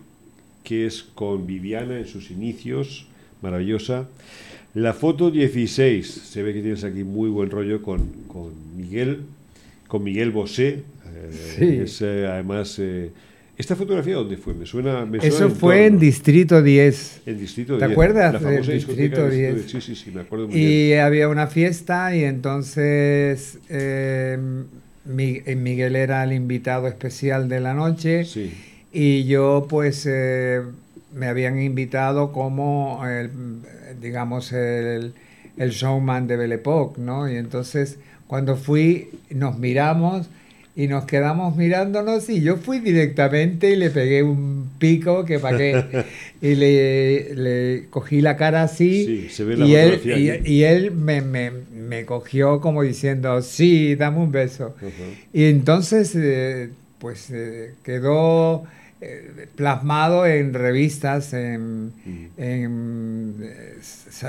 que 0.63 0.85
es 0.85 1.01
con 1.01 1.47
Viviana 1.47 1.97
en 1.97 2.05
sus 2.05 2.29
inicios, 2.29 3.07
maravillosa. 3.41 4.05
La 4.73 4.93
foto 4.93 5.29
16, 5.29 6.07
se 6.07 6.43
ve 6.43 6.53
que 6.53 6.61
tienes 6.61 6.83
aquí 6.83 7.03
muy 7.03 7.29
buen 7.29 7.49
rollo 7.49 7.81
con, 7.81 8.07
con 8.27 8.51
Miguel, 8.75 9.21
con 9.87 10.03
Miguel 10.03 10.31
Bosé. 10.31 10.83
Eh, 11.59 11.81
es 11.83 12.01
eh, 12.01 12.27
además 12.27 12.79
¿Esta 13.55 13.75
fotografía 13.75 14.15
dónde 14.15 14.37
fue? 14.37 14.53
Me 14.55 14.65
suena. 14.65 15.05
Me 15.05 15.19
Eso 15.19 15.49
fue 15.49 15.85
en 15.85 15.99
Distrito 15.99 16.63
10. 16.63 17.21
En 17.27 17.37
Distrito 17.37 17.77
10. 17.77 17.87
¿Te 17.87 17.91
acuerdas 17.91 18.41
del 18.41 18.65
Distrito 18.65 19.29
10? 19.29 19.65
Sí, 19.67 19.79
sí, 19.81 19.95
sí, 19.95 20.11
me 20.11 20.21
acuerdo 20.21 20.47
muy 20.47 20.57
y 20.57 20.65
bien. 20.65 20.89
Y 20.89 20.93
había 20.93 21.29
una 21.29 21.45
fiesta 21.45 22.15
y 22.15 22.23
entonces 22.23 23.59
eh, 23.69 24.39
eh, 25.07 25.55
Miguel 25.55 25.95
era 25.95 26.23
el 26.23 26.33
invitado 26.33 26.87
especial 26.87 27.47
de 27.47 27.59
la 27.59 27.75
noche. 27.75 28.25
Sí. 28.25 28.51
Y 28.91 29.25
yo, 29.25 29.67
pues, 29.69 30.07
eh, 30.07 30.61
me 31.13 31.27
habían 31.27 31.61
invitado 31.61 32.31
como, 32.31 33.01
el, 33.07 33.29
digamos, 34.01 34.51
el, 34.51 35.13
el 35.57 35.69
showman 35.71 36.27
de 36.27 36.37
Belle 36.37 36.55
Époque, 36.55 37.01
¿no? 37.01 37.29
Y 37.29 37.35
entonces, 37.37 37.97
cuando 38.27 38.55
fui, 38.57 39.09
nos 39.29 39.57
miramos 39.59 40.27
y 40.75 40.87
nos 40.87 41.05
quedamos 41.05 41.55
mirándonos 41.55 42.27
y 42.29 42.41
yo 42.41 42.57
fui 42.57 42.79
directamente 42.79 43.69
y 43.71 43.75
le 43.75 43.91
pegué 43.91 44.23
un 44.23 44.71
pico 44.79 45.23
que 45.23 45.37
para 45.37 45.55
qué 45.57 46.03
y 46.41 46.55
le, 46.55 47.35
le, 47.35 47.85
cogí 47.91 48.21
la 48.21 48.35
cara 48.37 48.63
así 48.63 49.05
sí, 49.05 49.29
se 49.29 49.43
ve 49.43 49.55
la 49.55 49.67
y, 49.67 49.75
él, 49.75 50.01
y, 50.03 50.51
y, 50.51 50.63
él 50.63 50.89
me, 50.91 51.21
me, 51.21 51.51
me, 51.51 52.05
cogió 52.05 52.59
como 52.59 52.81
diciendo 52.81 53.39
sí 53.43 53.93
dame 53.95 54.17
un 54.17 54.31
beso 54.31 54.73
Uh 54.81 54.85
-huh. 54.87 54.91
y 55.31 55.43
entonces 55.45 56.15
eh, 56.15 56.69
pues 56.97 57.29
eh, 57.29 57.75
quedó 57.83 58.63
eh, 59.03 59.47
plasmado 59.55 60.25
en 60.25 60.53
revistas 60.53 61.33
en, 61.33 61.93
Mm. 62.05 62.25
en, 62.37 63.35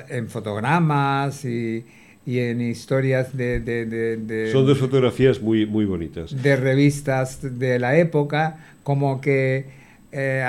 en 0.08 0.28
fotogramas 0.28 1.44
y 1.44 1.84
y 2.26 2.38
en 2.38 2.60
historias 2.60 3.36
de, 3.36 3.60
de, 3.60 3.84
de, 3.84 4.16
de, 4.16 4.52
Son 4.52 4.66
dos 4.66 4.78
fotografías 4.78 5.40
muy, 5.42 5.66
muy 5.66 5.84
bonitas. 5.84 6.42
De 6.42 6.56
revistas 6.56 7.58
de 7.58 7.78
la 7.78 7.98
época, 7.98 8.56
como 8.82 9.20
que 9.20 9.66
eh, 10.14 10.42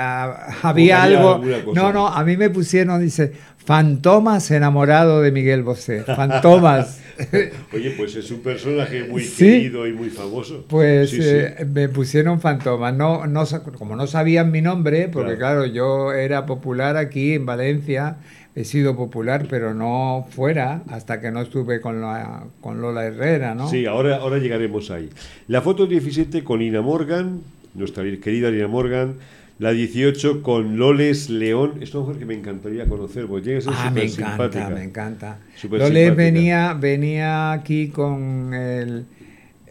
había 0.62 1.02
algo... 1.02 1.42
No, 1.74 1.92
no, 1.92 2.06
a 2.06 2.24
mí 2.24 2.36
me 2.36 2.50
pusieron, 2.50 3.00
dice, 3.00 3.32
Fantomas 3.66 4.52
enamorado 4.52 5.22
de 5.22 5.32
Miguel 5.32 5.64
Bosé. 5.64 6.04
Fantomas. 6.04 7.02
Oye, 7.72 7.94
pues 7.96 8.14
es 8.14 8.30
un 8.30 8.38
personaje 8.38 9.02
muy 9.08 9.24
¿Sí? 9.24 9.44
querido 9.44 9.88
y 9.88 9.92
muy 9.92 10.08
famoso. 10.08 10.64
Pues 10.68 11.10
sí, 11.10 11.18
eh, 11.20 11.56
sí. 11.58 11.64
me 11.64 11.88
pusieron 11.88 12.40
Fantomas. 12.40 12.94
No, 12.94 13.26
no, 13.26 13.44
como 13.76 13.96
no 13.96 14.06
sabían 14.06 14.52
mi 14.52 14.62
nombre, 14.62 15.08
porque 15.08 15.36
claro. 15.36 15.62
claro, 15.62 15.66
yo 15.66 16.12
era 16.12 16.46
popular 16.46 16.96
aquí 16.96 17.32
en 17.32 17.44
Valencia, 17.44 18.18
he 18.54 18.64
sido 18.64 18.94
popular, 18.94 19.48
pero 19.50 19.74
no 19.74 20.28
fuera 20.30 20.82
hasta 20.88 21.20
que 21.20 21.32
no 21.32 21.40
estuve 21.40 21.80
con, 21.80 22.00
la, 22.00 22.44
con 22.60 22.80
Lola 22.80 23.04
Herrera, 23.04 23.56
¿no? 23.56 23.68
Sí, 23.68 23.84
ahora, 23.84 24.18
ahora 24.18 24.38
llegaremos 24.38 24.92
ahí. 24.92 25.10
La 25.48 25.60
foto 25.60 25.86
17 25.86 26.44
con 26.44 26.62
Ina 26.62 26.82
Morgan, 26.82 27.40
nuestra 27.74 28.04
querida 28.04 28.48
Ina 28.48 28.68
Morgan. 28.68 29.14
La 29.58 29.72
18 29.72 30.42
con 30.42 30.76
Loles 30.76 31.30
León. 31.30 31.78
Es 31.80 31.94
una 31.94 32.04
mujer 32.04 32.18
que 32.18 32.26
me 32.26 32.34
encantaría 32.34 32.86
conocer, 32.86 33.26
porque 33.26 33.46
llega 33.46 33.58
a 33.58 33.62
ser 33.62 33.72
ah, 33.74 33.88
súper 33.88 33.94
me 33.94 34.04
encanta, 34.04 34.70
me 34.70 34.84
encanta. 34.84 35.38
Loles 35.70 36.14
venía, 36.14 36.74
venía 36.74 37.52
aquí 37.52 37.88
con 37.88 38.52
el, 38.52 39.06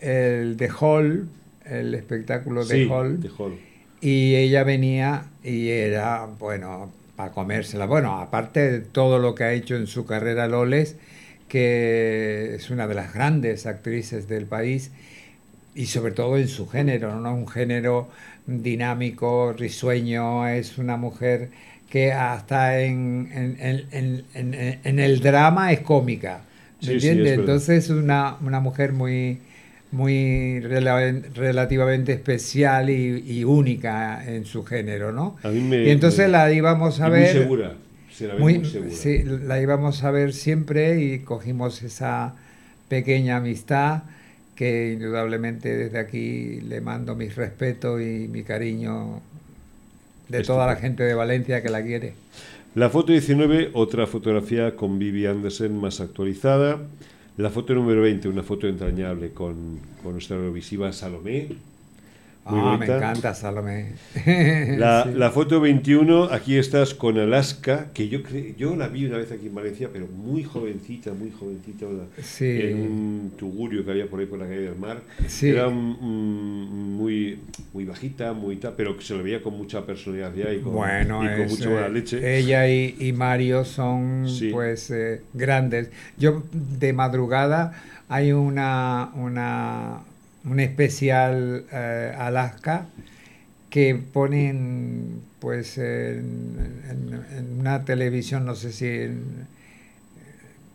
el 0.02 0.58
The 0.58 0.70
Hall, 0.80 1.28
el 1.66 1.94
espectáculo 1.94 2.66
de 2.66 2.76
sí, 2.84 2.90
Hall. 2.90 3.20
The 3.22 3.30
Hall. 3.38 3.60
Y 4.02 4.36
ella 4.36 4.64
venía 4.64 5.26
y 5.44 5.70
era, 5.70 6.26
bueno, 6.40 6.92
para 7.16 7.32
comérsela. 7.32 7.86
Bueno, 7.86 8.20
aparte 8.20 8.72
de 8.72 8.80
todo 8.80 9.20
lo 9.20 9.36
que 9.36 9.44
ha 9.44 9.54
hecho 9.54 9.76
en 9.76 9.86
su 9.86 10.06
carrera 10.06 10.48
Loles, 10.48 10.96
que 11.48 12.56
es 12.56 12.72
una 12.72 12.88
de 12.88 12.96
las 12.96 13.14
grandes 13.14 13.68
actrices 13.68 14.28
del 14.28 14.48
país 14.48 14.92
y 15.76 15.86
sobre 15.88 16.14
todo 16.14 16.38
en 16.38 16.48
su 16.48 16.68
género, 16.68 17.20
¿no? 17.20 17.34
Un 17.36 17.48
género 17.48 18.10
dinámico, 18.46 19.54
risueño, 19.54 20.48
es 20.48 20.78
una 20.78 20.98
mujer 20.98 21.52
que 21.90 22.12
hasta 22.14 22.80
en, 22.82 23.30
en, 23.34 23.88
en, 23.92 24.26
en, 24.34 24.80
en 24.84 25.00
el 25.00 25.20
drama 25.22 25.72
es 25.74 25.82
cómica, 25.82 26.46
¿me 26.82 26.92
Sí, 26.92 26.92
entiendes? 26.94 27.34
Entonces 27.34 27.86
es 27.86 27.90
una, 27.90 28.38
una 28.42 28.60
mujer 28.60 28.94
muy 28.94 29.42
muy 29.92 30.60
rela- 30.62 31.24
relativamente 31.34 32.12
especial 32.14 32.90
y, 32.90 33.24
y 33.40 33.44
única 33.46 34.24
en 34.26 34.46
su 34.46 34.64
género, 34.66 35.12
¿no? 35.14 35.38
A 35.44 35.50
mí 35.50 35.62
me- 35.62 35.78
y 35.84 35.90
entonces 35.92 36.30
me- 36.30 36.30
la 36.30 36.52
íbamos 36.52 37.00
a 37.00 37.10
ver 37.10 37.16
Muy 37.16 37.26
segura. 37.26 37.78
Se 38.10 38.28
la 38.28 38.36
ve 38.36 38.46
muy, 38.46 38.66
segura. 38.66 38.92
sí, 38.92 39.24
la 39.24 39.62
íbamos 39.62 40.04
a 40.04 40.12
ver 40.12 40.34
siempre 40.34 41.02
y 41.02 41.20
cogimos 41.24 41.84
esa 41.84 42.36
pequeña 42.90 43.38
amistad 43.38 44.04
que 44.56 44.94
indudablemente 44.94 45.76
desde 45.76 46.00
aquí 46.00 46.62
le 46.62 46.82
mando 46.82 47.16
mis 47.16 47.36
respetos 47.36 48.02
y 48.02 48.28
mi 48.28 48.44
cariño 48.44 49.22
de 50.30 50.42
toda 50.44 50.66
la 50.66 50.76
gente 50.78 51.04
de 51.04 51.14
Valencia 51.14 51.62
que 51.62 51.70
la 51.70 51.84
quiere. 51.84 52.14
La 52.74 52.90
foto 52.90 53.12
19, 53.12 53.72
otra 53.74 54.08
fotografía 54.08 54.76
con 54.76 55.00
Vivi 55.00 55.26
Andersen 55.26 55.78
más 55.78 56.02
actualizada. 56.02 56.80
La 57.38 57.50
foto 57.50 57.74
número 57.74 58.02
20, 58.02 58.28
una 58.28 58.44
foto 58.44 58.68
entrañable 58.68 59.32
con, 59.32 59.80
con 60.02 60.14
nuestra 60.14 60.38
Eurovisiva 60.38 60.92
Salomé. 60.92 61.50
Muy 62.48 62.60
ah, 62.64 62.78
me 62.78 62.86
encanta 62.86 63.34
Salomé. 63.34 63.94
La, 64.78 65.04
Sí. 65.04 65.10
la 65.16 65.32
foto 65.32 65.60
21, 65.60 66.26
aquí 66.26 66.58
estás 66.58 66.94
con 66.94 67.18
Alaska, 67.18 67.88
que 67.92 68.08
yo 68.08 68.20
yo 68.56 68.76
la 68.76 68.88
vi 68.88 69.08
una 69.08 69.18
vez 69.18 69.32
aquí 69.32 69.48
en 69.48 69.56
Valencia, 69.56 69.90
pero 69.92 70.06
muy 70.08 70.44
jovencita, 70.44 71.12
muy 71.14 71.32
jovencita, 71.32 71.88
Sí. 72.22 72.46
en 72.62 72.82
un 72.82 73.32
tugurio 73.36 73.84
que 73.84 73.92
había 73.92 74.08
por 74.08 74.20
ahí 74.20 74.28
por 74.28 74.38
la 74.38 74.46
calle 74.46 74.62
del 74.62 74.76
mar. 74.76 75.02
Sí. 75.28 75.50
Era 75.50 75.70
muy, 75.70 77.40
muy 77.74 77.86
bajita, 77.86 78.34
muy 78.34 78.58
tal, 78.58 78.74
pero 78.78 78.96
que 78.96 79.04
se 79.04 79.16
le 79.16 79.24
veía 79.24 79.42
con 79.42 79.58
mucha 79.58 79.86
personalidad 79.86 80.34
ya 80.36 80.54
y 80.54 80.60
con, 80.60 80.74
Bueno, 80.74 81.24
y 81.24 81.28
con 81.28 81.42
es, 81.42 81.52
mucha 81.52 81.70
buena 81.70 81.88
eh, 81.88 81.92
leche. 81.92 82.38
ella 82.38 82.68
y, 82.68 82.96
y 83.00 83.12
Mario 83.14 83.66
son 83.66 84.28
pues 84.52 84.92
eh, 84.92 85.22
grandes. 85.34 85.90
Yo 86.18 86.44
de 86.52 86.94
madrugada 86.94 87.74
hay 88.08 88.32
una, 88.34 89.10
una 89.16 90.02
un 90.46 90.60
especial 90.60 91.66
eh, 91.72 92.14
Alaska 92.18 92.88
que 93.70 93.96
ponen 93.96 95.22
pues 95.40 95.78
en, 95.78 96.58
en- 96.90 97.38
en 97.38 97.60
una 97.60 97.86
televisión, 97.86 98.46
no 98.46 98.56
sé 98.56 98.72
si 98.72 98.88
en- 98.88 99.48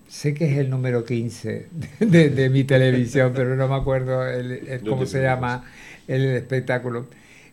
sé 0.08 0.34
que 0.34 0.50
es 0.50 0.58
el 0.58 0.70
número 0.70 1.04
15 1.04 1.66
de, 2.00 2.30
de 2.30 2.50
mi 2.50 2.64
televisión, 2.64 3.32
pero 3.34 3.56
no 3.56 3.68
me 3.68 3.76
acuerdo 3.76 4.26
el- 4.28 4.52
el- 4.68 4.82
No 4.84 4.90
cómo 4.90 5.06
se 5.06 5.22
llama 5.22 5.64
el 6.08 6.24
espectáculo. 6.26 7.06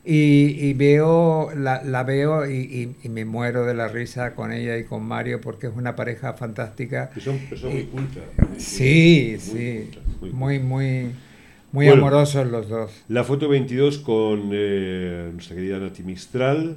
Y, 0.04 0.56
y 0.70 0.74
veo, 0.74 1.50
la, 1.54 1.84
la 1.84 2.04
veo 2.04 2.50
y, 2.50 2.56
y- 2.60 2.96
y 3.04 3.10
me 3.10 3.26
muero 3.26 3.66
de 3.66 3.74
la 3.74 3.90
risa 3.90 4.36
con 4.36 4.54
ella 4.54 4.78
y 4.78 4.86
con 4.86 5.04
Mario 5.04 5.42
porque 5.42 5.68
es 5.68 5.74
una 5.76 5.96
pareja 5.98 6.34
fantástica. 6.34 7.10
Que 7.14 7.20
son 7.20 7.38
muy 7.74 7.84
cultas. 7.84 8.24
Sí, 8.58 9.32
muy 9.32 9.40
sí, 9.40 9.90
muy, 10.32 10.60
muy, 10.60 11.12
muy 11.72 11.86
Bueno. 11.88 12.02
amorosos 12.02 12.48
los 12.48 12.70
dos. 12.70 12.92
La 13.10 13.24
foto 13.24 13.48
22 13.50 14.00
con 14.00 14.50
eh, 14.54 15.30
nuestra 15.34 15.56
querida 15.56 15.80
Nati 15.80 16.04
Mistral. 16.04 16.76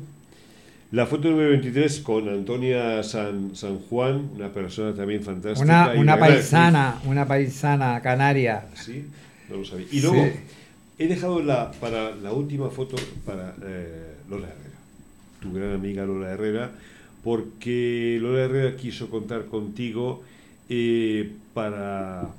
La 0.93 1.07
foto 1.07 1.31
número 1.31 1.51
23 1.51 2.01
con 2.01 2.29
Antonia 2.29 3.01
San, 3.05 3.55
San 3.55 3.79
Juan, 3.79 4.31
una 4.35 4.53
persona 4.53 4.93
también 4.93 5.23
fantástica. 5.23 5.65
Una, 5.93 6.01
una 6.01 6.19
paisana, 6.19 7.01
una 7.05 7.27
paisana 7.29 8.01
canaria. 8.03 8.65
Sí, 8.75 9.05
no 9.49 9.59
lo 9.59 9.65
sabía. 9.65 9.87
Y 9.93 10.01
luego 10.01 10.25
Sí. 10.25 10.33
he 10.99 11.07
dejado 11.07 11.41
la, 11.43 11.71
para 11.71 12.11
la 12.17 12.33
última 12.33 12.71
foto 12.71 12.97
para 13.25 13.55
eh, 13.65 14.15
Lola 14.29 14.49
Herrera, 14.49 14.77
tu 15.41 15.53
gran 15.53 15.75
amiga 15.75 16.05
Lola 16.05 16.31
Herrera, 16.33 16.73
porque 17.23 18.19
Lola 18.21 18.41
Herrera 18.47 18.77
quiso 18.77 19.09
contar 19.11 19.45
contigo 19.45 20.25
eh, 20.69 21.31
para, 21.55 22.31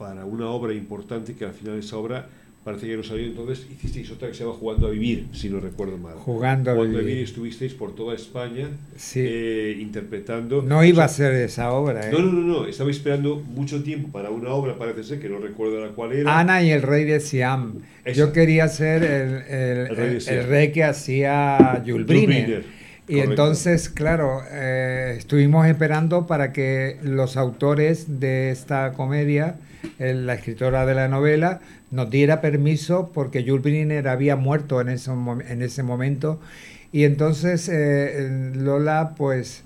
para 0.00 0.24
una 0.24 0.48
obra 0.48 0.72
importante 0.72 1.34
que 1.34 1.44
al 1.44 1.52
final 1.52 1.78
esa 1.78 1.98
obra 1.98 2.26
parece 2.64 2.86
que 2.86 2.96
no 2.96 3.02
salió. 3.02 3.26
Entonces 3.26 3.66
hicisteis 3.70 4.10
otra 4.10 4.28
que 4.28 4.34
se 4.34 4.44
llama 4.44 4.56
Jugando 4.58 4.86
a 4.86 4.90
Vivir, 4.90 5.26
si 5.34 5.50
no 5.50 5.60
recuerdo 5.60 5.98
mal. 5.98 6.14
Jugando 6.14 6.70
a 6.70 6.74
Jugando 6.74 6.96
a 6.96 7.00
Vivir. 7.02 7.14
Vivir 7.16 7.24
estuvisteis 7.28 7.74
por 7.74 7.94
toda 7.94 8.14
España 8.14 8.68
Sí. 8.96 9.20
eh, 9.22 9.76
interpretando. 9.78 10.62
No 10.62 10.82
iba 10.82 11.04
a 11.04 11.08
ser 11.08 11.34
esa 11.34 11.70
obra, 11.72 12.08
¿eh? 12.08 12.12
No, 12.12 12.20
no, 12.20 12.32
no, 12.32 12.40
no, 12.60 12.66
estaba 12.66 12.90
esperando 12.90 13.36
mucho 13.36 13.82
tiempo 13.82 14.08
para 14.10 14.30
una 14.30 14.48
obra, 14.50 14.76
parece 14.78 15.04
ser, 15.04 15.20
que 15.20 15.28
no 15.28 15.38
recuerdo 15.38 15.84
la 15.84 15.92
cual 15.92 16.12
era. 16.12 16.38
Ana 16.38 16.62
y 16.62 16.70
el 16.70 16.80
rey 16.82 17.04
de 17.04 17.20
Siam. 17.20 17.80
Esa. 18.06 18.18
Yo 18.18 18.32
quería 18.32 18.68
ser 18.68 19.02
el, 19.04 19.32
el- 19.54 19.86
El 19.90 19.96
rey 19.96 20.14
el- 20.14 20.20
Siam. 20.22 20.36
el 20.38 20.46
rey 20.46 20.72
que 20.72 20.84
hacía 20.84 21.82
Jules 21.86 22.06
Briner. 22.06 22.64
Y 23.08 23.14
correcto. 23.14 23.30
entonces, 23.32 23.88
claro, 23.90 24.40
eh, 24.50 25.14
estuvimos 25.18 25.66
esperando 25.66 26.26
para 26.26 26.52
que 26.52 26.96
los 27.02 27.36
autores 27.36 28.20
de 28.20 28.50
esta 28.50 28.92
comedia, 28.92 29.56
la 29.98 30.34
escritora 30.34 30.86
de 30.86 30.94
la 30.94 31.08
novela, 31.08 31.60
nos 31.90 32.10
diera 32.10 32.40
permiso 32.40 33.10
porque 33.12 33.42
Jules 33.42 33.62
Briner 33.62 34.08
había 34.08 34.36
muerto 34.36 34.80
en 34.80 34.88
ese, 34.88 35.10
en 35.10 35.62
ese 35.62 35.82
momento. 35.82 36.40
Y 36.92 37.04
entonces 37.04 37.68
eh, 37.72 38.52
Lola, 38.54 39.14
pues 39.16 39.62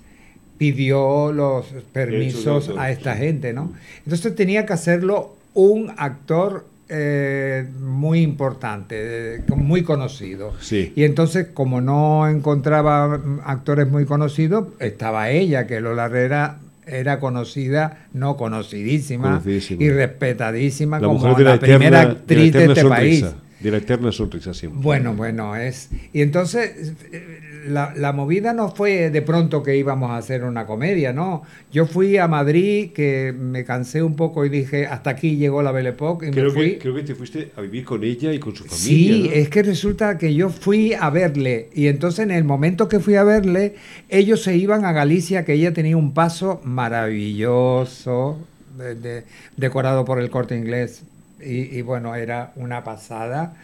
pidió 0.59 1.33
los 1.33 1.67
permisos 1.93 2.71
a 2.79 2.91
esta 2.91 3.17
gente, 3.17 3.53
¿no? 3.53 3.73
Entonces 4.05 4.35
tenía 4.35 4.67
que 4.67 4.73
hacerlo 4.73 5.35
un 5.55 5.93
actor 5.97 6.65
eh, 6.89 7.67
muy 7.81 8.21
importante, 8.21 9.37
eh, 9.37 9.43
muy 9.57 9.83
conocido. 9.83 10.53
Sí. 10.61 10.93
Y 10.95 11.05
entonces, 11.05 11.49
como 11.53 11.81
no 11.81 12.29
encontraba 12.29 13.21
actores 13.45 13.89
muy 13.89 14.05
conocidos, 14.05 14.69
estaba 14.81 15.31
ella, 15.31 15.67
que 15.67 15.81
Lola 15.81 16.07
Herrera 16.07 16.59
era 16.87 17.19
conocida, 17.21 18.07
no 18.13 18.37
conocidísima, 18.37 19.43
y 19.47 19.91
respetadísima 19.91 21.01
La 21.01 21.07
como 21.09 21.27
la, 21.27 21.39
la, 21.39 21.55
eterna, 21.55 21.59
primera 21.79 22.01
actriz 22.01 22.53
de, 22.53 22.65
este 22.65 22.81
sonrisa. 22.81 23.31
país. 23.31 23.41
De 23.61 23.71
la 23.71 23.77
eterna 23.79 24.13
sonrisa 24.13 24.53
siempre. 24.53 24.83
Bueno, 24.83 25.15
bueno, 25.15 25.57
es. 25.57 25.89
Y 26.13 26.21
entonces 26.21 26.93
eh, 27.13 27.44
la, 27.67 27.93
la 27.97 28.13
movida 28.13 28.53
no 28.53 28.71
fue 28.71 29.11
de 29.11 29.23
pronto 29.23 29.63
que 29.63 29.77
íbamos 29.77 30.11
a 30.11 30.17
hacer 30.17 30.45
una 30.45 30.67
comedia, 30.67 31.13
¿no? 31.13 31.43
Yo 31.73 31.87
fui 31.87 32.17
a 32.19 32.29
Madrid, 32.29 32.93
que 32.93 33.35
me 33.39 33.65
cansé 33.65 34.03
un 34.03 34.17
poco 34.17 34.45
y 34.45 34.49
dije, 34.49 34.87
hasta 34.87 35.11
aquí 35.11 35.37
llegó 35.37 35.63
la 35.63 35.73
Belle 35.73 35.91
Époque 35.91 36.29
y 36.29 36.31
Creo 36.31 36.47
me 36.47 36.51
fui. 36.51 36.71
que, 36.73 36.79
creo 36.79 36.95
que 36.95 37.03
te 37.03 37.15
fuiste 37.15 37.51
a 37.57 37.61
vivir 37.61 37.85
con 37.85 38.05
ella 38.05 38.33
y 38.33 38.39
con 38.39 38.55
su 38.55 38.65
familia. 38.65 39.15
Sí, 39.15 39.23
¿no? 39.29 39.35
es 39.35 39.49
que 39.49 39.63
resulta 39.63 40.19
que 40.19 40.35
yo 40.35 40.51
fui 40.51 40.93
a 40.93 41.11
verle 41.11 41.69
y 41.75 41.87
entonces 41.89 42.21
en 42.21 42.31
el 42.31 42.45
momento 42.45 42.89
que 42.89 43.01
fui 43.01 43.15
a 43.17 43.25
verle, 43.25 43.75
ellos 44.09 44.43
se 44.43 44.57
iban 44.57 44.85
a 44.85 44.93
Galicia, 44.93 45.45
que 45.45 45.55
ella 45.55 45.73
tenía 45.73 45.97
un 45.97 46.13
paso 46.15 46.61
maravilloso, 46.65 48.39
de- 48.79 48.95
de- 48.95 49.25
decorado 49.57 50.05
por 50.05 50.19
el 50.19 50.31
corte 50.31 50.57
inglés. 50.57 51.03
Y, 51.41 51.77
y 51.79 51.83
bueno, 51.83 52.15
era 52.15 52.53
una 52.57 52.85
pasada. 52.85 53.55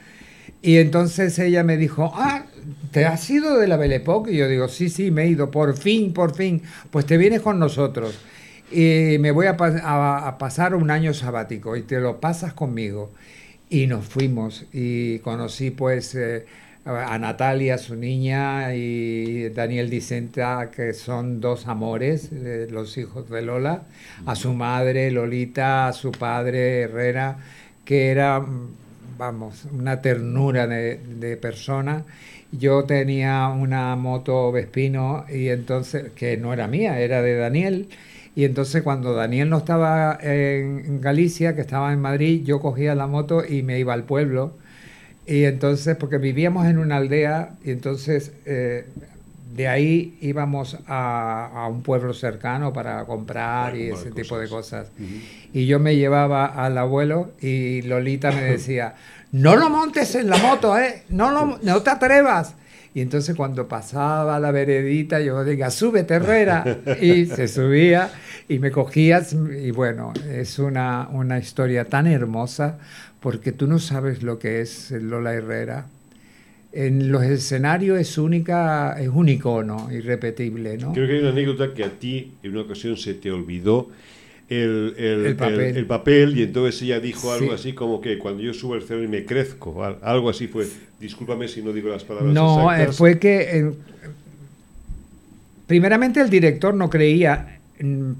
Y 0.62 0.76
entonces 0.76 1.38
ella 1.38 1.64
me 1.64 1.76
dijo, 1.76 2.12
ah, 2.14 2.44
¿te 2.90 3.06
has 3.06 3.28
ido 3.30 3.58
de 3.58 3.66
la 3.68 3.76
Belle 3.76 3.96
Époque? 3.96 4.32
Y 4.32 4.36
yo 4.38 4.48
digo, 4.48 4.68
sí, 4.68 4.90
sí, 4.90 5.10
me 5.10 5.22
he 5.24 5.28
ido, 5.28 5.50
por 5.50 5.76
fin, 5.76 6.12
por 6.12 6.34
fin. 6.34 6.62
Pues 6.90 7.06
te 7.06 7.16
vienes 7.16 7.40
con 7.40 7.58
nosotros. 7.58 8.20
Y 8.70 9.16
me 9.20 9.30
voy 9.32 9.46
a, 9.46 9.56
pas- 9.56 9.80
a- 9.82 10.28
a 10.28 10.38
pasar 10.38 10.74
un 10.74 10.90
año 10.90 11.14
sabático 11.14 11.76
y 11.76 11.82
te 11.82 11.98
lo 12.00 12.20
pasas 12.20 12.52
conmigo. 12.54 13.10
Y 13.70 13.86
nos 13.86 14.06
fuimos 14.06 14.66
y 14.72 15.20
conocí 15.20 15.70
pues 15.70 16.14
eh, 16.14 16.44
a 16.84 17.18
Natalia, 17.18 17.78
su 17.78 17.94
niña, 17.96 18.74
y 18.74 19.48
Daniel 19.50 19.88
Dicenta, 19.90 20.70
que 20.74 20.92
son 20.94 21.40
dos 21.40 21.66
amores, 21.68 22.30
eh, 22.32 22.66
los 22.70 22.96
hijos 22.98 23.28
de 23.30 23.42
Lola, 23.42 23.84
a 24.26 24.34
su 24.36 24.52
madre 24.54 25.10
Lolita, 25.10 25.88
a 25.88 25.92
su 25.92 26.10
padre 26.12 26.82
Herrera, 26.82 27.38
que 27.84 28.10
era, 28.10 28.40
mm, 28.40 28.68
vamos, 29.20 29.66
una 29.70 30.00
ternura 30.00 30.66
de, 30.66 30.96
de 30.96 31.36
persona. 31.36 32.04
Yo 32.52 32.84
tenía 32.84 33.48
una 33.48 33.94
moto 33.94 34.50
Vespino 34.50 35.26
y 35.28 35.48
entonces, 35.50 36.10
que 36.12 36.38
no 36.38 36.52
era 36.54 36.66
mía, 36.68 36.98
era 37.00 37.20
de 37.22 37.36
Daniel. 37.36 37.88
Y 38.34 38.44
entonces 38.44 38.82
cuando 38.82 39.12
Daniel 39.14 39.50
no 39.50 39.58
estaba 39.58 40.18
en 40.22 41.00
Galicia, 41.02 41.54
que 41.54 41.60
estaba 41.60 41.92
en 41.92 42.00
Madrid, 42.00 42.42
yo 42.44 42.60
cogía 42.60 42.94
la 42.94 43.06
moto 43.06 43.44
y 43.46 43.62
me 43.62 43.78
iba 43.78 43.92
al 43.92 44.04
pueblo. 44.04 44.54
Y 45.26 45.44
entonces, 45.44 45.96
porque 45.96 46.18
vivíamos 46.18 46.66
en 46.66 46.78
una 46.78 46.96
aldea, 46.96 47.56
y 47.64 47.70
entonces 47.72 48.32
eh, 48.46 48.86
de 49.54 49.68
ahí 49.68 50.16
íbamos 50.20 50.78
a, 50.86 51.46
a 51.64 51.66
un 51.68 51.82
pueblo 51.82 52.14
cercano 52.14 52.72
para 52.72 53.04
comprar 53.04 53.76
y 53.76 53.90
ese 53.90 54.10
tipo 54.22 54.38
de 54.38 54.48
cosas. 54.48 54.90
Y 55.52 55.66
yo 55.66 55.78
me 55.80 55.96
llevaba 55.96 56.46
al 56.46 56.78
abuelo 56.78 57.32
y 57.40 57.82
Lolita 57.82 58.30
me 58.30 58.42
decía, 58.52 58.94
no 59.32 59.56
lo 59.56 59.68
montes 59.70 60.14
en 60.14 60.28
la 60.30 60.38
moto, 60.38 60.78
¿eh? 60.78 61.02
No, 61.08 61.30
lo- 61.30 61.58
no 61.62 61.82
te 61.82 61.90
atrevas. 61.90 62.54
Y 62.92 63.00
entonces 63.02 63.36
cuando 63.36 63.68
pasaba 63.68 64.40
la 64.40 64.50
veredita, 64.50 65.20
yo 65.20 65.44
diga, 65.44 65.70
súbete, 65.70 66.14
Herrera. 66.14 66.64
Y 67.00 67.26
se 67.26 67.46
subía 67.46 68.10
y 68.48 68.58
me 68.58 68.70
cogías. 68.72 69.32
Y 69.32 69.70
bueno, 69.70 70.12
es 70.28 70.58
una, 70.58 71.08
una 71.12 71.38
historia 71.38 71.84
tan 71.84 72.06
hermosa 72.08 72.78
porque 73.20 73.52
tú 73.52 73.66
no 73.68 73.78
sabes 73.78 74.22
lo 74.24 74.38
que 74.40 74.60
es 74.60 74.90
Lola 74.90 75.34
Herrera. 75.34 75.86
En 76.72 77.10
los 77.10 77.22
escenarios 77.24 77.98
es 77.98 78.16
única, 78.16 78.96
es 79.00 79.08
un 79.08 79.28
icono 79.28 79.88
irrepetible, 79.92 80.78
¿no? 80.78 80.92
Creo 80.92 81.06
que 81.08 81.14
hay 81.14 81.18
una 81.20 81.30
anécdota 81.30 81.74
que 81.74 81.82
a 81.82 81.90
ti 81.90 82.32
en 82.44 82.52
una 82.52 82.60
ocasión 82.60 82.96
se 82.96 83.14
te 83.14 83.32
olvidó 83.32 83.88
el, 84.48 84.94
el- 84.96 85.26
El 85.26 85.36
papel. 85.36 85.60
el- 85.60 85.76
el 85.76 85.86
papel 85.86 86.38
y 86.38 86.42
entonces 86.44 86.80
ella 86.82 87.00
dijo 87.00 87.32
algo 87.32 87.48
Sí. 87.48 87.52
así 87.54 87.72
como 87.72 88.00
que 88.00 88.18
cuando 88.18 88.42
yo 88.42 88.54
subo 88.54 88.74
al 88.74 88.82
escenario 88.82 89.08
me 89.08 89.24
crezco, 89.24 89.82
al- 89.84 89.98
algo 90.02 90.30
así 90.30 90.46
fue. 90.46 90.66
Discúlpame 91.00 91.48
si 91.48 91.60
no 91.62 91.72
digo 91.72 91.88
las 91.88 92.04
palabras 92.04 92.32
No, 92.34 92.70
eh, 92.70 92.74
exactas. 92.74 92.96
fue 92.98 93.18
que 93.18 93.40
eh, 93.58 93.72
primeramente 95.66 96.20
el 96.20 96.30
director 96.30 96.74
no 96.74 96.90
creía 96.90 97.58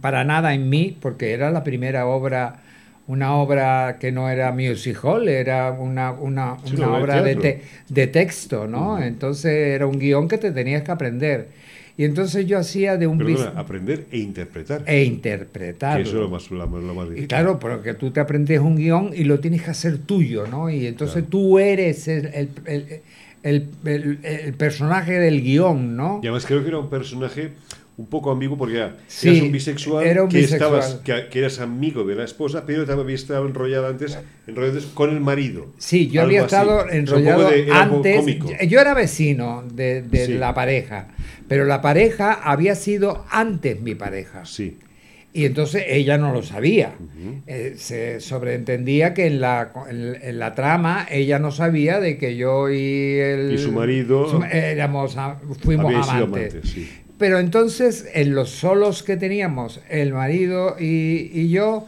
para 0.01 0.25
nada 0.25 0.55
en 0.55 0.69
mí 0.71 0.97
porque 1.01 1.33
era 1.33 1.51
la 1.51 1.63
primera 1.65 2.07
obra, 2.07 2.63
una 3.11 3.35
obra 3.35 3.97
que 4.01 4.13
no 4.13 4.29
era 4.31 4.53
music 4.53 4.99
hall, 5.03 5.29
era 5.29 5.73
una, 5.73 6.13
una, 6.13 6.57
Sí, 6.65 6.77
una 6.77 6.95
obra 6.97 7.23
de 7.23 7.35
te- 7.35 7.61
de 7.89 8.07
texto, 8.07 8.69
¿no? 8.69 9.03
Entonces 9.03 9.53
era 9.75 9.87
un 9.87 9.99
guion 9.99 10.29
que 10.29 10.39
te 10.39 10.53
tenías 10.53 10.83
que 10.85 10.93
aprender. 10.93 11.49
Y 11.97 12.05
entonces 12.05 12.47
yo 12.47 12.57
hacía 12.57 12.97
de 12.97 13.07
un 13.09 13.19
Perdona, 13.19 13.53
aprender 13.61 14.07
e 14.13 14.19
interpretar. 14.19 14.83
e 14.87 15.03
interpretar. 15.05 15.97
que 15.97 16.03
eso 16.05 16.17
es 16.17 16.23
lo 16.23 16.29
más, 16.31 16.51
lo 16.53 16.67
más, 16.69 16.83
lo 16.85 16.95
más 16.95 17.07
Y 17.07 17.11
difícil. 17.11 17.29
claro, 17.29 17.59
porque 17.59 17.95
tú 17.95 18.11
te 18.13 18.21
aprendes 18.21 18.61
un 18.61 18.77
guion 18.77 19.11
y 19.15 19.25
lo 19.25 19.41
tienes 19.41 19.63
que 19.63 19.71
hacer 19.73 19.99
tuyo, 19.99 20.47
¿no? 20.47 20.71
Y 20.71 20.87
entonces 20.87 21.15
Claro. 21.25 21.29
tú 21.31 21.59
eres 21.59 22.07
el, 22.07 22.27
el- 22.27 22.49
el- 22.65 23.01
el- 23.43 23.69
el- 23.85 24.19
el 24.25 24.55
personaje 24.55 25.15
del 25.19 25.43
guion, 25.43 25.97
¿no? 25.97 26.21
Y 26.23 26.27
además 26.29 26.47
creo 26.47 26.63
que 26.63 26.69
era 26.69 26.79
un 26.79 26.89
personaje 26.91 27.51
un 28.01 28.07
poco 28.07 28.31
ambiguo 28.31 28.57
porque 28.57 28.89
Sí, 29.07 29.29
eras 29.29 29.43
un 29.43 29.53
bisexual, 29.53 30.07
era 30.07 30.23
un 30.23 30.29
que, 30.29 30.39
bisexual. 30.39 30.79
Estabas, 30.81 30.95
que, 31.05 31.29
que 31.31 31.39
eras 31.39 31.61
amigo 31.61 32.05
de 32.05 32.15
la 32.15 32.25
esposa, 32.25 32.65
pero 32.67 32.87
también 32.87 33.05
había 33.05 33.15
estado 33.17 33.47
enrollado 33.47 33.87
antes, 33.89 34.19
enrollado 34.47 34.79
antes 34.79 34.91
con 34.95 35.11
el 35.11 35.21
marido. 35.21 35.67
Sí, 35.79 36.09
yo 36.09 36.23
había 36.23 36.43
estado 36.43 36.89
enrollado 36.91 37.51
de- 37.51 37.65
era 37.65 37.83
antes. 37.83 38.25
Yo 38.69 38.81
era 38.81 38.95
vecino 38.95 39.65
de, 39.73 40.03
de 40.03 40.27
Sí. 40.27 40.33
la 40.35 40.55
pareja, 40.55 41.09
pero 41.47 41.65
la 41.65 41.81
pareja 41.83 42.33
había 42.33 42.75
sido 42.75 43.25
antes 43.31 43.81
mi 43.81 43.95
pareja. 43.95 44.45
Sí. 44.47 44.79
Y 45.33 45.45
entonces 45.45 45.85
ella 45.87 46.19
no 46.19 46.33
lo 46.33 46.43
sabía. 46.43 46.95
Eh, 47.47 47.75
se 47.77 48.19
sobreentendía 48.19 49.15
que 49.15 49.27
en 49.29 49.41
la, 49.41 49.73
en, 49.89 50.17
en 50.21 50.39
la 50.41 50.57
trama 50.57 51.07
ella 51.09 51.39
no 51.39 51.53
sabía 51.53 52.01
de 52.01 52.19
que 52.19 52.35
yo 52.37 52.69
y 52.69 53.19
el 53.19 53.53
Y 53.53 53.59
su 53.59 53.71
marido 53.71 54.29
su- 54.29 54.43
éramos 54.43 55.17
fuimos 55.63 55.93
sido 55.93 56.25
amantes. 56.25 56.55
amantes, 56.55 56.71
sí. 56.71 56.91
Pero 57.21 57.39
entonces 57.39 58.09
en 58.15 58.35
los 58.35 58.49
solos 58.49 59.03
que 59.03 59.19
teníamos 59.19 59.79
el 59.91 60.15
marido 60.15 60.77
y, 60.81 61.51
yo 61.51 61.87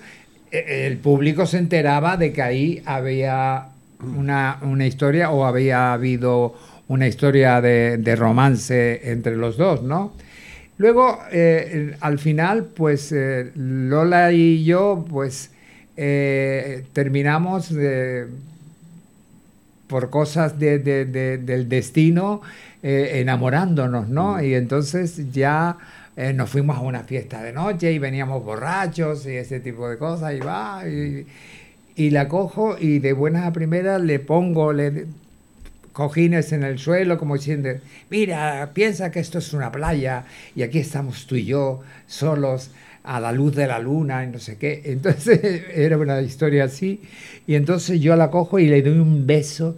eh, 0.51 0.87
el 0.87 0.99
público 0.99 1.47
se 1.47 1.57
enteraba 1.57 2.19
de 2.19 2.35
que 2.35 2.43
ahí 2.43 2.83
había 2.85 3.69
una, 4.15 4.59
una 4.61 4.87
historia 4.87 5.31
o 5.31 5.47
había 5.47 5.95
habido 5.95 6.55
una 6.87 7.09
historia 7.09 7.63
de, 7.63 7.97
de 7.97 8.15
romance 8.15 9.11
entre 9.11 9.35
los 9.37 9.57
dos, 9.57 9.83
¿no? 9.83 10.13
Luego, 10.77 11.19
eh, 11.31 11.97
al 12.01 12.19
final, 12.19 12.67
pues 12.67 13.11
eh, 13.13 13.53
Lola 13.55 14.33
y 14.33 14.65
yo, 14.65 15.07
pues 15.09 15.51
eh, 15.97 16.85
terminamos 16.93 17.73
de- 17.73 18.27
por 19.93 20.11
cosas 20.11 20.59
de- 20.59 20.79
de- 20.81 21.05
de- 21.05 21.39
del 21.39 21.69
destino 21.69 22.41
eh, 22.83 23.21
enamorándonos, 23.21 24.09
¿no? 24.09 24.43
Y 24.43 24.55
entonces 24.55 25.31
ya 25.33 25.77
eh, 26.17 26.33
nos 26.33 26.51
fuimos 26.51 26.77
a 26.79 26.81
una 26.81 27.05
fiesta 27.05 27.43
de 27.43 27.53
noche 27.53 27.93
y 27.93 27.99
veníamos 27.99 28.43
borrachos 28.45 29.27
y 29.27 29.37
ese 29.37 29.61
tipo 29.61 29.89
de 29.89 29.99
cosas 29.99 30.35
y 30.35 30.41
va 30.41 30.83
y, 30.89 31.27
y 31.97 32.11
la 32.11 32.29
cojo 32.29 32.77
y 32.79 32.99
de 32.99 33.13
buenas 33.13 33.45
a 33.47 33.53
primeras 33.53 34.01
le 34.01 34.19
pongo 34.19 34.73
le, 34.73 35.07
cojines 35.93 36.53
en 36.53 36.63
el 36.63 36.79
suelo 36.79 37.19
como 37.19 37.37
diciendo, 37.37 37.69
mira, 38.11 38.71
piensa 38.73 39.11
que 39.11 39.21
esto 39.21 39.39
es 39.39 39.53
una 39.53 39.71
playa 39.71 40.25
y 40.57 40.63
aquí 40.63 40.79
estamos 40.79 41.27
tú 41.27 41.37
y 41.37 41.45
yo 41.45 41.83
solos 42.07 42.71
a 43.05 43.21
la 43.21 43.33
luz 43.33 43.55
de 43.57 43.67
la 43.67 43.79
luna 43.79 44.25
y 44.25 44.29
no 44.29 44.39
sé 44.39 44.57
qué. 44.59 44.83
Entonces 44.87 45.41
era 45.75 45.99
una 45.99 46.21
historia 46.23 46.65
así 46.65 47.01
y 47.47 47.55
entonces 47.55 48.01
yo 48.01 48.15
la 48.17 48.31
cojo 48.31 48.59
y 48.59 48.67
le 48.69 48.83
doy 48.83 48.99
un 48.99 49.27
beso, 49.27 49.77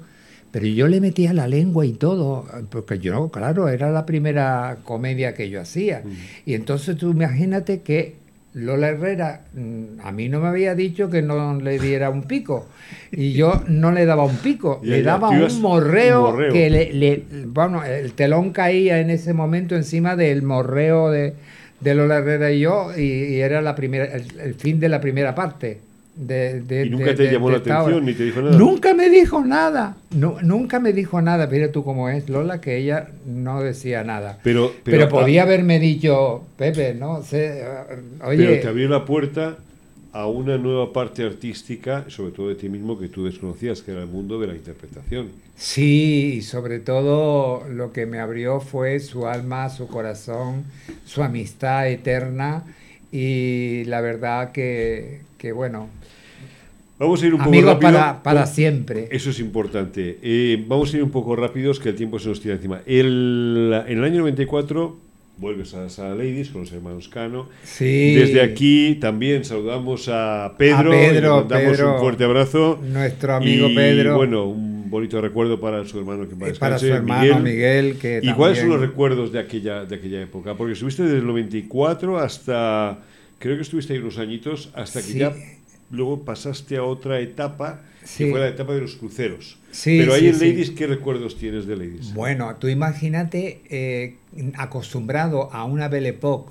pero 0.51 0.67
yo 0.67 0.87
le 0.89 1.01
metía 1.01 1.33
la 1.33 1.49
lengua 1.49 1.85
y 1.85 1.93
todo, 1.93 2.47
porque 2.71 2.99
yo, 3.01 3.29
claro, 3.31 3.69
era 3.69 3.91
la 3.91 4.07
primera 4.07 4.77
comedia 4.85 5.35
que 5.35 5.51
yo 5.51 5.61
hacía. 5.61 6.03
Y 6.47 6.55
entonces 6.55 6.97
tú 6.97 7.11
imagínate 7.11 7.81
que 7.81 8.17
Lola 8.53 8.91
Herrera 8.91 9.41
mm, 9.55 10.01
a 10.05 10.13
mí 10.13 10.29
no 10.29 10.39
me 10.41 10.47
había 10.47 10.77
dicho 10.77 11.11
que 11.11 11.23
no 11.23 11.57
le 11.61 11.81
diera 11.81 12.09
un 12.11 12.23
pico 12.23 12.67
y 13.11 13.33
yo 13.33 13.65
no 13.67 13.91
le 13.91 14.05
daba 14.07 14.25
un 14.25 14.37
pico, 14.37 14.81
le 14.85 15.03
daba 15.03 15.31
un 15.31 15.61
morreo, 15.61 16.29
un 16.29 16.33
morreo. 16.35 16.53
que 16.53 16.71
le, 16.71 16.93
le- 16.93 17.25
bueno, 17.47 17.83
el 17.85 18.13
telón 18.13 18.51
caía 18.53 19.01
en 19.01 19.11
ese 19.11 19.33
momento 19.33 19.75
encima 19.75 20.15
del 20.15 20.43
morreo 20.43 21.11
de, 21.11 21.35
de 21.81 21.95
Lola 21.95 22.19
Herrera 22.19 22.51
y 22.53 22.61
yo 22.61 22.91
y, 22.97 23.03
y 23.03 23.41
era 23.41 23.61
la 23.61 23.75
primera, 23.75 24.05
el, 24.07 24.25
el 24.41 24.55
fin 24.55 24.81
de 24.81 24.89
la 24.89 25.01
primera 25.01 25.35
parte. 25.35 25.81
De, 26.17 26.61
de- 26.61 26.87
Y 26.87 26.91
nunca 26.91 27.07
de- 27.07 27.15
te 27.15 27.33
llamó 27.33 27.51
la 27.51 27.57
atención 27.57 28.05
ni 28.05 28.15
te 28.15 28.23
dijo 28.23 28.41
nada. 28.41 28.57
Nunca 28.57 28.95
me 28.95 29.11
dijo 29.11 29.45
nada, 29.45 29.97
nu- 30.13 30.37
nunca 30.43 30.79
me 30.79 30.93
dijo 30.93 31.21
nada, 31.21 31.49
mira 31.49 31.73
tú 31.73 31.83
cómo 31.83 32.09
es 32.09 32.29
Lola, 32.29 32.61
que 32.61 32.77
ella 32.77 33.09
no 33.27 33.61
decía 33.63 34.05
nada. 34.05 34.39
Pero, 34.45 34.73
Pero, 34.85 34.97
pero, 34.99 35.09
podía 35.09 35.43
haberme 35.43 35.81
dicho, 35.81 36.45
Pepe, 36.57 36.95
¿no 36.95 37.23
sé, 37.25 37.63
eh, 37.63 37.65
oye, 38.25 38.47
pero 38.47 38.61
te 38.63 38.69
abrió 38.69 38.89
la 38.89 39.05
puerta 39.05 39.57
a 40.15 40.27
una 40.29 40.57
nueva 40.57 40.93
parte 40.93 41.25
artística, 41.25 42.05
sobre 42.09 42.31
todo 42.33 42.49
de 42.49 42.55
ti 42.55 42.69
mismo, 42.69 42.97
que 42.99 43.09
tú 43.09 43.25
desconocías, 43.25 43.83
que 43.83 43.91
era 43.91 44.01
el 44.03 44.07
mundo 44.09 44.39
de 44.41 44.47
la 44.47 44.55
interpretación. 44.55 45.29
Sí, 45.57 46.35
y 46.39 46.43
sobre 46.43 46.79
todo 46.79 47.65
lo 47.69 47.93
que 47.93 48.07
me 48.07 48.21
abrió 48.21 48.61
fue 48.61 49.01
su 49.01 49.27
alma, 49.27 49.69
su 49.71 49.89
corazón, 49.89 50.65
su 51.05 51.23
amistad 51.23 51.89
eterna 51.89 52.63
y 53.11 53.85
la 53.87 54.01
verdad 54.01 54.53
que, 54.53 55.21
que 55.37 55.53
bueno, 55.53 55.89
Vamos 56.97 57.21
a 57.23 57.27
ir 57.27 57.35
un 57.35 57.41
poco 57.43 57.51
rápido. 57.61 57.81
para, 57.81 58.23
para 58.23 58.47
siempre. 58.47 59.09
Eso 59.11 59.31
es 59.31 59.41
importante. 59.41 60.19
Eh, 60.23 60.65
vamos 60.69 60.95
a 60.95 60.97
ir 60.97 61.03
un 61.03 61.11
poco 61.11 61.35
rápidos, 61.35 61.81
que 61.81 61.89
el 61.89 61.97
tiempo 61.97 62.21
se 62.21 62.29
nos 62.29 62.41
tira 62.41 62.55
encima. 62.55 62.83
El- 62.87 63.83
en 63.89 63.99
el 63.99 64.05
año 64.05 64.21
94 64.21 64.97
vuelves 65.37 65.75
a 65.75 65.83
la 65.83 65.89
Sala 65.89 66.15
Ladies 66.15 66.51
con 66.51 66.63
los 66.63 66.73
hermanos 66.73 67.09
Cano. 67.09 67.49
Sí. 67.65 68.15
Desde 68.15 68.41
aquí 68.41 68.97
también 69.01 69.45
saludamos 69.45 70.09
a 70.09 70.55
Pedro, 70.57 70.93
A 70.93 70.97
y 70.97 71.01
le 71.01 71.09
Pedro, 71.11 71.37
mandamos 71.37 71.77
Pedro. 71.77 71.95
un 71.95 72.01
fuerte 72.01 72.25
abrazo. 72.25 72.79
Nuestro 72.83 73.35
amigo 73.35 73.69
Y, 73.69 73.75
Pedro. 73.75 74.17
Bueno, 74.17 74.45
un 74.47 74.89
bonito 74.91 75.21
recuerdo 75.21 75.59
para 75.61 75.85
su 75.85 75.99
hermano 75.99 76.29
que 76.29 76.35
Eh, 76.35 76.55
para 76.59 76.79
su 76.79 76.87
descanse, 76.87 77.27
hermano 77.27 77.41
Miguel, 77.41 77.97
que 77.99 78.21
¿Y 78.23 78.33
cuáles 78.33 78.59
son 78.59 78.69
los 78.69 78.81
recuerdos 78.81 79.33
de 79.33 79.41
aquella, 79.41 79.85
de 79.85 79.97
aquella 79.97 80.23
época? 80.23 80.55
Porque 80.55 80.75
estuviste 80.75 81.03
desde 81.03 81.19
el 81.19 81.27
94 81.27 82.19
hasta, 82.19 82.99
creo 83.41 83.57
que 83.57 83.63
estuviste 83.63 83.93
ahí 83.95 83.99
unos 83.99 84.19
añitos, 84.19 84.71
hasta 84.75 85.01
que 85.01 85.07
Sí. 85.09 85.19
ya 85.19 85.33
luego 85.91 86.25
pasaste 86.25 86.77
a 86.77 86.83
otra 86.85 87.21
etapa, 87.21 87.81
Sí. 88.05 88.25
que 88.25 88.31
fue 88.33 88.41
la 88.41 88.49
etapa 88.49 88.75
de 88.75 88.83
los 88.83 88.97
cruceros. 88.97 89.57
Sí, 89.71 89.97
Pero 89.99 90.13
ahí 90.13 90.21
sí, 90.21 90.45
en. 90.45 90.51
Ladies, 90.51 90.71
¿qué 90.73 90.87
recuerdos 90.87 91.37
tienes 91.39 91.67
de 91.67 91.75
Ladies? 91.77 92.13
Bueno, 92.13 92.55
tú 92.59 92.69
imagínate 92.69 93.63
eh, 93.71 94.17
acostumbrado 94.57 95.51
a 95.53 95.65
una 95.65 95.89
Belle 95.89 96.11
Époque 96.11 96.51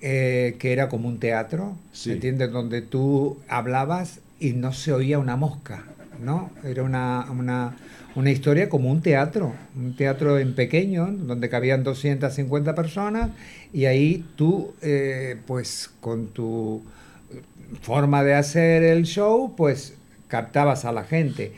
eh, 0.00 0.56
que 0.58 0.72
era 0.72 0.88
como 0.88 1.08
un 1.08 1.18
teatro. 1.20 1.76
¿entiendes? 2.06 2.50
Donde 2.50 2.82
tú 2.82 3.38
hablabas 3.48 4.18
y 4.40 4.52
no 4.54 4.72
se 4.72 4.92
oía 4.92 5.20
una 5.20 5.36
mosca, 5.36 5.84
¿no? 6.20 6.50
Era 6.64 6.82
una, 6.82 7.26
una, 7.30 7.76
una 8.16 8.30
historia 8.32 8.68
como 8.68 8.90
un 8.90 9.00
teatro, 9.02 9.54
un 9.76 9.94
teatro 9.94 10.40
en 10.40 10.54
pequeño, 10.56 11.06
donde 11.12 11.48
cabían 11.48 11.84
250 11.84 12.74
personas 12.74 13.30
y 13.72 13.84
ahí 13.84 14.24
tú, 14.34 14.74
eh, 14.82 15.36
pues 15.46 15.90
con 16.00 16.26
tu 16.28 16.82
forma 17.80 18.22
de 18.24 18.34
hacer 18.34 18.82
el 18.82 19.04
show, 19.04 19.54
pues 19.56 19.94
captabas 20.28 20.84
a 20.84 20.92
la 20.92 21.04
gente. 21.04 21.52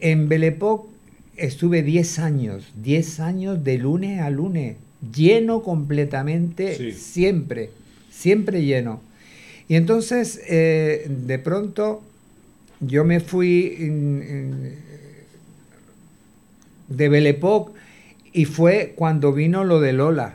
En 0.00 0.28
Belle 0.28 0.48
Époque 0.48 0.88
estuve 1.36 1.82
10 1.82 2.18
años, 2.18 2.72
10 2.82 3.20
años 3.20 3.64
de 3.64 3.78
lunes 3.78 4.20
a 4.20 4.30
lunes, 4.30 4.76
lleno 5.14 5.62
completamente, 5.62 6.76
Sí. 6.76 6.92
siempre, 6.92 7.70
siempre 8.10 8.62
lleno. 8.64 9.00
Y 9.68 9.76
entonces, 9.76 10.40
eh, 10.48 11.06
de 11.08 11.38
pronto, 11.38 12.02
yo 12.80 13.04
me 13.04 13.20
fui 13.20 13.76
en- 13.80 14.22
en- 14.22 14.74
de 16.88 17.08
Belle 17.08 17.30
Époque 17.30 17.72
y 18.32 18.44
fue 18.44 18.92
cuando 18.96 19.32
vino 19.32 19.64
lo 19.64 19.80
de 19.80 19.92
Lola, 19.94 20.34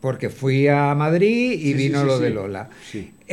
porque 0.00 0.30
fui 0.30 0.68
a 0.68 0.94
Madrid 0.94 1.52
y 1.52 1.72
Sí, 1.72 1.74
vino 1.74 2.00
sí, 2.02 2.06
lo 2.06 2.18
de 2.18 2.30
Lola. 2.30 2.70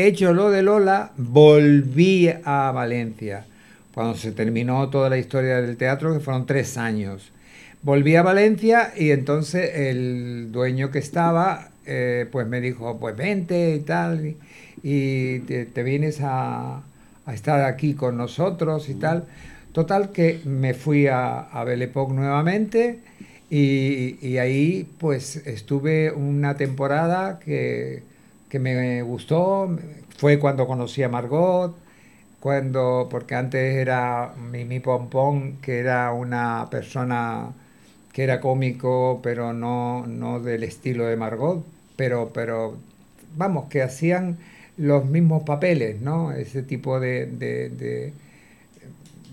Hecho 0.01 0.31
lo 0.31 0.49
de 0.49 0.63
Lola, 0.63 1.11
volví 1.17 2.29
a 2.45 2.71
Valencia. 2.71 3.45
Cuando 3.93 4.15
se 4.15 4.31
terminó 4.31 4.89
toda 4.89 5.09
la 5.09 5.17
historia 5.17 5.59
del 5.59 5.75
teatro, 5.75 6.13
que 6.13 6.21
fueron 6.21 6.45
tres 6.45 6.77
años. 6.77 7.33
Volví 7.81 8.15
a 8.15 8.21
Valencia 8.21 8.93
y 8.95 9.11
entonces 9.11 9.75
el 9.75 10.53
dueño 10.53 10.89
que 10.89 10.99
estaba, 10.99 11.71
eh, 11.85 12.27
pues 12.31 12.47
me 12.47 12.61
dijo, 12.61 12.97
pues 12.97 13.17
vente 13.17 13.75
y 13.75 13.79
tal, 13.81 14.35
y, 14.83 15.39
te, 15.39 15.65
te 15.65 15.83
vienes 15.83 16.19
a, 16.21 16.81
estar 17.33 17.65
aquí 17.65 17.93
con 17.93 18.15
nosotros 18.15 18.87
y 18.87 18.93
tal. 18.93 19.25
Total 19.73 20.13
que 20.13 20.39
me 20.45 20.75
fui 20.75 21.07
a, 21.07 21.39
a 21.41 21.65
Belle 21.65 21.83
Époque 21.83 22.13
nuevamente 22.13 22.99
y, 23.49 24.15
y 24.25 24.37
ahí 24.37 24.87
pues 24.97 25.45
estuve 25.45 26.09
una 26.13 26.55
temporada 26.55 27.41
que, 27.43 28.07
que 28.49 28.59
me 28.59 29.01
gustó. 29.03 29.69
Fue 30.17 30.39
cuando 30.39 30.67
conocí 30.67 31.03
a 31.03 31.09
Margot, 31.09 31.75
cuando, 32.39 33.07
porque 33.09 33.35
antes 33.35 33.75
era 33.75 34.33
Mimi 34.51 34.79
Pompón, 34.79 35.57
que 35.61 35.79
era 35.79 36.11
una 36.13 36.67
persona 36.71 37.53
que 38.13 38.23
era 38.23 38.41
cómico, 38.41 39.19
pero 39.23 39.53
no, 39.53 40.05
no 40.07 40.39
del 40.39 40.63
estilo 40.63 41.05
de 41.05 41.15
Margot, 41.17 41.65
pero, 41.95 42.31
pero 42.33 42.77
vamos, 43.37 43.69
que 43.69 43.81
hacían 43.81 44.37
los 44.77 45.05
mismos 45.05 45.43
papeles, 45.43 46.01
¿no? 46.01 46.31
Ese 46.31 46.63
tipo 46.63 46.99
de, 46.99 47.27
de, 47.27 47.69
de, 47.69 48.13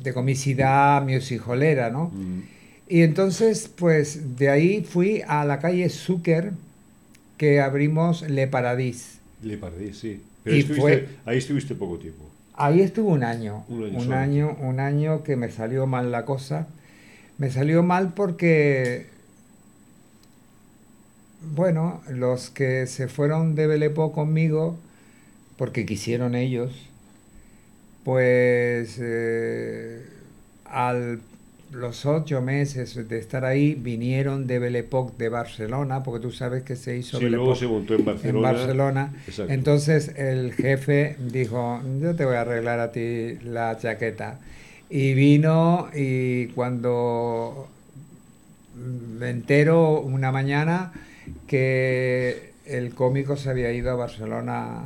de 0.03 0.12
comicidad 0.14 1.03
musicalera, 1.03 1.91
¿no? 1.91 2.11
Mm. 2.14 2.43
Y 2.89 3.03
entonces, 3.03 3.69
pues 3.69 4.37
de 4.37 4.49
ahí 4.49 4.83
fui 4.85 5.23
a 5.27 5.45
la 5.45 5.59
calle 5.59 5.89
Zucker, 5.89 6.53
que 7.37 7.61
abrimos 7.61 8.22
Le 8.22 8.47
Paradis. 8.47 9.18
Le 9.43 9.57
Paradis, 9.59 9.99
sí. 9.99 10.22
Pero 10.43 10.57
Y 10.57 10.61
estuviste- 10.61 10.80
fue- 10.80 11.09
ahí 11.24 11.39
estuviste 11.39 11.74
poco 11.74 11.99
tiempo. 11.99 12.24
Ahí 12.55 12.80
estuve 12.80 13.09
un 13.11 13.24
año, 13.24 13.64
Un 13.68 13.84
año 13.84 13.97
un 13.99 14.05
solo. 14.05 14.16
año, 14.16 14.57
un 14.61 14.80
año 14.80 15.22
que 15.22 15.37
me 15.37 15.51
salió 15.51 15.87
mal 15.87 16.11
la 16.11 16.24
cosa. 16.24 16.66
Me 17.39 17.51
salió 17.51 17.82
mal 17.82 18.14
porque, 18.14 19.07
bueno, 21.55 22.01
los 22.09 22.51
que 22.51 22.87
se 22.87 23.09
fueron 23.09 23.55
de 23.55 23.66
Belepo 23.66 24.12
conmigo, 24.12 24.78
porque 25.59 25.84
quisieron 25.87 26.34
ellos, 26.34 26.72
pues 28.05 28.97
eh, 29.01 30.03
al 30.64 31.20
los 31.77 32.07
ocho 32.07 32.41
meses 32.41 33.09
de 33.09 33.18
estar 33.18 33.45
ahí 33.45 33.74
vinieron 33.74 34.47
de 34.47 34.59
Belepoc 34.59 35.16
de 35.16 35.29
Barcelona, 35.29 36.03
porque 36.03 36.22
tú 36.22 36.33
sabes 36.33 36.62
que 36.62 36.74
se 36.77 36.97
hizo 36.97 37.18
Sí, 37.18 37.24
Belle 37.24 37.37
luego 37.37 37.55
se 37.55 37.66
montó 37.66 37.95
en 37.95 38.05
Barcelona. 38.05 38.49
en 38.49 38.55
Barcelona. 38.57 39.14
Exacto. 39.27 39.53
Entonces 39.53 40.09
el 40.16 40.53
jefe 40.55 41.16
dijo, 41.18 41.81
yo 42.01 42.14
te 42.16 42.24
voy 42.24 42.37
a 42.37 42.41
arreglar 42.43 42.81
a 42.81 42.93
ti 42.93 43.39
la 43.45 43.77
chaqueta. 43.79 44.39
Y 44.89 45.14
vino 45.14 45.89
y 45.95 46.47
cuando 46.49 47.68
me 49.18 49.31
entero 49.31 50.01
una 50.01 50.31
mañana 50.33 50.93
que 51.47 52.53
el 52.66 52.95
cómico 52.95 53.37
se 53.37 53.51
había 53.51 53.72
ido 53.72 53.91
a 53.91 53.95
Barcelona, 53.95 54.83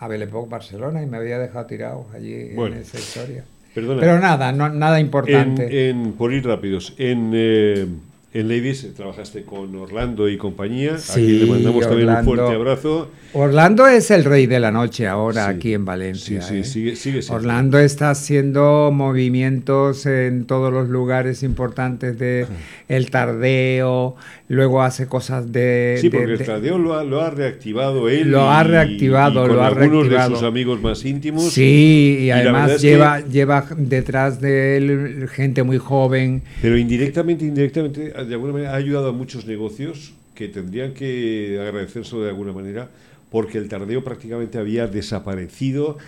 a 0.00 0.08
Belle 0.08 0.24
Époque 0.24 0.48
Barcelona, 0.50 1.02
y 1.02 1.06
me 1.06 1.16
había 1.16 1.38
dejado 1.38 1.66
tirado 1.66 2.06
allí 2.14 2.50
Bueno. 2.54 2.76
en 2.76 2.82
esa 2.82 2.98
historia. 2.98 3.44
Perdona. 3.80 4.00
Pero 4.00 4.18
nada, 4.18 4.52
no, 4.52 4.68
nada 4.68 4.98
En, 4.98 5.06
importante. 5.06 5.88
en- 5.90 6.12
por 6.12 6.32
ir 6.32 6.44
rápidos, 6.46 6.94
en, 6.98 7.30
eh, 7.34 7.86
en 8.34 8.46
Ladies 8.48 8.84
eh, 8.84 8.92
trabajaste 8.96 9.42
con 9.44 9.74
Orlando 9.76 10.28
y 10.28 10.36
compañía. 10.36 10.98
Sí, 10.98 11.24
quien 11.24 11.38
le 11.40 11.46
mandamos 11.46 11.80
también 11.88 12.08
un 12.08 12.14
Orlando. 12.16 12.34
fuerte 12.36 12.54
abrazo. 12.54 13.10
Orlando 13.32 13.86
es 13.86 14.10
el 14.10 14.24
rey 14.24 14.46
de 14.46 14.58
la 14.60 14.70
noche 14.70 15.06
ahora 15.06 15.46
Sí. 15.46 15.50
aquí 15.56 15.74
en 15.74 15.84
Valencia. 15.84 16.40
Sí, 16.42 16.54
sí, 16.54 16.60
¿eh? 16.60 16.64
sigue, 16.64 16.96
sigue 16.96 17.22
siendo. 17.22 17.36
Orlando 17.42 17.78
está 17.78 18.10
haciendo 18.10 18.90
movimientos 18.92 20.06
en 20.06 20.44
todos 20.46 20.72
los 20.72 20.88
lugares 20.88 21.42
importantes 21.42 22.18
de 22.18 22.46
el 22.88 23.10
tardeo, 23.10 24.16
luego 24.48 24.82
hace 24.82 25.06
cosas 25.06 25.52
de... 25.52 25.96
Sí, 26.00 26.08
de- 26.08 26.16
porque 26.18 26.32
el 26.32 26.38
de- 26.38 26.44
tradeo 26.44 26.78
lo 26.78 26.94
ha, 26.94 27.04
lo 27.04 27.20
ha 27.20 27.30
reactivado 27.30 28.08
él. 28.08 28.30
Lo 28.30 28.48
ha 28.50 28.62
reactivado, 28.64 29.44
y 29.44 29.48
con 29.48 29.56
lo 29.56 29.62
ha 29.62 29.66
algunos 29.68 29.90
reactivado. 30.08 30.30
de 30.30 30.36
sus 30.36 30.44
amigos 30.44 30.80
más 30.80 31.04
íntimos. 31.04 31.52
Sí, 31.52 32.18
y 32.22 32.30
además 32.30 32.70
es 32.72 32.80
que- 32.80 32.88
lleva, 32.88 33.20
lleva 33.20 33.66
detrás 33.76 34.40
de 34.40 34.76
él 34.78 35.28
gente 35.30 35.62
muy 35.62 35.78
joven. 35.78 36.42
Pero 36.62 36.78
indirectamente, 36.78 37.44
indirectamente, 37.44 38.10
de 38.10 38.34
alguna 38.34 38.52
manera 38.54 38.72
ha 38.72 38.76
ayudado 38.76 39.08
a 39.08 39.12
muchos 39.12 39.44
negocios 39.46 40.14
que 40.34 40.48
tendrían 40.48 40.94
que 40.94 41.58
agradecérselo 41.60 42.22
de 42.22 42.30
alguna 42.30 42.52
manera, 42.52 42.88
porque 43.30 43.58
el 43.58 43.68
tardeo 43.68 44.02
prácticamente 44.02 44.56
había 44.56 44.86
desaparecido 44.86 45.98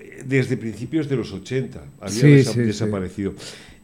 eh, 0.00 0.22
desde 0.26 0.56
principios 0.56 1.08
de 1.08 1.16
los 1.16 1.32
80. 1.32 1.82
Había 2.00 2.14
Sí, 2.20 2.26
desa- 2.28 2.44
sí, 2.44 2.52
sí. 2.54 2.60
desaparecido. 2.60 3.34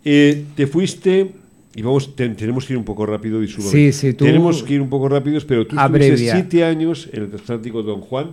Eh, 0.04 0.44
te 0.56 0.66
fuiste, 0.66 1.32
y 1.80 1.82
vamos, 1.82 2.14
te- 2.14 2.28
tenemos 2.28 2.66
que 2.66 2.74
ir 2.74 2.78
un 2.78 2.84
poco 2.84 3.06
rápido, 3.06 3.40
discúlpame. 3.40 3.72
Sí, 3.72 3.90
sí, 3.92 4.12
tú- 4.12 4.26
Tenemos 4.26 4.62
que 4.62 4.74
ir 4.74 4.82
un 4.82 4.90
poco 4.90 5.08
rápidos, 5.08 5.46
pero 5.46 5.66
tú 5.66 5.76
Abrevia. 5.78 6.12
estuviste 6.12 6.32
siete 6.36 6.62
años 6.64 7.08
en 7.10 7.22
el 7.22 7.28
transatlántico 7.30 7.82
Don 7.82 8.00
Juan, 8.02 8.32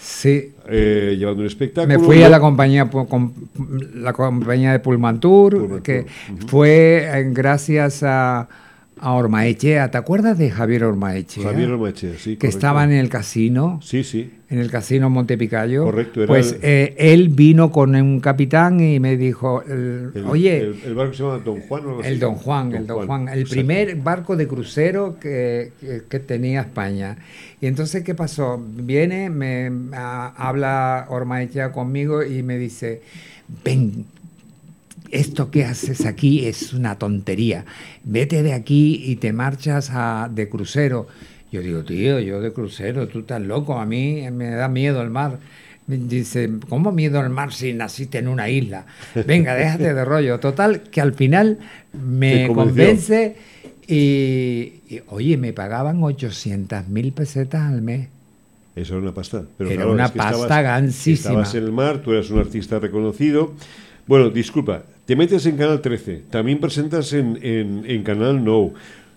Sí, 0.00 0.52
eh, 0.68 1.14
llevando 1.18 1.42
un 1.42 1.46
espectáculo. 1.46 1.96
Me 1.98 2.04
fui 2.04 2.22
a 2.24 2.28
la 2.30 2.40
compañía 2.40 2.88
com- 2.90 3.30
la 3.94 4.12
compañía 4.14 4.72
de 4.72 4.78
Pullmantur, 4.80 5.52
Pullmantur, 5.52 5.82
que 5.82 6.06
fue 6.48 7.04
eh, 7.12 7.24
gracias 7.30 8.02
a, 8.02 8.48
a 9.02 9.14
Ormaechea. 9.14 9.90
¿Te 9.90 9.98
acuerdas 9.98 10.38
de 10.38 10.48
Javier 10.48 10.84
Ormaechea? 10.84 11.42
Javier 11.42 11.72
Ormaechea, 11.72 12.12
sí. 12.16 12.36
Que 12.36 12.46
estaba 12.46 12.84
en 12.84 12.92
el 12.92 13.08
casino. 13.08 13.80
Sí, 13.82 14.04
sí. 14.04 14.30
En 14.48 14.60
el 14.60 14.70
casino 14.70 15.10
Montepicayo. 15.10 15.82
Correcto. 15.82 16.22
Era 16.22 16.28
pues 16.28 16.56
eh, 16.62 16.94
él 16.96 17.28
vino 17.28 17.72
con 17.72 17.96
un 17.96 18.20
capitán 18.20 18.78
y 18.78 19.00
me 19.00 19.16
dijo, 19.16 19.64
oye... 20.28 20.72
El, 20.84 20.94
barco 20.94 21.14
se 21.14 21.24
llama 21.24 21.38
Don 21.38 21.60
Juan 21.62 21.84
o 21.84 21.88
algo 21.88 22.02
El 22.04 22.20
Don 22.20 22.34
Juan, 22.36 22.74
el 22.74 22.86
Don 22.86 23.06
Juan. 23.06 23.28
el 23.28 23.44
primer 23.44 23.96
barco 23.96 24.36
de 24.36 24.46
crucero 24.46 25.18
que, 25.18 25.72
que, 26.08 26.20
tenía 26.20 26.60
España. 26.60 27.16
Y 27.60 27.66
entonces, 27.66 28.04
¿qué 28.04 28.14
pasó? 28.14 28.62
Viene, 28.64 29.30
me 29.30 29.68
habla 29.96 31.06
Ormaechea 31.08 31.72
conmigo 31.72 32.22
y 32.22 32.44
me 32.44 32.56
dice, 32.56 33.02
ven, 33.64 34.04
esto 35.12 35.50
que 35.50 35.64
haces 35.64 36.06
aquí 36.06 36.46
es 36.46 36.72
una 36.72 36.98
tontería. 36.98 37.64
Vete 38.02 38.42
de 38.42 38.54
aquí 38.54 39.02
y 39.04 39.16
te 39.16 39.32
marchas 39.32 39.90
a, 39.92 40.28
de 40.32 40.48
crucero. 40.48 41.06
Yo 41.52 41.60
digo, 41.60 41.84
tío, 41.84 42.18
yo 42.18 42.40
de 42.40 42.52
crucero, 42.52 43.06
tú 43.08 43.20
estás 43.20 43.42
loco, 43.42 43.78
a 43.78 43.84
mí 43.84 44.28
me 44.32 44.50
da 44.50 44.68
miedo 44.68 45.02
el 45.02 45.10
mar. 45.10 45.38
Dice, 45.86 46.50
¿cómo 46.68 46.92
miedo 46.92 47.20
al 47.20 47.28
mar 47.28 47.52
si 47.52 47.74
naciste 47.74 48.18
en 48.18 48.28
una 48.28 48.48
isla? 48.48 48.86
Venga, 49.26 49.54
déjate 49.56 49.92
de 49.92 50.04
rollo. 50.04 50.40
Total, 50.40 50.80
que 50.84 51.02
al 51.02 51.12
final 51.12 51.58
me 51.92 52.48
convence 52.48 53.36
y, 53.86 54.72
oye, 55.08 55.36
me 55.36 55.52
pagaban 55.52 56.02
800 56.02 56.88
mil 56.88 57.12
pesetas 57.12 57.70
al 57.70 57.82
mes. 57.82 58.08
Eso 58.74 58.94
era 58.94 59.02
una 59.02 59.12
pasta. 59.12 59.44
Pero 59.58 59.70
era 59.70 59.86
una 59.86 60.08
pasta 60.08 60.62
gansísima. 60.62 61.42
Estabas 61.42 61.54
en 61.54 61.64
el 61.64 61.72
mar, 61.72 62.00
tú 62.00 62.12
eras 62.12 62.30
un 62.30 62.38
artista 62.38 62.78
reconocido. 62.78 63.52
Bueno, 64.06 64.30
disculpa, 64.30 64.84
te 65.06 65.16
metes 65.16 65.46
en 65.46 65.56
Canal 65.56 65.80
13, 65.80 66.22
también 66.30 66.60
presentas 66.60 67.12
en, 67.12 67.38
en, 67.42 68.02
Canal 68.02 68.44
No, 68.44 68.72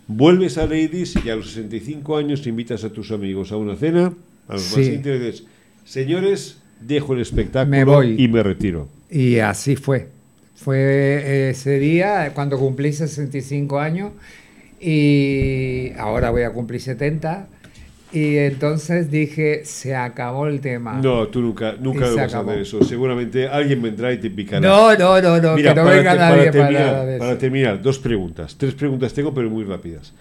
vuelves 0.08 0.58
a 0.58 0.64
Ladies 0.64 1.16
y 1.24 1.30
a 1.30 1.36
los 1.36 1.52
65 1.52 2.18
años 2.18 2.46
invitas 2.48 2.84
a 2.84 2.90
tus 2.90 3.12
amigos 3.12 3.52
a 3.52 3.58
una 3.58 3.76
cena, 3.76 4.14
a 4.48 4.54
los 4.54 4.78
más 4.78 4.88
íntimos, 4.88 5.20
y 5.20 5.24
dices, 5.26 5.44
señores, 5.86 6.58
dejo 6.82 7.14
el 7.14 7.22
espectáculo 7.22 8.04
y 8.04 8.28
me 8.28 8.44
retiro. 8.44 8.88
Y 9.10 9.38
así 9.40 9.76
fue. 9.76 10.10
Fue 10.56 11.50
ese 11.50 11.80
día 11.80 12.32
cuando 12.34 12.58
cumplí 12.58 12.94
65 12.94 13.80
años 13.80 14.14
y 14.80 15.92
ahora 15.98 16.30
voy 16.30 16.44
a 16.44 16.52
cumplir 16.52 16.82
70 16.82 17.48
y 18.12 18.38
entonces 18.38 19.12
dije, 19.12 19.66
se 19.66 19.95
acabó 19.95 20.47
el 20.47 20.62
tema. 20.62 20.99
No, 21.01 21.28
tú 21.28 21.41
nunca, 21.41 21.76
nunca 21.80 22.10
vas 22.10 22.34
a 22.34 22.39
hacer 22.39 22.60
eso. 22.60 22.84
Seguramente 22.84 23.47
alguien 23.47 23.82
vendrá 23.82 24.14
y 24.14 24.20
te 24.20 24.30
picará. 24.30 24.62
No, 24.62 24.95
no, 24.95 25.22
no, 25.22 25.41
no, 25.41 25.56
que 25.56 25.74
no 25.74 25.86
venga 25.86 26.16
nadie 26.16 26.45
para, 26.45 26.51
terminar, 26.51 27.18
para, 27.18 27.38
terminar, 27.38 27.82
dos 27.82 27.99
preguntas. 27.99 28.56
Tres 28.58 28.74
preguntas 28.74 29.14
tengo, 29.14 29.34
pero 29.34 29.49
muy 29.49 29.64
rápidas. 29.64 30.14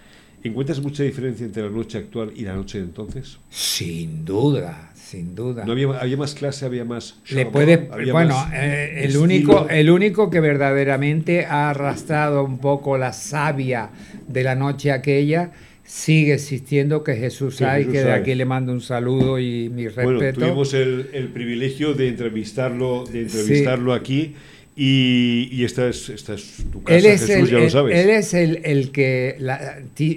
¿Encuentras 0.43 0.81
mucha 0.81 1.03
diferencia 1.03 1.47
entre 1.47 1.63
la 1.63 1.71
noche 1.71 1.97
actual 1.97 2.33
y 2.37 2.43
la 2.43 2.55
noche 2.55 2.79
de 2.79 2.85
entonces? 2.85 3.39
Sin 3.49 4.27
duda, 4.27 4.91
sin 4.95 5.35
duda. 5.35 5.65
¿No 5.65 5.73
había, 5.73 6.17
más 6.19 6.35
clase, 6.35 6.67
había 6.67 6.85
más 6.85 7.17
Le 7.31 7.47
puede, 7.47 7.89
bueno, 8.13 8.37
eh, 8.53 9.05
el, 9.05 9.17
único, 9.17 9.67
el 9.71 9.89
único 9.89 10.29
que 10.29 10.41
verdaderamente 10.41 11.47
ha 11.47 11.71
arrastrado 11.71 12.45
un 12.45 12.59
poco 12.59 12.99
la 12.99 13.15
savia 13.15 13.89
de 14.29 14.43
la 14.43 14.55
noche 14.55 14.93
aquella 14.93 15.53
sigue 15.85 16.35
existiendo, 16.35 17.05
que 17.05 17.15
Jesús 17.17 17.61
hay, 17.63 17.87
que 17.87 18.03
de 18.03 18.13
aquí 18.13 18.35
le 18.35 18.45
mando 18.45 18.73
un 18.73 18.81
saludo 18.81 19.39
y 19.39 19.69
mi 19.69 19.87
respeto. 19.87 20.15
Bueno, 20.15 20.33
tuvimos 20.33 20.75
el, 20.75 21.11
el 21.13 21.29
privilegio 21.29 21.95
de 21.95 22.09
entrevistarlo, 22.09 23.05
de 23.05 23.23
entrevistarlo 23.23 23.93
aquí. 23.93 24.35
Y, 24.77 25.49
y, 25.53 25.65
esta, 25.65 25.89
es, 25.89 26.09
esta 26.09 26.35
es 26.35 26.65
tu 26.73 26.83
casa, 26.83 27.01
Jesús, 27.01 27.49
ya 27.49 27.61
lo 27.61 27.71
sabes. 27.71 27.97
Él 27.97 28.11
es 28.11 28.35
el, 28.35 28.61
el 28.65 28.91
que 28.91 29.37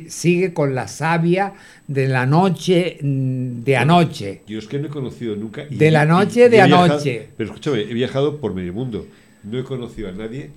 sigue 0.07 0.51
con 0.51 0.73
la 0.73 0.87
savia 0.87 1.53
de 1.87 2.07
la 2.07 2.25
noche 2.25 2.97
mm, 2.99 3.63
de 3.63 3.77
anoche. 3.77 4.41
Yo 4.47 4.57
es 4.57 4.65
que 4.65 4.79
no 4.79 4.87
he 4.87 4.89
conocido 4.89 5.35
nunca. 5.35 5.65
de 5.69 5.91
la 5.91 6.05
noche 6.05 6.49
de 6.49 6.59
anoche. 6.59 7.27
pero 7.37 7.51
escúchame, 7.51 7.81
he 7.81 7.93
viajado 7.93 8.37
por 8.37 8.55
medio 8.55 8.73
mundo. 8.73 9.05
No 9.43 9.59
he 9.59 9.63
conocido 9.63 10.09
a 10.09 10.11
nadie 10.11 10.49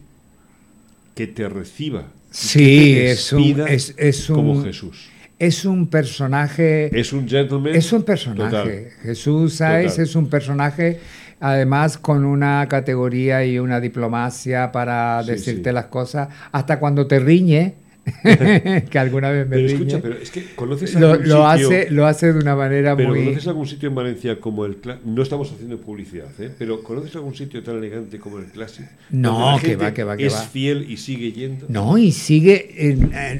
que 1.15 1.27
te 1.27 1.47
reciba 1.51 2.07
Sí, 2.31 2.97
es 2.99 3.33
un, 3.33 3.61
es, 3.69 4.27
como 4.27 4.63
Jesús. 4.63 5.09
Es 5.39 5.65
un 5.65 5.89
personaje. 5.89 6.91
Es 6.99 7.13
un 7.13 7.29
gentleman. 7.29 7.75
Es 7.75 7.93
un 7.93 8.03
personaje. 8.03 8.91
Jesús 9.03 9.55
Sáez 9.55 9.99
es 9.99 10.15
un 10.15 10.29
personaje, 10.29 11.01
además 11.41 11.99
con 11.99 12.25
una 12.25 12.67
categoría 12.69 13.45
y 13.45 13.59
una 13.59 13.81
diplomacia 13.81 14.71
para 14.71 15.23
decirte 15.23 15.73
las 15.73 15.87
cosas, 15.87 16.29
hasta 16.53 16.79
cuando 16.79 17.07
te 17.07 17.19
riñe 17.19 17.75
que 18.91 18.99
alguna 18.99 19.31
vez 19.31 19.49
me 19.49 19.57
pero 19.57 19.69
escucha, 19.69 20.01
pero 20.01 20.17
es 20.17 20.31
que 20.31 20.55
conoces 20.55 20.95
lo, 20.95 21.17
lo 21.17 21.47
hace 21.47 21.91
lo 21.91 22.07
hace 22.07 22.33
de 22.33 22.39
una 22.39 22.57
manera 22.57 22.97
pero 22.97 23.11
muy 23.11 23.25
conoces 23.25 23.49
algún 23.49 23.67
sitio 23.67 23.89
en 23.89 23.95
Valencia 23.95 24.41
como 24.41 24.67
el 24.67 24.77
no 25.05 25.23
estamos 25.23 25.53
haciendo 25.53 25.79
publicidad 25.79 26.29
¿eh? 26.39 26.51
pero 26.59 26.83
conoces 26.83 27.15
algún 27.17 27.35
sitio 27.35 27.63
tan 27.63 27.79
elegante 27.79 28.19
como 28.19 28.39
el 28.39 28.47
Classic 28.47 28.87
no 29.11 29.59
que 29.61 29.77
va 29.77 29.93
que 29.93 30.05
va 30.05 30.17
que 30.17 30.27
es 30.27 30.35
va. 30.35 30.43
fiel 30.43 30.91
y 30.91 30.97
sigue 30.97 31.33
yendo. 31.33 31.67
No 31.69 31.99
y 31.99 32.13
sigue 32.13 32.99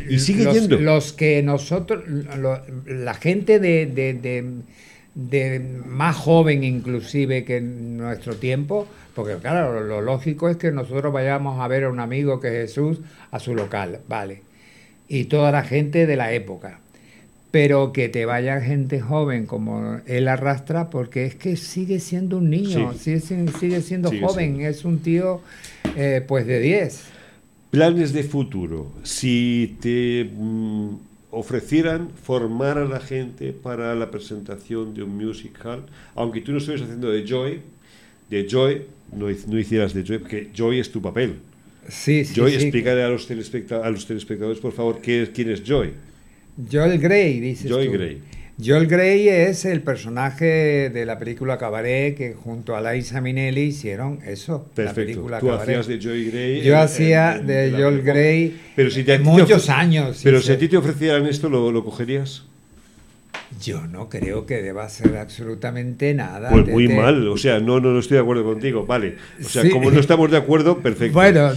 y 0.09 0.19
sigue 0.19 0.45
los, 0.45 0.55
yendo. 0.55 0.79
los 0.79 1.13
que 1.13 1.43
nosotros 1.43 2.05
la 2.87 3.15
gente 3.15 3.59
de, 3.59 3.87
de, 3.87 4.15
de 4.15 4.45
de 5.15 5.61
más 5.87 6.17
joven 6.17 6.63
inclusive 6.63 7.45
que 7.45 7.57
en 7.57 7.99
nuestro 7.99 8.37
tiempo, 8.37 8.87
porque 9.15 9.37
claro, 9.37 9.81
lo 9.81 10.01
lógico 10.01 10.49
es 10.49 10.57
que 10.57 10.71
nosotros 10.71 11.13
vayamos 11.13 11.61
a 11.61 11.69
ver 11.69 11.85
a 11.85 11.91
un 11.91 12.01
amigo 12.01 12.41
que 12.41 12.49
es 12.49 12.71
Jesús 12.71 13.01
a 13.31 13.41
su 13.41 13.55
local, 13.55 14.01
vale 14.09 14.50
y 15.11 15.25
toda 15.25 15.51
la 15.51 15.65
gente 15.65 16.07
de 16.07 16.17
la 16.17 16.33
época. 16.33 16.79
Pero 17.51 17.93
que 17.93 18.09
te 18.09 18.27
vaya 18.27 18.61
gente 18.61 19.01
joven 19.01 19.45
como 19.45 20.01
él 20.07 20.29
arrastra, 20.29 20.89
porque 20.89 21.27
es 21.27 21.35
que 21.35 21.57
sigue 21.57 21.99
siendo 21.99 22.39
un 22.39 22.49
niño, 22.49 22.95
sigue, 22.95 23.19
sigue, 23.21 23.83
siendo 23.83 24.13
joven, 24.21 24.61
es 24.61 24.85
un 24.85 25.01
tío 25.01 25.41
eh, 25.97 26.25
pues 26.27 26.47
de 26.47 26.61
10. 26.61 27.03
Planes 27.73 28.13
de 28.13 28.23
futuro. 28.23 28.93
Si 29.03 29.77
te 29.81 30.31
mm, 30.33 30.91
ofrecieran 31.33 32.11
formar 32.11 32.79
a 32.79 32.85
la 32.85 33.01
gente 33.01 33.53
para 33.53 33.97
la 33.97 34.13
presentación 34.13 34.95
de 34.95 35.03
un 35.03 35.17
musical, 35.17 35.87
aunque 36.15 36.41
tú 36.41 36.53
no 36.53 36.59
estuvieras 36.59 36.87
haciendo 36.87 37.11
de 37.11 37.27
Joy, 37.27 37.61
de 38.31 38.47
Joy, 38.49 38.83
no, 39.13 39.27
no 39.27 39.59
hicieras 39.59 39.93
de 39.93 40.05
Joy, 40.05 40.19
porque 40.19 40.51
Joy 40.55 40.79
es 40.79 40.93
tu 40.93 41.03
papel 41.03 41.35
Sí, 41.89 42.25
sí, 42.25 42.35
Joy, 42.35 42.55
explícale 42.55 43.03
a 43.03 43.09
los, 43.09 43.29
a 43.31 43.91
los 43.91 44.07
telespectadores, 44.07 44.61
por 44.61 44.73
favor, 44.73 45.01
¿qué, 45.01 45.29
quién 45.35 45.51
es 45.51 45.63
Joy. 45.65 45.93
Joel 46.71 46.99
Grey, 46.99 47.41
dices 47.41 47.71
Joy 47.71 47.89
Grey. 47.89 48.21
Joel 48.63 48.87
Grey 48.87 49.29
es 49.29 49.65
el 49.65 49.81
personaje 49.81 50.91
de 50.91 51.07
la 51.07 51.19
película 51.19 51.57
Cabaret 51.57 52.15
que 52.15 52.35
junto 52.35 52.77
a 52.77 52.93
Liza 52.93 53.21
Minnelli 53.23 53.63
hicieron 53.63 54.21
eso. 54.27 54.69
Perfecto. 54.75 55.01
La 55.01 55.07
película 55.07 55.39
Tú 55.41 55.51
hacías 55.53 55.87
de 55.87 55.99
Joy 55.99 56.31
Grey. 56.31 56.63
Yo 56.63 56.79
hacía 56.79 57.39
de 57.39 57.71
Joel 57.73 58.03
Grey 58.03 58.61
pero 58.77 58.91
si 58.91 59.05
muchos 59.23 59.71
años. 59.71 60.21
Pero 60.23 60.43
si 60.43 60.53
a 60.53 60.59
ti 60.59 60.69
te 60.69 60.77
ofrecieran 60.77 61.27
esto, 61.27 61.49
¿lo, 61.49 61.73
lo 61.73 61.85
cogerías? 61.85 62.45
Yo 63.61 63.87
no 63.87 64.09
creo 64.09 64.47
que 64.47 64.63
deba 64.63 64.89
ser 64.89 65.17
absolutamente 65.17 66.15
nada. 66.15 66.51
Pues 66.51 66.69
muy 66.69 66.89
mal, 66.89 67.27
o 67.29 67.37
sea, 67.37 67.59
no, 67.59 67.81
no, 67.81 67.99
estoy 67.99 68.17
de 68.17 68.23
acuerdo 68.23 68.45
contigo, 68.45 68.87
vale. 68.87 69.17
O 69.45 69.49
sea, 69.49 69.69
como 69.69 69.91
no 69.91 69.99
estamos 69.99 70.31
de 70.31 70.37
acuerdo, 70.37 70.79
perfecto. 70.79 71.15
Bueno, 71.15 71.51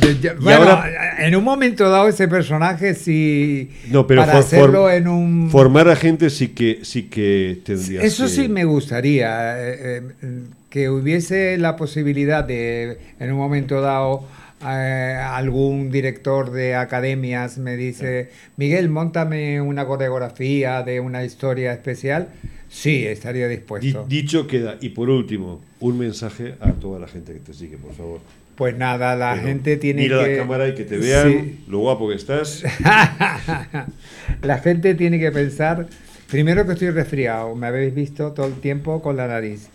en 1.20 1.36
un 1.36 1.44
momento 1.44 1.90
dado 1.90 2.08
ese 2.10 2.28
personaje 2.28 2.96
sí. 2.96 3.70
No, 3.90 4.08
pero 4.08 4.22
para 4.22 4.40
hacerlo 4.40 4.90
en 4.90 5.08
un. 5.08 5.50
Formar 5.52 5.88
a 5.88 5.96
gente 5.96 6.30
sí 6.30 6.50
que, 6.50 6.80
sí 6.82 7.04
que 7.04 7.60
tendría. 7.64 8.02
Eso 8.02 8.28
sí 8.28 8.50
me 8.50 8.66
gustaría, 8.66 9.58
eh, 9.60 10.02
eh, 10.22 10.44
que 10.70 10.90
hubiese 10.90 11.58
la 11.60 11.76
posibilidad 11.76 12.44
de, 12.44 12.98
en 13.20 13.32
un 13.32 13.38
momento 13.38 13.80
dado 13.82 14.26
eh, 14.66 15.16
algún 15.16 15.92
director 15.92 16.52
de 16.52 16.76
academias 16.76 17.58
me 17.58 17.76
dice, 17.76 18.30
Miguel, 18.58 18.90
montame 18.90 19.62
una 19.62 19.86
coreografía 19.86 20.84
de 20.84 21.00
una 21.00 21.24
historia 21.24 21.74
especial, 21.74 22.30
sí, 22.70 23.06
estaría 23.06 23.48
dispuesto. 23.48 24.06
dicho 24.08 24.48
queda. 24.48 24.78
Y 24.82 24.90
por 24.90 25.10
último, 25.10 25.62
un 25.80 25.98
mensaje 25.98 26.56
a 26.60 26.72
toda 26.74 27.00
la 27.00 27.08
gente 27.08 27.34
que 27.34 27.40
te 27.40 27.54
sigue, 27.54 27.78
por 27.78 27.94
favor. 27.94 28.22
Pues 28.56 28.78
nada, 28.78 29.16
la 29.16 29.36
gente 29.38 29.78
tiene 29.78 30.04
mira 30.04 30.20
que... 30.20 30.24
Mira 30.24 30.36
la 30.36 30.44
cámara 30.44 30.68
y 30.68 30.76
que 30.76 30.84
te 30.84 30.98
vean 30.98 31.60
lo 31.68 31.80
guapo 31.80 32.08
que 32.10 32.16
estás. 32.16 32.64
la 34.42 34.60
gente 34.60 34.94
tiene 34.94 35.20
que 35.20 35.32
pensar, 35.32 35.88
primero 36.30 36.66
que 36.66 36.74
estoy 36.74 36.92
resfriado, 36.92 37.56
me 37.56 37.68
habéis 37.68 37.96
visto 37.96 38.32
todo 38.32 38.46
el 38.46 38.54
tiempo 38.54 39.02
con 39.02 39.18
la 39.18 39.28
nariz. 39.28 39.70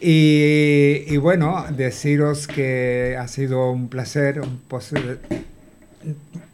Y, 0.00 1.16
bueno, 1.18 1.64
deciros 1.74 2.46
que 2.46 3.16
ha 3.18 3.28
sido 3.28 3.70
un 3.70 3.88
placer, 3.88 4.40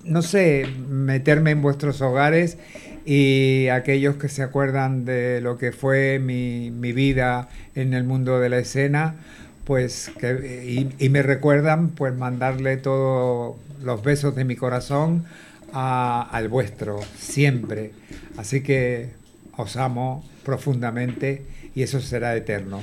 no 0.05 0.22
sé, 0.22 0.66
meterme 0.88 1.51
en 1.53 1.62
vuestros 1.62 2.01
hogares 2.01 2.59
y 3.05 3.68
aquellos 3.68 4.16
que 4.16 4.28
se 4.28 4.43
acuerdan 4.43 5.05
de 5.05 5.41
lo 5.41 5.59
que 5.59 5.72
fue 5.72 6.18
mi, 6.18 6.70
vida 6.93 7.49
en 7.74 7.95
el 7.95 8.05
mundo 8.05 8.38
de 8.38 8.51
la 8.51 8.59
escena, 8.59 9.16
pues 9.64 10.11
que, 10.18 10.91
y, 10.99 11.09
me 11.09 11.22
recuerdan, 11.22 11.91
pues 11.91 12.14
mandarle 12.14 12.76
todos 12.76 13.57
los 13.82 14.03
besos 14.03 14.36
de 14.36 14.45
mi 14.45 14.57
corazón 14.57 15.24
al 15.72 16.49
vuestro, 16.49 17.01
siempre. 17.16 17.93
Así 18.36 18.62
que 18.62 19.11
os 19.57 19.76
amo 19.76 20.24
profundamente 20.45 21.43
y 21.74 21.82
eso 21.82 22.01
será 22.01 22.36
eterno. 22.36 22.80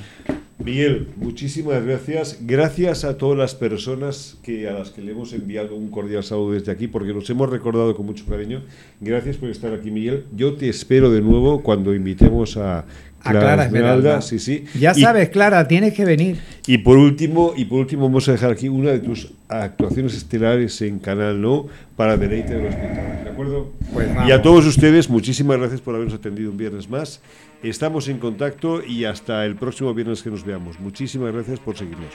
Miguel, 0.64 1.08
muchísimas 1.16 1.84
gracias. 1.84 2.38
Gracias 2.40 3.04
a 3.04 3.16
todas 3.16 3.38
las 3.38 3.54
personas 3.54 4.36
que 4.42 4.68
a 4.68 4.72
las 4.72 4.90
que 4.90 5.02
le 5.02 5.12
hemos 5.12 5.32
enviado 5.32 5.76
un 5.76 5.88
cordial 5.88 6.24
saludo 6.24 6.52
desde 6.52 6.72
aquí, 6.72 6.88
porque 6.88 7.14
nos 7.14 7.30
hemos 7.30 7.48
recordado 7.48 7.94
con 7.94 8.06
mucho 8.06 8.26
cariño. 8.26 8.62
Gracias 9.00 9.36
por 9.36 9.50
estar 9.50 9.72
aquí, 9.72 9.90
Miguel. 9.92 10.24
Yo 10.34 10.54
te 10.54 10.68
espero 10.68 11.10
de 11.12 11.20
nuevo 11.20 11.62
cuando 11.62 11.94
invitemos 11.94 12.56
a 12.56 12.84
Clara, 13.22 13.66
Esmeralda. 13.66 14.20
Sí, 14.20 14.38
sí. 14.38 14.64
Ya 14.78 14.94
sabes, 14.94 15.28
Clara, 15.30 15.66
tienes 15.68 15.94
que 15.94 16.04
venir. 16.04 16.38
Y 16.66 16.78
por 16.78 16.98
último, 16.98 17.52
y 17.56 17.64
por 17.64 17.80
último 17.80 18.02
vamos 18.02 18.28
a 18.28 18.32
dejar 18.32 18.50
aquí 18.50 18.68
una 18.68 18.90
de 18.90 18.98
tus 18.98 19.32
actuaciones 19.48 20.14
estelares 20.14 20.80
en 20.82 20.98
Canal 20.98 21.40
No 21.40 21.66
para 21.96 22.16
deleite 22.16 22.54
de 22.54 22.62
los 22.62 22.74
espectadores, 22.74 23.24
¿de 23.24 23.30
acuerdo? 23.30 23.72
Pues 23.92 24.08
y 24.26 24.32
a 24.32 24.42
todos 24.42 24.66
ustedes, 24.66 25.08
muchísimas 25.08 25.58
gracias 25.58 25.80
por 25.80 25.94
habernos 25.94 26.14
atendido 26.14 26.50
un 26.50 26.56
viernes 26.56 26.88
más. 26.88 27.20
Estamos 27.62 28.08
en 28.08 28.18
contacto 28.18 28.84
y 28.84 29.04
hasta 29.04 29.44
el 29.44 29.56
próximo 29.56 29.92
viernes 29.92 30.22
que 30.22 30.30
nos 30.30 30.44
veamos. 30.44 30.78
Muchísimas 30.78 31.32
gracias 31.32 31.58
por 31.58 31.76
seguirnos. 31.76 32.12